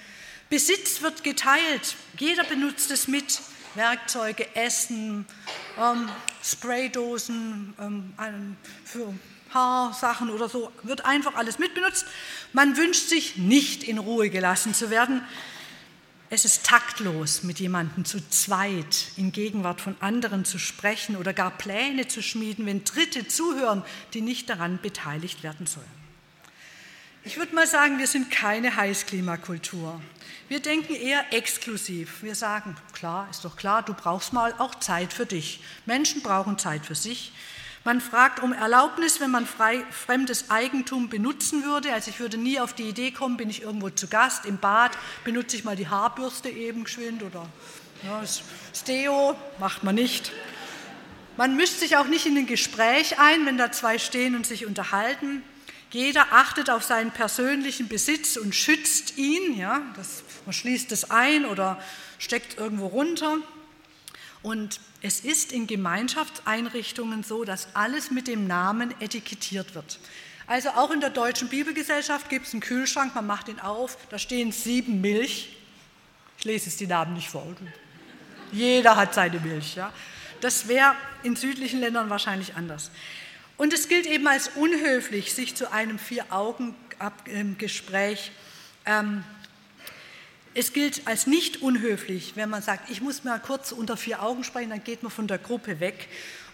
Besitz 0.51 1.01
wird 1.01 1.23
geteilt, 1.23 1.95
jeder 2.19 2.43
benutzt 2.43 2.91
es 2.91 3.07
mit. 3.07 3.41
Werkzeuge, 3.73 4.55
Essen, 4.55 5.25
ähm, 5.75 6.07
Spraydosen 6.43 7.73
ähm, 7.79 8.57
für 8.85 9.11
Haarsachen 9.53 10.29
oder 10.29 10.49
so, 10.49 10.71
wird 10.83 11.05
einfach 11.05 11.35
alles 11.35 11.59
mitbenutzt. 11.59 12.05
Man 12.53 12.77
wünscht 12.77 13.09
sich 13.09 13.37
nicht 13.37 13.83
in 13.83 13.97
Ruhe 13.97 14.29
gelassen 14.29 14.73
zu 14.73 14.89
werden. 14.89 15.21
Es 16.31 16.45
ist 16.45 16.63
taktlos, 16.63 17.41
mit 17.41 17.59
jemandem 17.59 18.05
zu 18.05 18.19
zweit 18.29 19.07
in 19.17 19.31
Gegenwart 19.31 19.81
von 19.81 19.95
anderen 19.99 20.45
zu 20.45 20.59
sprechen 20.59 21.15
oder 21.15 21.33
gar 21.33 21.49
Pläne 21.49 22.07
zu 22.07 22.21
schmieden, 22.21 22.67
wenn 22.67 22.83
Dritte 22.83 23.27
zuhören, 23.27 23.83
die 24.13 24.21
nicht 24.21 24.47
daran 24.49 24.79
beteiligt 24.79 25.41
werden 25.41 25.65
sollen. 25.65 25.99
Ich 27.23 27.37
würde 27.37 27.53
mal 27.55 27.67
sagen, 27.67 27.97
wir 27.97 28.07
sind 28.07 28.31
keine 28.31 28.75
Heißklimakultur. 28.75 29.99
Wir 30.47 30.59
denken 30.61 30.95
eher 30.95 31.33
exklusiv. 31.33 32.23
Wir 32.23 32.33
sagen, 32.33 32.75
klar, 32.93 33.27
ist 33.29 33.43
doch 33.43 33.55
klar, 33.55 33.83
du 33.83 33.93
brauchst 33.93 34.31
mal 34.31 34.53
auch 34.57 34.75
Zeit 34.75 35.11
für 35.11 35.25
dich. 35.25 35.61
Menschen 35.85 36.21
brauchen 36.21 36.57
Zeit 36.57 36.85
für 36.85 36.95
sich. 36.95 37.33
Man 37.85 38.01
fragt 38.01 38.41
um 38.41 38.51
Erlaubnis, 38.51 39.21
wenn 39.21 39.31
man 39.31 39.45
frei, 39.45 39.83
fremdes 39.91 40.49
Eigentum 40.49 41.09
benutzen 41.09 41.63
würde. 41.63 41.93
Also 41.93 42.09
ich 42.11 42.19
würde 42.19 42.37
nie 42.37 42.59
auf 42.59 42.73
die 42.73 42.83
Idee 42.83 43.11
kommen, 43.11 43.37
bin 43.37 43.49
ich 43.49 43.61
irgendwo 43.61 43.89
zu 43.89 44.07
Gast 44.07 44.45
im 44.45 44.57
Bad, 44.57 44.97
benutze 45.23 45.55
ich 45.55 45.63
mal 45.63 45.75
die 45.75 45.87
Haarbürste 45.87 46.49
eben 46.49 46.83
geschwind 46.83 47.23
oder 47.23 47.47
ja, 48.03 48.21
Steo, 48.73 49.35
macht 49.59 49.83
man 49.83 49.95
nicht. 49.95 50.31
Man 51.37 51.55
mischt 51.55 51.79
sich 51.79 51.95
auch 51.95 52.07
nicht 52.07 52.25
in 52.25 52.37
ein 52.37 52.47
Gespräch 52.47 53.17
ein, 53.17 53.45
wenn 53.45 53.57
da 53.57 53.71
zwei 53.71 53.97
stehen 53.97 54.35
und 54.35 54.45
sich 54.45 54.65
unterhalten. 54.65 55.41
Jeder 55.91 56.27
achtet 56.31 56.69
auf 56.69 56.83
seinen 56.83 57.11
persönlichen 57.11 57.87
Besitz 57.87 58.35
und 58.35 58.53
schützt 58.53 59.17
ihn. 59.17 59.57
Ja, 59.57 59.81
das, 59.95 60.23
man 60.45 60.53
schließt 60.53 60.91
es 60.91 61.09
ein 61.09 61.45
oder 61.45 61.81
steckt 62.19 62.59
irgendwo 62.59 62.87
runter. 62.87 63.37
Und 64.41 64.79
es 65.01 65.19
ist 65.19 65.51
in 65.51 65.67
Gemeinschaftseinrichtungen 65.67 67.23
so, 67.23 67.43
dass 67.43 67.75
alles 67.75 68.11
mit 68.11 68.27
dem 68.27 68.47
Namen 68.47 68.93
etikettiert 69.01 69.75
wird. 69.75 69.99
Also 70.47 70.69
auch 70.69 70.91
in 70.91 71.01
der 71.01 71.09
Deutschen 71.09 71.49
Bibelgesellschaft 71.49 72.29
gibt 72.29 72.47
es 72.47 72.53
einen 72.53 72.61
Kühlschrank, 72.61 73.13
man 73.13 73.27
macht 73.27 73.49
ihn 73.49 73.59
auf, 73.59 73.97
da 74.09 74.17
stehen 74.17 74.51
sieben 74.51 75.01
Milch. 75.01 75.57
Ich 76.39 76.45
lese 76.45 76.67
jetzt 76.67 76.79
die 76.79 76.87
Namen 76.87 77.13
nicht 77.13 77.29
vor. 77.29 77.45
Jeder 78.51 78.95
hat 78.95 79.13
seine 79.13 79.39
Milch. 79.39 79.75
Ja. 79.75 79.93
Das 80.41 80.67
wäre 80.67 80.95
in 81.21 81.35
südlichen 81.35 81.81
Ländern 81.81 82.09
wahrscheinlich 82.09 82.55
anders. 82.55 82.89
Und 83.57 83.73
es 83.73 83.89
gilt 83.89 84.07
eben 84.07 84.25
als 84.25 84.47
unhöflich, 84.55 85.33
sich 85.33 85.55
zu 85.55 85.71
einem 85.71 85.99
Vier-Augen-Gespräch 85.99 88.31
ähm, 88.85 89.23
es 90.53 90.73
gilt 90.73 91.07
als 91.07 91.27
nicht 91.27 91.61
unhöflich, 91.61 92.35
wenn 92.35 92.49
man 92.49 92.61
sagt, 92.61 92.89
ich 92.89 93.01
muss 93.01 93.23
mal 93.23 93.39
kurz 93.39 93.71
unter 93.71 93.97
vier 93.97 94.23
Augen 94.23 94.43
sprechen, 94.43 94.71
dann 94.71 94.83
geht 94.83 95.03
man 95.03 95.11
von 95.11 95.27
der 95.27 95.37
Gruppe 95.37 95.79
weg. 95.79 96.07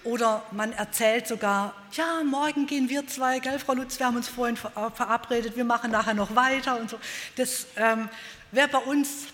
Oder 0.03 0.43
man 0.51 0.71
erzählt 0.71 1.27
sogar, 1.27 1.73
ja, 1.93 2.21
morgen 2.23 2.67
gehen 2.67 2.89
wir 2.89 3.07
zwei, 3.07 3.39
gell, 3.39 3.57
Frau 3.57 3.73
Lutz, 3.73 3.97
wir 3.97 4.05
haben 4.05 4.17
uns 4.17 4.27
vorhin 4.27 4.55
äh, 4.55 4.91
verabredet, 4.91 5.57
wir 5.57 5.65
machen 5.65 5.89
nachher 5.89 6.13
noch 6.13 6.35
weiter 6.35 6.79
und 6.79 6.91
so. 6.91 6.99
Das 7.37 7.65
ähm, 7.75 8.07
wäre 8.51 8.67
bei 8.67 8.77
uns, 8.77 9.25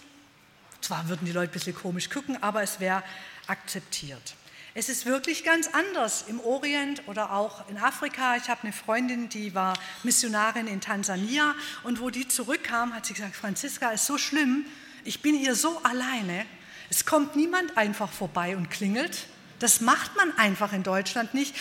zwar 0.79 1.09
würden 1.09 1.25
die 1.25 1.33
Leute 1.33 1.51
ein 1.51 1.53
bisschen 1.53 1.75
komisch 1.75 2.09
gucken, 2.09 2.41
aber 2.41 2.63
es 2.63 2.79
wäre 2.79 3.03
akzeptiert. 3.47 4.35
Es 4.73 4.87
ist 4.87 5.05
wirklich 5.05 5.43
ganz 5.43 5.67
anders 5.67 6.25
im 6.27 6.39
Orient 6.39 7.03
oder 7.07 7.33
auch 7.33 7.67
in 7.67 7.77
Afrika. 7.77 8.37
Ich 8.37 8.49
habe 8.49 8.63
eine 8.63 8.71
Freundin, 8.71 9.27
die 9.27 9.53
war 9.53 9.77
Missionarin 10.03 10.67
in 10.67 10.79
Tansania 10.79 11.55
und 11.83 11.99
wo 11.99 12.09
die 12.09 12.27
zurückkam, 12.27 12.95
hat 12.95 13.05
sie 13.05 13.13
gesagt, 13.13 13.35
Franziska, 13.35 13.89
ist 13.91 14.05
so 14.05 14.17
schlimm, 14.17 14.65
ich 15.03 15.21
bin 15.21 15.35
hier 15.35 15.55
so 15.55 15.79
alleine, 15.83 16.45
es 16.89 17.05
kommt 17.05 17.35
niemand 17.35 17.77
einfach 17.77 18.11
vorbei 18.11 18.55
und 18.55 18.69
klingelt. 18.69 19.27
Das 19.59 19.81
macht 19.81 20.15
man 20.15 20.37
einfach 20.37 20.73
in 20.73 20.83
Deutschland 20.83 21.33
nicht. 21.33 21.55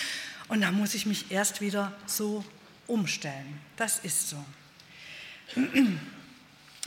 Und 0.48 0.60
da 0.60 0.70
muss 0.70 0.94
ich 0.94 1.06
mich 1.06 1.30
erst 1.30 1.60
wieder 1.60 1.92
so 2.06 2.44
umstellen. 2.86 3.60
Das 3.76 4.00
ist 4.00 4.28
so. 4.28 4.44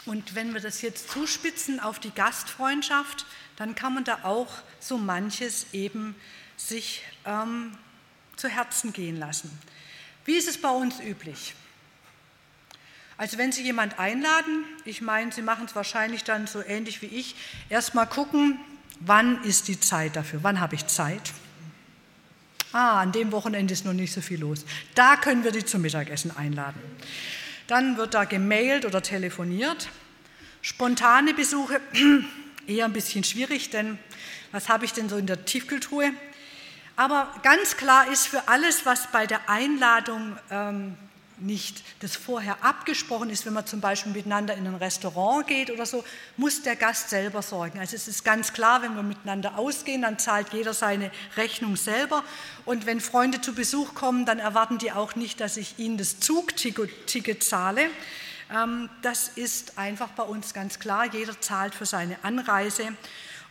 Und 0.05 0.35
wenn 0.35 0.53
wir 0.53 0.61
das 0.61 0.81
jetzt 0.81 1.09
zuspitzen 1.09 1.79
auf 1.79 1.99
die 1.99 2.11
Gastfreundschaft, 2.11 3.25
dann 3.55 3.75
kann 3.75 3.93
man 3.93 4.03
da 4.03 4.19
auch 4.23 4.51
so 4.79 4.97
manches 4.97 5.67
eben 5.71 6.15
sich 6.57 7.03
ähm, 7.25 7.77
zu 8.35 8.49
Herzen 8.49 8.93
gehen 8.93 9.17
lassen. 9.17 9.49
Wie 10.25 10.35
ist 10.35 10.47
es 10.47 10.59
bei 10.59 10.69
uns 10.69 10.99
üblich? 10.99 11.53
Also 13.17 13.37
wenn 13.37 13.51
Sie 13.51 13.63
jemand 13.63 13.99
einladen, 13.99 14.65
ich 14.85 15.01
meine, 15.01 15.31
Sie 15.31 15.41
machen 15.41 15.65
es 15.65 15.75
wahrscheinlich 15.75 16.23
dann 16.23 16.47
so 16.47 16.61
ähnlich 16.61 17.01
wie 17.01 17.07
ich, 17.07 17.35
erstmal 17.69 18.07
gucken, 18.07 18.59
wann 18.99 19.43
ist 19.43 19.67
die 19.67 19.79
Zeit 19.79 20.15
dafür, 20.15 20.39
wann 20.43 20.59
habe 20.59 20.75
ich 20.75 20.87
Zeit. 20.87 21.31
Ah, 22.71 23.01
an 23.01 23.11
dem 23.11 23.31
Wochenende 23.31 23.71
ist 23.73 23.85
noch 23.85 23.93
nicht 23.93 24.11
so 24.11 24.21
viel 24.21 24.39
los. 24.39 24.65
Da 24.95 25.15
können 25.15 25.43
wir 25.43 25.51
die 25.51 25.63
zum 25.63 25.83
Mittagessen 25.83 26.35
einladen. 26.35 26.81
Dann 27.73 27.97
wird 27.97 28.13
da 28.13 28.25
gemailt 28.25 28.85
oder 28.85 29.01
telefoniert. 29.01 29.89
Spontane 30.61 31.33
Besuche 31.33 31.81
eher 32.67 32.85
ein 32.85 32.93
bisschen 32.93 33.23
schwierig, 33.23 33.71
denn 33.71 33.97
was 34.51 34.69
habe 34.69 34.85
ich 34.85 34.93
denn 34.93 35.09
so 35.09 35.17
in 35.17 35.25
der 35.25 35.43
Tiefkühltruhe? 35.45 36.11
Aber 36.97 37.33
ganz 37.41 37.75
klar 37.75 38.11
ist 38.11 38.27
für 38.27 38.47
alles, 38.47 38.85
was 38.85 39.11
bei 39.11 39.25
der 39.25 39.49
Einladung 39.49 40.37
ähm, 40.51 40.95
nicht 41.37 41.83
das 42.01 42.15
vorher 42.15 42.63
abgesprochen 42.63 43.29
ist, 43.29 43.45
wenn 43.45 43.53
man 43.53 43.65
zum 43.65 43.81
Beispiel 43.81 44.11
miteinander 44.11 44.55
in 44.55 44.67
ein 44.67 44.75
Restaurant 44.75 45.47
geht 45.47 45.71
oder 45.71 45.85
so, 45.85 46.03
muss 46.37 46.61
der 46.61 46.75
Gast 46.75 47.09
selber 47.09 47.41
sorgen. 47.41 47.79
Also 47.79 47.95
es 47.95 48.07
ist 48.07 48.23
ganz 48.23 48.53
klar, 48.53 48.81
wenn 48.81 48.95
wir 48.95 49.03
miteinander 49.03 49.57
ausgehen, 49.57 50.01
dann 50.03 50.19
zahlt 50.19 50.53
jeder 50.53 50.73
seine 50.73 51.11
Rechnung 51.37 51.75
selber. 51.75 52.23
Und 52.65 52.85
wenn 52.85 53.01
Freunde 53.01 53.41
zu 53.41 53.53
Besuch 53.53 53.93
kommen, 53.93 54.25
dann 54.25 54.39
erwarten 54.39 54.77
die 54.77 54.91
auch 54.91 55.15
nicht, 55.15 55.39
dass 55.39 55.57
ich 55.57 55.79
ihnen 55.79 55.97
das 55.97 56.19
Zugticket 56.19 57.43
zahle, 57.43 57.89
ähm, 58.53 58.89
das 59.01 59.29
ist 59.29 59.77
einfach 59.77 60.09
bei 60.09 60.23
uns 60.23 60.53
ganz 60.53 60.79
klar. 60.79 61.05
Jeder 61.11 61.39
zahlt 61.39 61.73
für 61.73 61.85
seine 61.85 62.17
Anreise. 62.23 62.95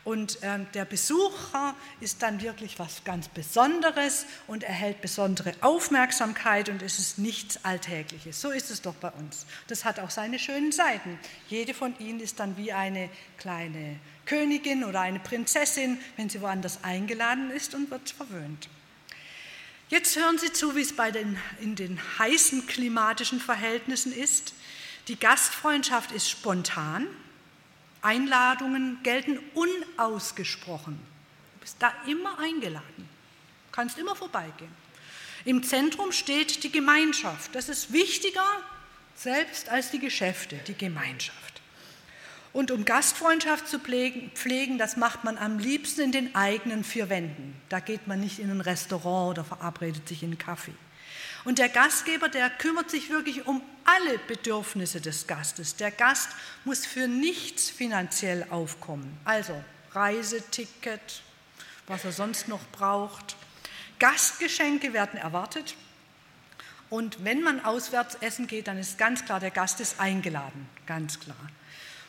Und 0.05 0.39
ähm, 0.43 0.67
der 0.75 0.85
Besucher 0.85 1.77
ist 2.01 2.23
dann 2.23 2.43
wirklich 2.43 2.79
was 2.81 3.05
ganz 3.05 3.29
Besonderes 3.29 4.27
und 4.49 4.65
erhält 4.65 5.01
besondere 5.01 5.55
Aufmerksamkeit 5.61 6.69
und 6.69 6.83
es 6.83 6.99
ist 6.99 7.19
nichts 7.19 7.65
Alltägliches. 7.65 8.41
So 8.41 8.51
ist 8.51 8.71
es 8.73 8.83
doch 8.83 8.95
bei 8.95 9.11
uns. 9.11 9.47
Das 9.69 9.85
hat 9.85 10.01
auch 10.01 10.11
seine 10.11 10.41
schönen 10.41 10.73
Seiten. 10.73 11.21
Jede 11.49 11.73
von 11.73 11.97
ihnen 12.01 12.19
ist 12.19 12.41
dann 12.41 12.57
wie 12.57 12.73
eine 12.73 13.11
kleine 13.39 14.01
Königin 14.27 14.83
oder 14.83 15.01
eine 15.01 15.21
Prinzessin, 15.21 16.01
wenn 16.17 16.29
sie 16.29 16.41
woanders 16.41 16.83
eingeladen 16.83 17.53
ist 17.53 17.75
und 17.75 17.91
wird 17.91 18.11
verwöhnt. 18.11 18.69
Jetzt 19.89 20.17
hören 20.17 20.39
Sie 20.39 20.53
zu, 20.53 20.75
wie 20.75 20.81
es 20.81 20.97
bei 20.97 21.11
den, 21.11 21.39
in 21.61 21.77
den 21.77 22.01
heißen 22.19 22.67
klimatischen 22.67 23.41
Verhältnissen 23.41 24.13
ist. 24.13 24.55
Die 25.07 25.19
Gastfreundschaft 25.19 26.13
ist 26.13 26.31
spontan. 26.31 27.07
Einladungen 28.03 28.99
gelten 29.03 29.39
unausgesprochen. 29.55 30.95
Du 31.55 31.61
bist 31.61 31.77
da 31.79 31.93
immer 32.07 32.39
eingeladen. 32.39 33.09
Kannst 33.71 33.99
immer 33.99 34.15
vorbeigehen. 34.15 34.71
Im 35.45 35.63
Zentrum 35.63 36.13
steht 36.13 36.63
die 36.63 36.71
Gemeinschaft. 36.71 37.55
Das 37.55 37.69
ist 37.69 37.93
wichtiger 37.93 38.45
selbst 39.15 39.69
als 39.69 39.91
die 39.91 39.99
Geschäfte, 39.99 40.57
die 40.67 40.77
Gemeinschaft. 40.77 41.61
Und 42.53 42.71
um 42.71 42.85
Gastfreundschaft 42.85 43.67
zu 43.67 43.79
pflegen, 43.79 44.79
das 44.79 44.97
macht 44.97 45.25
man 45.25 45.39
am 45.39 45.59
liebsten 45.59 46.03
in 46.03 46.13
den 46.13 46.35
eigenen 46.35 46.85
vier 46.85 47.09
Wänden. 47.09 47.55
Da 47.71 47.81
geht 47.81 48.07
man 48.07 48.21
nicht 48.21 48.39
in 48.39 48.51
ein 48.51 48.61
Restaurant 48.61 49.31
oder 49.31 49.45
verabredet 49.45 50.07
sich 50.07 50.23
in 50.23 50.31
einen 50.31 50.39
Kaffee. 50.39 50.75
Und 51.45 51.59
der 51.59 51.69
Gastgeber, 51.69 52.29
der 52.29 52.51
kümmert 52.51 52.91
sich 52.91 53.11
wirklich 53.11 53.47
um 53.47 53.63
alle 53.85 54.19
Bedürfnisse 54.19 55.01
des 55.01 55.27
Gastes. 55.27 55.77
Der 55.77 55.91
Gast 55.91 56.31
muss 56.65 56.87
für 56.87 57.09
nichts 57.09 57.69
finanziell 57.69 58.47
aufkommen. 58.51 59.19
Also 59.25 59.61
Reiseticket, 59.93 61.23
was 61.87 62.05
er 62.05 62.13
sonst 62.13 62.49
noch 62.49 62.65
braucht. 62.71 63.37
Gastgeschenke 63.99 64.93
werden 64.93 65.19
erwartet. 65.19 65.75
Und 66.91 67.25
wenn 67.25 67.43
man 67.43 67.65
auswärts 67.65 68.17
essen 68.21 68.47
geht, 68.47 68.69
dann 68.69 68.79
ist 68.79 68.99
ganz 68.99 69.25
klar, 69.25 69.41
der 69.41 69.51
Gast 69.51 69.81
ist 69.81 69.99
eingeladen, 69.99 70.69
ganz 70.87 71.19
klar. 71.19 71.49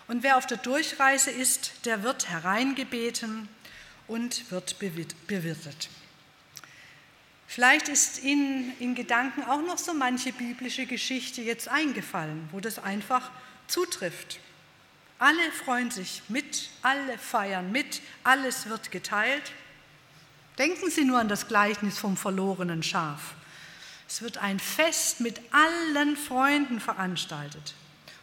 Und 0.08 0.24
wer 0.24 0.38
auf 0.38 0.46
der 0.46 0.58
Durchreise 0.58 1.32
ist, 1.32 1.86
der 1.86 2.04
wird 2.04 2.30
hereingebeten 2.30 3.48
und 4.08 4.52
wird 4.52 4.78
bewirtet. 4.80 5.90
Vielleicht 7.48 7.88
ist 7.88 8.24
Ihnen 8.24 8.74
in 8.80 8.96
Gedanken 8.96 9.44
auch 9.44 9.62
noch 9.62 9.78
so 9.78 9.94
manche 9.94 10.34
biblische 10.34 10.86
Geschichte 10.86 11.42
jetzt 11.42 11.68
eingefallen, 11.68 12.50
wo 12.52 12.60
das 12.60 12.80
einfach 12.80 13.30
zutrifft. 13.68 14.40
Alle 15.20 15.52
freuen 15.52 15.92
sich 15.92 16.22
mit, 16.28 16.70
alle 16.82 17.18
feiern 17.18 17.72
mit, 17.72 18.02
alles 18.24 18.68
wird 18.68 18.92
geteilt. 18.92 19.52
Denken 20.58 20.90
Sie 20.90 21.06
nur 21.06 21.20
an 21.20 21.28
das 21.28 21.48
Gleichnis 21.48 21.98
vom 21.98 22.18
verlorenen 22.18 22.84
Schaf. 22.84 23.36
Es 24.08 24.22
wird 24.22 24.38
ein 24.38 24.60
Fest 24.60 25.22
mit 25.22 25.40
allen 25.52 26.18
Freunden 26.18 26.80
veranstaltet. 26.80 27.74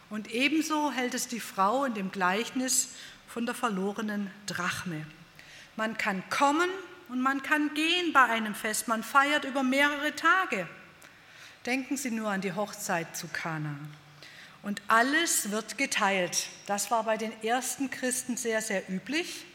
Und 0.09 0.29
ebenso 0.31 0.91
hält 0.91 1.13
es 1.13 1.27
die 1.27 1.39
Frau 1.39 1.85
in 1.85 1.93
dem 1.93 2.11
Gleichnis 2.11 2.89
von 3.27 3.45
der 3.45 3.55
verlorenen 3.55 4.29
Drachme. 4.45 5.05
Man 5.75 5.97
kann 5.97 6.21
kommen 6.29 6.69
und 7.11 7.19
man 7.19 7.43
kann 7.43 7.73
gehen 7.73 8.13
bei 8.13 8.23
einem 8.23 8.55
Fest. 8.55 8.87
Man 8.87 9.03
feiert 9.03 9.43
über 9.43 9.63
mehrere 9.63 10.15
Tage. 10.15 10.65
Denken 11.65 11.97
Sie 11.97 12.09
nur 12.09 12.29
an 12.29 12.39
die 12.39 12.53
Hochzeit 12.53 13.17
zu 13.17 13.27
Kana. 13.27 13.75
Und 14.63 14.81
alles 14.87 15.51
wird 15.51 15.77
geteilt. 15.77 16.47
Das 16.67 16.89
war 16.89 17.03
bei 17.03 17.17
den 17.17 17.33
ersten 17.43 17.91
Christen 17.91 18.37
sehr, 18.37 18.61
sehr 18.61 18.89
üblich. 18.89 19.45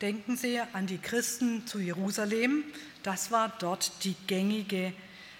Denken 0.00 0.38
Sie 0.38 0.58
an 0.72 0.86
die 0.86 0.96
Christen 0.96 1.66
zu 1.66 1.80
Jerusalem. 1.80 2.64
Das 3.02 3.30
war 3.30 3.52
dort 3.58 4.04
die 4.04 4.16
gängige 4.26 4.94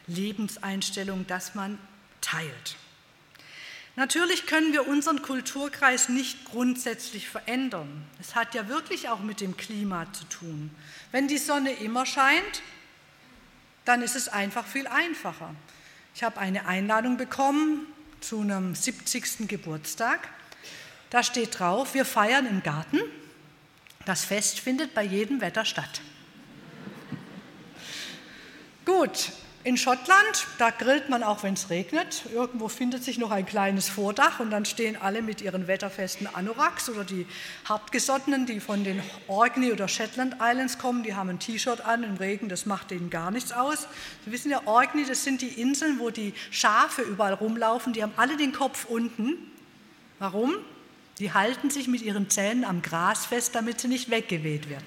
Lebenseinstellung, 0.08 1.26
dass 1.26 1.54
man 1.54 1.78
teilt. 2.20 2.76
Natürlich 3.98 4.46
können 4.46 4.72
wir 4.72 4.86
unseren 4.86 5.22
Kulturkreis 5.22 6.08
nicht 6.08 6.44
grundsätzlich 6.44 7.28
verändern. 7.28 8.06
Es 8.20 8.36
hat 8.36 8.54
ja 8.54 8.68
wirklich 8.68 9.08
auch 9.08 9.18
mit 9.18 9.40
dem 9.40 9.56
Klima 9.56 10.06
zu 10.12 10.22
tun. 10.26 10.70
Wenn 11.10 11.26
die 11.26 11.36
Sonne 11.36 11.72
immer 11.72 12.06
scheint, 12.06 12.62
dann 13.84 14.00
ist 14.00 14.14
es 14.14 14.28
einfach 14.28 14.64
viel 14.64 14.86
einfacher. 14.86 15.52
Ich 16.14 16.22
habe 16.22 16.38
eine 16.38 16.66
Einladung 16.66 17.16
bekommen 17.16 17.88
zu 18.20 18.40
einem 18.40 18.76
70. 18.76 19.48
Geburtstag. 19.48 20.28
Da 21.10 21.24
steht 21.24 21.58
drauf, 21.58 21.92
wir 21.94 22.04
feiern 22.04 22.46
im 22.46 22.62
Garten. 22.62 23.00
Das 24.04 24.24
Fest 24.24 24.60
findet 24.60 24.94
bei 24.94 25.02
jedem 25.02 25.40
Wetter 25.40 25.64
statt. 25.64 26.02
Gut, 28.84 29.32
in 29.68 29.76
Schottland, 29.76 30.46
da 30.56 30.70
grillt 30.70 31.10
man 31.10 31.22
auch, 31.22 31.42
wenn 31.42 31.52
es 31.52 31.68
regnet. 31.68 32.22
Irgendwo 32.32 32.68
findet 32.68 33.04
sich 33.04 33.18
noch 33.18 33.30
ein 33.30 33.44
kleines 33.44 33.90
Vordach 33.90 34.40
und 34.40 34.50
dann 34.50 34.64
stehen 34.64 34.96
alle 34.96 35.20
mit 35.20 35.42
ihren 35.42 35.66
wetterfesten 35.66 36.26
Anoraks 36.26 36.88
oder 36.88 37.04
die 37.04 37.26
Hartgesottenen, 37.66 38.46
die 38.46 38.60
von 38.60 38.82
den 38.82 39.02
Orkney 39.26 39.70
oder 39.70 39.86
Shetland 39.86 40.36
Islands 40.40 40.78
kommen, 40.78 41.02
die 41.02 41.14
haben 41.14 41.28
ein 41.28 41.38
T-Shirt 41.38 41.82
an 41.82 42.02
im 42.02 42.14
Regen, 42.14 42.48
das 42.48 42.64
macht 42.64 42.90
denen 42.90 43.10
gar 43.10 43.30
nichts 43.30 43.52
aus. 43.52 43.88
Sie 44.24 44.32
wissen 44.32 44.50
ja, 44.50 44.62
Orkney, 44.64 45.04
das 45.04 45.22
sind 45.22 45.42
die 45.42 45.60
Inseln, 45.60 45.98
wo 45.98 46.08
die 46.08 46.32
Schafe 46.50 47.02
überall 47.02 47.34
rumlaufen, 47.34 47.92
die 47.92 48.02
haben 48.02 48.14
alle 48.16 48.38
den 48.38 48.52
Kopf 48.52 48.86
unten. 48.86 49.34
Warum? 50.18 50.54
Die 51.18 51.34
halten 51.34 51.68
sich 51.68 51.88
mit 51.88 52.00
ihren 52.00 52.30
Zähnen 52.30 52.64
am 52.64 52.80
Gras 52.80 53.26
fest, 53.26 53.54
damit 53.54 53.82
sie 53.82 53.88
nicht 53.88 54.08
weggeweht 54.08 54.70
werden. 54.70 54.86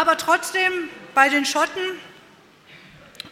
Aber 0.00 0.16
trotzdem, 0.16 0.88
bei 1.14 1.28
den 1.28 1.44
Schotten 1.44 1.82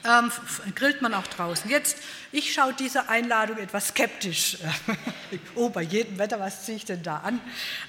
ähm, 0.04 0.30
grillt 0.74 1.00
man 1.00 1.14
auch 1.14 1.26
draußen. 1.26 1.70
Jetzt, 1.70 1.96
ich 2.30 2.52
schaue 2.52 2.74
diese 2.74 3.08
Einladung 3.08 3.56
etwas 3.56 3.88
skeptisch. 3.88 4.58
oh, 5.54 5.70
bei 5.70 5.80
jedem 5.80 6.18
Wetter, 6.18 6.38
was 6.38 6.66
ziehe 6.66 6.76
ich 6.76 6.84
denn 6.84 7.02
da 7.02 7.20
an? 7.20 7.40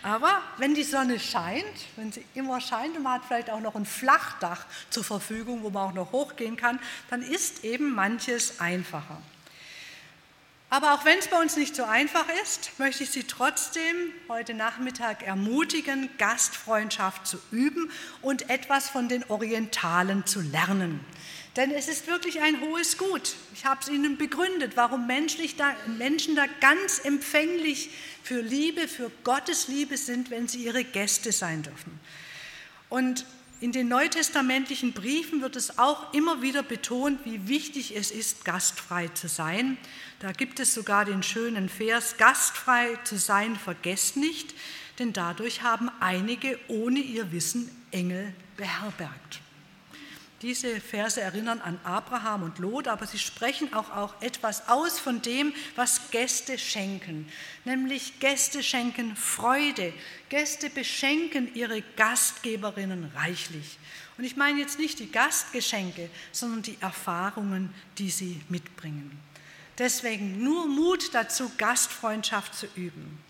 Aber 0.01 0.41
wenn 0.59 0.75
die 0.75 0.85
Sonne 0.85 1.19
scheint, 1.19 1.65
wenn 1.97 2.13
sie 2.13 2.23
immer 2.35 2.61
scheint 2.61 2.95
und 2.95 3.03
man 3.03 3.15
hat 3.15 3.23
vielleicht 3.27 3.49
auch 3.49 3.59
noch 3.59 3.75
ein 3.75 3.85
Flachdach 3.85 4.65
zur 4.89 5.03
Verfügung, 5.03 5.61
wo 5.61 5.71
man 5.71 5.89
auch 5.89 5.93
noch 5.93 6.13
hochgehen 6.13 6.55
kann, 6.55 6.79
dann 7.09 7.21
ist 7.21 7.65
eben 7.65 7.93
manches 7.93 8.61
einfacher. 8.61 9.21
Aber 10.71 10.93
auch 10.93 11.03
wenn 11.03 11.17
es 11.17 11.27
bei 11.27 11.41
uns 11.41 11.55
nicht 11.55 11.75
so 11.75 11.83
einfach 11.83 12.25
ist, 12.43 12.77
möchte 12.77 13.03
ich 13.03 13.09
Sie 13.09 13.23
trotzdem 13.23 13.95
heute 14.27 14.53
Nachmittag 14.53 15.23
ermutigen, 15.23 16.09
Gastfreundschaft 16.19 17.25
zu 17.25 17.39
üben 17.51 17.91
und 18.21 18.51
etwas 18.51 18.87
von 18.87 19.09
den 19.09 19.23
Orientalen 19.29 20.27
zu 20.27 20.41
lernen. 20.41 20.99
Denn 21.55 21.71
es 21.71 21.87
ist 21.87 22.05
wirklich 22.05 22.41
ein 22.41 22.61
hohes 22.61 22.99
Gut. 22.99 23.35
Ich 23.55 23.65
habe 23.65 23.81
es 23.81 23.89
Ihnen 23.89 24.17
begründet, 24.17 24.73
warum 24.75 25.07
da, 25.07 25.75
Menschen 25.97 26.35
da 26.35 26.45
ganz 26.61 26.99
empfänglich 26.99 27.89
für 28.23 28.39
Liebe, 28.39 28.87
für 28.87 29.11
Gottes 29.23 29.67
Liebe 29.67 29.97
sind, 29.97 30.29
wenn 30.29 30.47
sie 30.47 30.63
ihre 30.63 30.83
Gäste 30.83 31.31
sein 31.31 31.63
dürfen. 31.63 31.99
Und 32.89 33.25
in 33.61 33.71
den 33.71 33.89
neutestamentlichen 33.89 34.93
Briefen 34.93 35.41
wird 35.41 35.55
es 35.55 35.77
auch 35.77 36.13
immer 36.13 36.41
wieder 36.41 36.63
betont, 36.63 37.25
wie 37.25 37.47
wichtig 37.47 37.95
es 37.95 38.09
ist, 38.09 38.45
gastfrei 38.45 39.09
zu 39.09 39.27
sein. 39.27 39.77
Da 40.19 40.31
gibt 40.31 40.59
es 40.59 40.73
sogar 40.73 41.05
den 41.05 41.23
schönen 41.23 41.67
Vers, 41.67 42.15
gastfrei 42.17 42.95
zu 43.03 43.17
sein, 43.17 43.55
vergesst 43.57 44.15
nicht, 44.15 44.53
denn 44.97 45.13
dadurch 45.13 45.61
haben 45.61 45.89
einige 45.99 46.57
ohne 46.67 46.99
ihr 46.99 47.31
Wissen 47.31 47.69
Engel 47.91 48.33
beherbergt. 48.55 49.41
Diese 50.41 50.79
Verse 50.79 51.19
erinnern 51.19 51.59
an 51.59 51.77
Abraham 51.83 52.43
und 52.43 52.59
Lot, 52.59 52.87
aber 52.87 53.05
sie 53.05 53.19
sprechen 53.19 53.73
auch, 53.73 53.89
auch 53.91 54.21
etwas 54.21 54.69
aus 54.69 54.97
von 54.97 55.21
dem, 55.21 55.53
was 55.75 56.11
Gäste 56.11 56.57
schenken. 56.57 57.29
Nämlich 57.65 58.19
Gäste 58.19 58.63
schenken 58.63 59.17
Freude. 59.17 59.93
Gäste 60.29 60.69
beschenken 60.69 61.53
ihre 61.55 61.81
Gastgeberinnen 61.97 63.11
reichlich. 63.15 63.77
Und 64.17 64.23
ich 64.23 64.37
meine 64.37 64.59
jetzt 64.59 64.79
nicht 64.79 64.99
die 64.99 65.11
Gastgeschenke, 65.11 66.09
sondern 66.31 66.61
die 66.61 66.77
Erfahrungen, 66.79 67.73
die 67.97 68.09
sie 68.09 68.41
mitbringen. 68.47 69.17
Deswegen 69.77 70.43
nur 70.43 70.67
Mut 70.67 71.13
dazu, 71.13 71.51
Gastfreundschaft 71.57 72.53
zu 72.53 72.67
üben. 72.75 73.28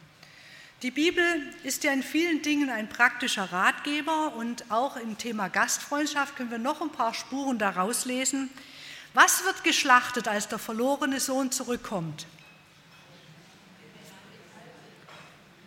Die 0.81 0.91
Bibel 0.91 1.23
ist 1.65 1.83
ja 1.83 1.91
in 1.91 2.01
vielen 2.01 2.41
Dingen 2.41 2.69
ein 2.69 2.87
praktischer 2.87 3.51
Ratgeber 3.51 4.33
und 4.37 4.71
auch 4.71 4.95
im 4.95 5.17
Thema 5.17 5.49
Gastfreundschaft 5.49 6.37
können 6.37 6.51
wir 6.51 6.57
noch 6.57 6.81
ein 6.81 6.91
paar 6.91 7.13
Spuren 7.13 7.59
daraus 7.59 8.05
lesen. 8.05 8.49
Was 9.13 9.43
wird 9.43 9.65
geschlachtet, 9.65 10.29
als 10.29 10.47
der 10.47 10.57
verlorene 10.57 11.19
Sohn 11.19 11.51
zurückkommt? 11.51 12.27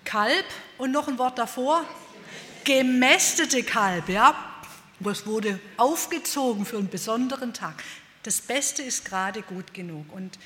Kalb 0.04 0.46
und 0.78 0.92
noch 0.92 1.08
ein 1.08 1.18
Wort 1.18 1.38
davor, 1.38 1.84
gemästete 2.64 3.64
Kalb, 3.64 4.08
ja. 4.08 4.34
Das 4.98 5.26
wurde 5.26 5.60
aufgezogen 5.76 6.64
für 6.64 6.78
einen 6.78 6.88
besonderen 6.88 7.52
Tag. 7.52 7.82
Das 8.22 8.40
Beste 8.40 8.82
ist 8.82 9.04
gerade 9.04 9.42
gut 9.42 9.74
genug. 9.74 10.10
Und 10.10 10.38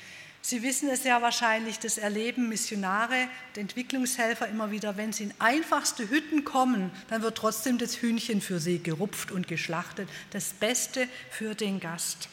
Sie 0.47 0.63
wissen 0.63 0.87
es 0.87 1.03
ja 1.03 1.21
wahrscheinlich, 1.21 1.77
das 1.77 1.97
erleben 1.97 2.47
Missionare 2.47 3.27
und 3.49 3.57
Entwicklungshelfer 3.57 4.47
immer 4.47 4.71
wieder, 4.71 4.95
wenn 4.95 5.11
sie 5.11 5.23
in 5.25 5.33
einfachste 5.39 6.09
Hütten 6.09 6.45
kommen, 6.45 6.89
dann 7.09 7.21
wird 7.21 7.37
trotzdem 7.37 7.77
das 7.77 7.97
Hühnchen 7.97 8.39
für 8.39 8.61
sie 8.61 8.81
gerupft 8.81 9.29
und 9.29 9.49
geschlachtet, 9.49 10.07
das 10.31 10.53
Beste 10.53 11.09
für 11.31 11.53
den 11.53 11.81
Gast. 11.81 12.29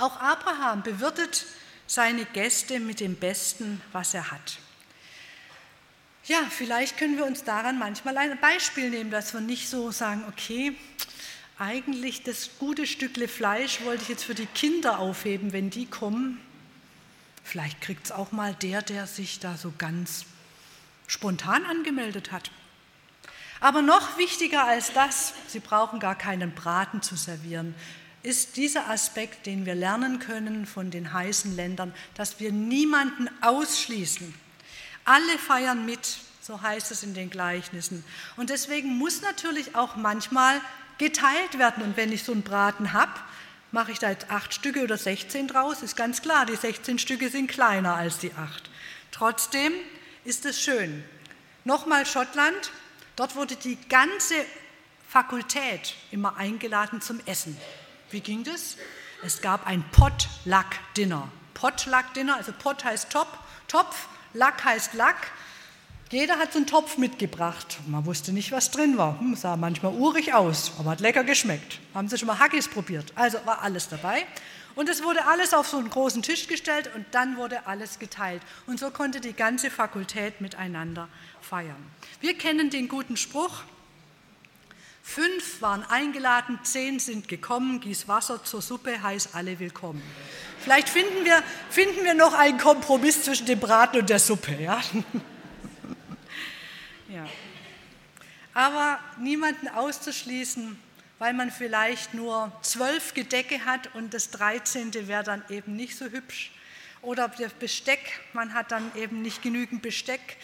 Auch 0.00 0.16
Abraham 0.16 0.82
bewirtet 0.82 1.46
seine 1.86 2.24
Gäste 2.24 2.80
mit 2.80 2.98
dem 2.98 3.14
Besten, 3.14 3.80
was 3.92 4.12
er 4.12 4.32
hat. 4.32 4.58
Ja, 6.24 6.40
vielleicht 6.50 6.98
können 6.98 7.18
wir 7.18 7.26
uns 7.26 7.44
daran 7.44 7.78
manchmal 7.78 8.18
ein 8.18 8.36
Beispiel 8.40 8.90
nehmen, 8.90 9.12
dass 9.12 9.32
wir 9.32 9.40
nicht 9.40 9.68
so 9.68 9.92
sagen, 9.92 10.24
okay, 10.28 10.74
eigentlich 11.56 12.24
das 12.24 12.50
gute 12.58 12.84
Stückle 12.84 13.28
Fleisch 13.28 13.84
wollte 13.84 14.02
ich 14.02 14.08
jetzt 14.08 14.24
für 14.24 14.34
die 14.34 14.46
Kinder 14.46 14.98
aufheben, 14.98 15.52
wenn 15.52 15.70
die 15.70 15.86
kommen. 15.86 16.40
Vielleicht 17.46 17.80
kriegt 17.80 18.06
es 18.06 18.12
auch 18.12 18.32
mal 18.32 18.54
der, 18.54 18.82
der 18.82 19.06
sich 19.06 19.38
da 19.38 19.56
so 19.56 19.72
ganz 19.78 20.24
spontan 21.06 21.64
angemeldet 21.64 22.32
hat. 22.32 22.50
Aber 23.60 23.82
noch 23.82 24.18
wichtiger 24.18 24.64
als 24.64 24.92
das, 24.92 25.32
Sie 25.46 25.60
brauchen 25.60 26.00
gar 26.00 26.16
keinen 26.16 26.52
Braten 26.56 27.02
zu 27.02 27.14
servieren, 27.14 27.76
ist 28.24 28.56
dieser 28.56 28.90
Aspekt, 28.90 29.46
den 29.46 29.64
wir 29.64 29.76
lernen 29.76 30.18
können 30.18 30.66
von 30.66 30.90
den 30.90 31.12
heißen 31.12 31.54
Ländern, 31.54 31.94
dass 32.14 32.40
wir 32.40 32.50
niemanden 32.50 33.30
ausschließen. 33.42 34.34
Alle 35.04 35.38
feiern 35.38 35.86
mit, 35.86 36.18
so 36.42 36.60
heißt 36.60 36.90
es 36.90 37.04
in 37.04 37.14
den 37.14 37.30
Gleichnissen. 37.30 38.04
Und 38.36 38.50
deswegen 38.50 38.98
muss 38.98 39.22
natürlich 39.22 39.76
auch 39.76 39.94
manchmal 39.94 40.60
geteilt 40.98 41.60
werden. 41.60 41.84
Und 41.84 41.96
wenn 41.96 42.10
ich 42.10 42.24
so 42.24 42.32
einen 42.32 42.42
Braten 42.42 42.92
habe, 42.92 43.12
Mache 43.76 43.92
ich 43.92 43.98
da 43.98 44.08
jetzt 44.08 44.30
acht 44.30 44.54
Stücke 44.54 44.82
oder 44.84 44.96
16 44.96 45.48
draus? 45.48 45.82
Ist 45.82 45.96
ganz 45.96 46.22
klar, 46.22 46.46
die 46.46 46.56
16 46.56 46.98
Stücke 46.98 47.28
sind 47.28 47.46
kleiner 47.48 47.94
als 47.94 48.16
die 48.16 48.32
acht. 48.32 48.70
Trotzdem 49.12 49.70
ist 50.24 50.46
es 50.46 50.58
schön. 50.58 51.04
Nochmal 51.64 52.06
Schottland, 52.06 52.72
dort 53.16 53.36
wurde 53.36 53.54
die 53.54 53.76
ganze 53.90 54.34
Fakultät 55.06 55.94
immer 56.10 56.38
eingeladen 56.38 57.02
zum 57.02 57.20
Essen. 57.26 57.54
Wie 58.10 58.20
ging 58.20 58.44
das? 58.44 58.78
Es 59.22 59.42
gab 59.42 59.66
ein 59.66 59.84
Potluck-Dinner. 59.92 61.28
Potluck-Dinner, 61.52 62.34
also 62.34 62.52
Pot 62.52 62.82
heißt 62.82 63.10
Top, 63.10 63.28
Topf, 63.68 64.08
Lack 64.32 64.64
heißt 64.64 64.94
Lack. 64.94 65.18
Jeder 66.10 66.38
hat 66.38 66.52
so 66.52 66.58
einen 66.58 66.68
Topf 66.68 66.98
mitgebracht. 66.98 67.78
Man 67.88 68.06
wusste 68.06 68.32
nicht, 68.32 68.52
was 68.52 68.70
drin 68.70 68.96
war. 68.96 69.18
Hm, 69.18 69.34
sah 69.34 69.56
manchmal 69.56 69.92
urig 69.92 70.34
aus, 70.34 70.72
aber 70.78 70.90
hat 70.90 71.00
lecker 71.00 71.24
geschmeckt. 71.24 71.80
Haben 71.94 72.08
Sie 72.08 72.16
schon 72.16 72.28
mal 72.28 72.38
Haggis 72.38 72.68
probiert? 72.68 73.12
Also 73.16 73.38
war 73.44 73.62
alles 73.62 73.88
dabei. 73.88 74.24
Und 74.76 74.88
es 74.88 75.02
wurde 75.02 75.26
alles 75.26 75.52
auf 75.52 75.66
so 75.66 75.78
einen 75.78 75.90
großen 75.90 76.22
Tisch 76.22 76.46
gestellt 76.46 76.90
und 76.94 77.06
dann 77.10 77.36
wurde 77.36 77.66
alles 77.66 77.98
geteilt. 77.98 78.42
Und 78.66 78.78
so 78.78 78.90
konnte 78.90 79.20
die 79.20 79.32
ganze 79.32 79.68
Fakultät 79.68 80.40
miteinander 80.40 81.08
feiern. 81.40 81.84
Wir 82.20 82.38
kennen 82.38 82.70
den 82.70 82.88
guten 82.88 83.16
Spruch, 83.16 83.62
Fünf 85.08 85.62
waren 85.62 85.84
eingeladen, 85.84 86.58
zehn 86.64 86.98
sind 86.98 87.28
gekommen, 87.28 87.78
gieß 87.78 88.08
Wasser 88.08 88.42
zur 88.42 88.60
Suppe, 88.60 89.04
heiß 89.04 89.34
alle 89.34 89.60
willkommen. 89.60 90.02
Vielleicht 90.58 90.88
finden 90.88 91.24
wir, 91.24 91.44
finden 91.70 92.02
wir 92.02 92.14
noch 92.14 92.34
einen 92.34 92.58
Kompromiss 92.58 93.22
zwischen 93.22 93.46
dem 93.46 93.60
Braten 93.60 94.00
und 94.00 94.10
der 94.10 94.18
Suppe. 94.18 94.60
Ja? 94.60 94.80
Ja. 97.08 97.26
Aber 98.54 98.98
niemanden 99.18 99.68
auszuschließen, 99.68 100.78
weil 101.18 101.32
man 101.32 101.50
vielleicht 101.50 102.14
nur 102.14 102.52
zwölf 102.62 103.14
Gedecke 103.14 103.64
hat 103.64 103.94
und 103.94 104.12
das 104.12 104.30
dreizehnte 104.30 105.08
wäre 105.08 105.24
dann 105.24 105.42
eben 105.48 105.76
nicht 105.76 105.96
so 105.96 106.06
hübsch. 106.06 106.52
Oder 107.02 107.28
der 107.28 107.48
Besteck, 107.48 108.20
man 108.32 108.54
hat 108.54 108.72
dann 108.72 108.90
eben 108.96 109.22
nicht 109.22 109.42
genügend 109.42 109.82
Besteck 109.82 110.36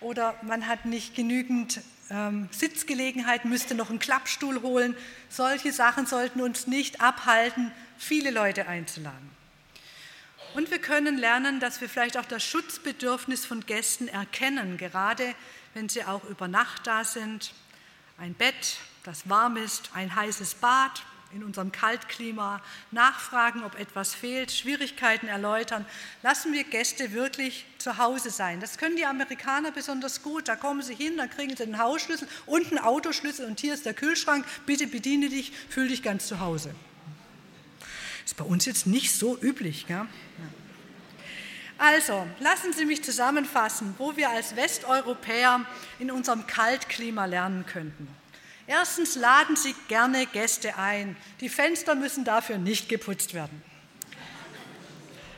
oder 0.00 0.38
man 0.42 0.66
hat 0.66 0.84
nicht 0.84 1.14
genügend 1.14 1.80
ähm, 2.10 2.48
Sitzgelegenheit, 2.50 3.44
müsste 3.44 3.74
noch 3.74 3.90
einen 3.90 3.98
Klappstuhl 3.98 4.62
holen. 4.62 4.96
Solche 5.28 5.72
Sachen 5.72 6.06
sollten 6.06 6.40
uns 6.40 6.66
nicht 6.66 7.00
abhalten, 7.00 7.72
viele 7.98 8.30
Leute 8.30 8.66
einzuladen. 8.66 9.30
Und 10.54 10.70
wir 10.70 10.80
können 10.80 11.16
lernen, 11.16 11.60
dass 11.60 11.80
wir 11.80 11.88
vielleicht 11.88 12.16
auch 12.16 12.24
das 12.24 12.42
Schutzbedürfnis 12.42 13.46
von 13.46 13.64
Gästen 13.66 14.08
erkennen, 14.08 14.76
gerade 14.76 15.34
wenn 15.74 15.88
sie 15.88 16.04
auch 16.04 16.24
über 16.24 16.48
Nacht 16.48 16.86
da 16.86 17.04
sind. 17.04 17.52
Ein 18.18 18.34
Bett, 18.34 18.78
das 19.04 19.28
warm 19.28 19.56
ist, 19.56 19.90
ein 19.94 20.14
heißes 20.14 20.54
Bad 20.54 21.02
in 21.32 21.44
unserem 21.44 21.70
Kaltklima, 21.70 22.60
nachfragen, 22.90 23.62
ob 23.62 23.78
etwas 23.78 24.14
fehlt, 24.14 24.50
Schwierigkeiten 24.50 25.28
erläutern. 25.28 25.86
Lassen 26.22 26.52
wir 26.52 26.64
Gäste 26.64 27.12
wirklich 27.12 27.66
zu 27.78 27.98
Hause 27.98 28.30
sein. 28.30 28.60
Das 28.60 28.78
können 28.78 28.96
die 28.96 29.06
Amerikaner 29.06 29.70
besonders 29.70 30.22
gut. 30.22 30.48
Da 30.48 30.56
kommen 30.56 30.82
sie 30.82 30.94
hin, 30.94 31.16
dann 31.16 31.30
kriegen 31.30 31.56
sie 31.56 31.64
den 31.64 31.78
Hausschlüssel 31.78 32.26
und 32.46 32.66
einen 32.66 32.78
Autoschlüssel 32.78 33.46
und 33.46 33.60
hier 33.60 33.74
ist 33.74 33.86
der 33.86 33.94
Kühlschrank. 33.94 34.44
Bitte 34.66 34.86
bediene 34.86 35.28
dich, 35.28 35.52
fühl 35.68 35.88
dich 35.88 36.02
ganz 36.02 36.26
zu 36.26 36.40
Hause. 36.40 36.74
Ist 38.24 38.36
bei 38.36 38.44
uns 38.44 38.64
jetzt 38.64 38.86
nicht 38.86 39.12
so 39.12 39.38
üblich. 39.40 39.86
Gell? 39.86 40.06
Also, 41.80 42.26
lassen 42.40 42.74
Sie 42.74 42.84
mich 42.84 43.02
zusammenfassen, 43.02 43.94
wo 43.96 44.14
wir 44.14 44.28
als 44.28 44.54
Westeuropäer 44.54 45.64
in 45.98 46.10
unserem 46.10 46.46
Kaltklima 46.46 47.24
lernen 47.24 47.64
könnten. 47.64 48.06
Erstens 48.66 49.14
laden 49.14 49.56
Sie 49.56 49.74
gerne 49.88 50.26
Gäste 50.26 50.76
ein. 50.76 51.16
Die 51.40 51.48
Fenster 51.48 51.94
müssen 51.94 52.26
dafür 52.26 52.58
nicht 52.58 52.90
geputzt 52.90 53.32
werden. 53.32 53.62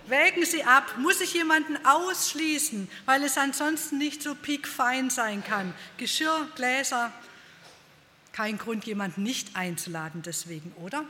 Wägen 0.08 0.44
Sie 0.44 0.64
ab, 0.64 0.96
muss 0.98 1.20
ich 1.20 1.32
jemanden 1.32 1.78
ausschließen, 1.86 2.90
weil 3.04 3.22
es 3.22 3.38
ansonsten 3.38 3.98
nicht 3.98 4.20
so 4.20 4.34
piekfein 4.34 5.10
sein 5.10 5.44
kann. 5.44 5.72
Geschirr, 5.96 6.48
Gläser, 6.56 7.12
kein 8.32 8.58
Grund, 8.58 8.84
jemanden 8.84 9.22
nicht 9.22 9.54
einzuladen 9.54 10.22
deswegen, 10.22 10.72
oder? 10.72 11.04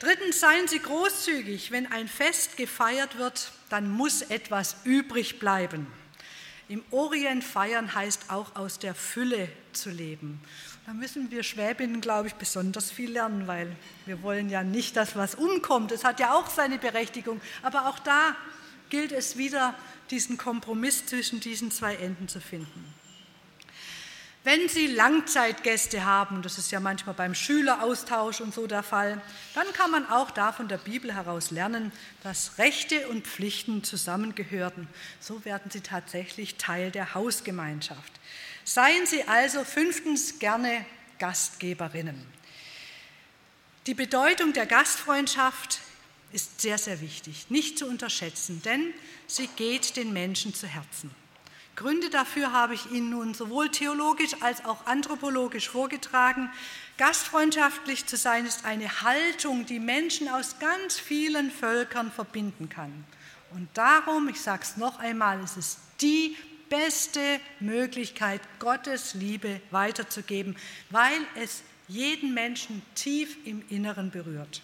Drittens, 0.00 0.40
seien 0.40 0.66
Sie 0.66 0.80
großzügig. 0.80 1.70
Wenn 1.70 1.86
ein 1.92 2.08
Fest 2.08 2.56
gefeiert 2.56 3.16
wird, 3.16 3.52
dann 3.68 3.90
muss 3.90 4.22
etwas 4.22 4.76
übrig 4.84 5.38
bleiben. 5.38 5.86
Im 6.68 6.84
Orient 6.90 7.44
feiern 7.44 7.94
heißt 7.94 8.30
auch 8.30 8.54
aus 8.56 8.78
der 8.78 8.94
Fülle 8.94 9.48
zu 9.72 9.88
leben. 9.88 10.40
Da 10.84 10.92
müssen 10.92 11.30
wir 11.30 11.42
Schwäbinnen, 11.42 12.00
glaube 12.00 12.28
ich, 12.28 12.34
besonders 12.34 12.90
viel 12.90 13.10
lernen, 13.12 13.46
weil 13.46 13.74
wir 14.06 14.22
wollen 14.22 14.50
ja 14.50 14.62
nicht, 14.62 14.96
dass 14.96 15.16
was 15.16 15.34
umkommt. 15.34 15.92
Es 15.92 16.04
hat 16.04 16.20
ja 16.20 16.34
auch 16.34 16.48
seine 16.48 16.78
Berechtigung. 16.78 17.40
Aber 17.62 17.88
auch 17.88 17.98
da 17.98 18.36
gilt 18.90 19.12
es 19.12 19.36
wieder, 19.36 19.74
diesen 20.10 20.38
Kompromiss 20.38 21.04
zwischen 21.06 21.40
diesen 21.40 21.70
zwei 21.70 21.94
Enden 21.96 22.28
zu 22.28 22.40
finden. 22.40 22.97
Wenn 24.48 24.66
Sie 24.66 24.86
Langzeitgäste 24.86 26.06
haben, 26.06 26.40
das 26.40 26.56
ist 26.56 26.70
ja 26.70 26.80
manchmal 26.80 27.14
beim 27.14 27.34
Schüleraustausch 27.34 28.40
und 28.40 28.54
so 28.54 28.66
der 28.66 28.82
Fall, 28.82 29.20
dann 29.54 29.70
kann 29.74 29.90
man 29.90 30.08
auch 30.08 30.30
da 30.30 30.52
von 30.52 30.68
der 30.68 30.78
Bibel 30.78 31.14
heraus 31.14 31.50
lernen, 31.50 31.92
dass 32.22 32.56
Rechte 32.56 33.08
und 33.08 33.26
Pflichten 33.26 33.84
zusammengehören. 33.84 34.88
So 35.20 35.44
werden 35.44 35.70
sie 35.70 35.82
tatsächlich 35.82 36.54
Teil 36.54 36.90
der 36.90 37.12
Hausgemeinschaft. 37.12 38.10
Seien 38.64 39.04
Sie 39.04 39.22
also 39.24 39.64
fünftens 39.64 40.38
gerne 40.38 40.86
Gastgeberinnen. 41.18 42.26
Die 43.86 43.92
Bedeutung 43.92 44.54
der 44.54 44.64
Gastfreundschaft 44.64 45.80
ist 46.32 46.62
sehr, 46.62 46.78
sehr 46.78 47.02
wichtig, 47.02 47.50
nicht 47.50 47.78
zu 47.78 47.86
unterschätzen, 47.86 48.62
denn 48.62 48.94
sie 49.26 49.48
geht 49.56 49.96
den 49.96 50.14
Menschen 50.14 50.54
zu 50.54 50.66
Herzen. 50.66 51.10
Gründe 51.78 52.10
dafür 52.10 52.50
habe 52.50 52.74
ich 52.74 52.90
Ihnen 52.90 53.10
nun 53.10 53.34
sowohl 53.34 53.68
theologisch 53.68 54.32
als 54.40 54.64
auch 54.64 54.86
anthropologisch 54.86 55.68
vorgetragen. 55.68 56.50
Gastfreundschaftlich 56.96 58.04
zu 58.04 58.16
sein 58.16 58.46
ist 58.46 58.64
eine 58.64 59.02
Haltung, 59.02 59.64
die 59.64 59.78
Menschen 59.78 60.28
aus 60.28 60.58
ganz 60.58 60.98
vielen 60.98 61.52
Völkern 61.52 62.10
verbinden 62.10 62.68
kann. 62.68 63.04
Und 63.52 63.68
darum, 63.74 64.28
ich 64.28 64.40
sage 64.40 64.64
es 64.64 64.76
noch 64.76 64.98
einmal, 64.98 65.38
es 65.38 65.56
ist 65.56 65.78
die 66.00 66.36
beste 66.68 67.38
Möglichkeit, 67.60 68.40
Gottes 68.58 69.14
Liebe 69.14 69.60
weiterzugeben, 69.70 70.56
weil 70.90 71.20
es 71.36 71.62
jeden 71.86 72.34
Menschen 72.34 72.82
tief 72.96 73.36
im 73.44 73.62
Inneren 73.68 74.10
berührt. 74.10 74.62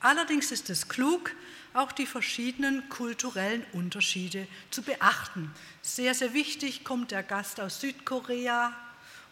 Allerdings 0.00 0.50
ist 0.52 0.70
es 0.70 0.88
klug, 0.88 1.32
auch 1.74 1.92
die 1.92 2.06
verschiedenen 2.06 2.88
kulturellen 2.88 3.64
Unterschiede 3.72 4.46
zu 4.70 4.82
beachten. 4.82 5.52
Sehr, 5.82 6.14
sehr 6.14 6.34
wichtig, 6.34 6.84
kommt 6.84 7.10
der 7.10 7.22
Gast 7.22 7.60
aus 7.60 7.80
Südkorea 7.80 8.72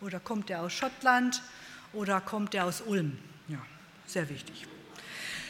oder 0.00 0.20
kommt 0.20 0.50
er 0.50 0.62
aus 0.62 0.72
Schottland 0.72 1.42
oder 1.92 2.20
kommt 2.20 2.54
er 2.54 2.64
aus 2.64 2.80
Ulm? 2.80 3.18
Ja, 3.48 3.58
sehr 4.06 4.28
wichtig. 4.28 4.66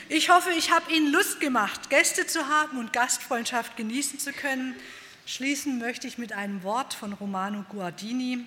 Ich 0.09 0.31
hoffe, 0.31 0.51
ich 0.57 0.71
habe 0.71 0.91
Ihnen 0.91 1.13
Lust 1.13 1.39
gemacht, 1.39 1.91
Gäste 1.91 2.27
zu 2.27 2.49
haben 2.49 2.79
und 2.79 2.95
Gastfreundschaft 2.95 3.77
genießen 3.77 4.19
zu 4.19 4.33
können. 4.33 4.75
Schließen 5.27 5.79
möchte 5.79 6.07
ich 6.07 6.17
mit 6.17 6.33
einem 6.33 6.63
Wort 6.63 6.95
von 6.95 7.13
Romano 7.13 7.67
Guardini. 7.69 8.47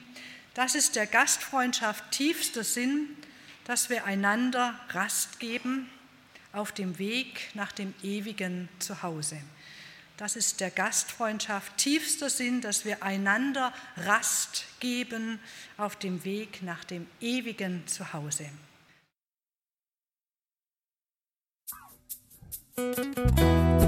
Das 0.56 0.74
ist 0.74 0.96
der 0.96 1.06
Gastfreundschaft 1.06 2.10
tiefster 2.10 2.64
Sinn, 2.64 3.16
dass 3.66 3.92
wir 3.92 4.06
einander 4.06 4.80
Rast 4.89 5.39
geben 5.39 5.88
auf 6.54 6.72
dem 6.72 6.99
Weg 6.99 7.49
nach 7.54 7.72
dem 7.72 7.93
ewigen 8.04 8.70
Zuhause. 8.80 9.38
Das 10.18 10.36
ist 10.36 10.60
der 10.60 10.70
Gastfreundschaft 10.70 11.78
tiefster 11.78 12.30
Sinn, 12.30 12.62
dass 12.62 12.86
wir 12.86 13.02
einander 13.02 13.74
Rast 13.97 14.66
geben 14.80 15.39
auf 15.78 15.95
dem 15.95 16.24
Weg 16.24 16.62
nach 16.62 16.84
dem 16.84 17.08
ewigen 17.20 17.84
Zuhause. 17.88 18.45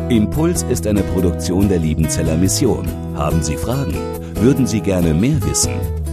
Impuls 0.10 0.64
ist 0.64 0.88
eine 0.88 1.04
Produktion 1.04 1.70
der 1.70 1.80
Liebenzeller 1.80 2.38
Mission. 2.38 2.88
Haben 3.16 3.44
Sie 3.44 3.58
Fragen? 3.58 3.96
Würden 4.36 4.68
Sie 4.68 4.82
gerne 4.82 5.14
mehr 5.14 5.42
wissen? 5.44 6.03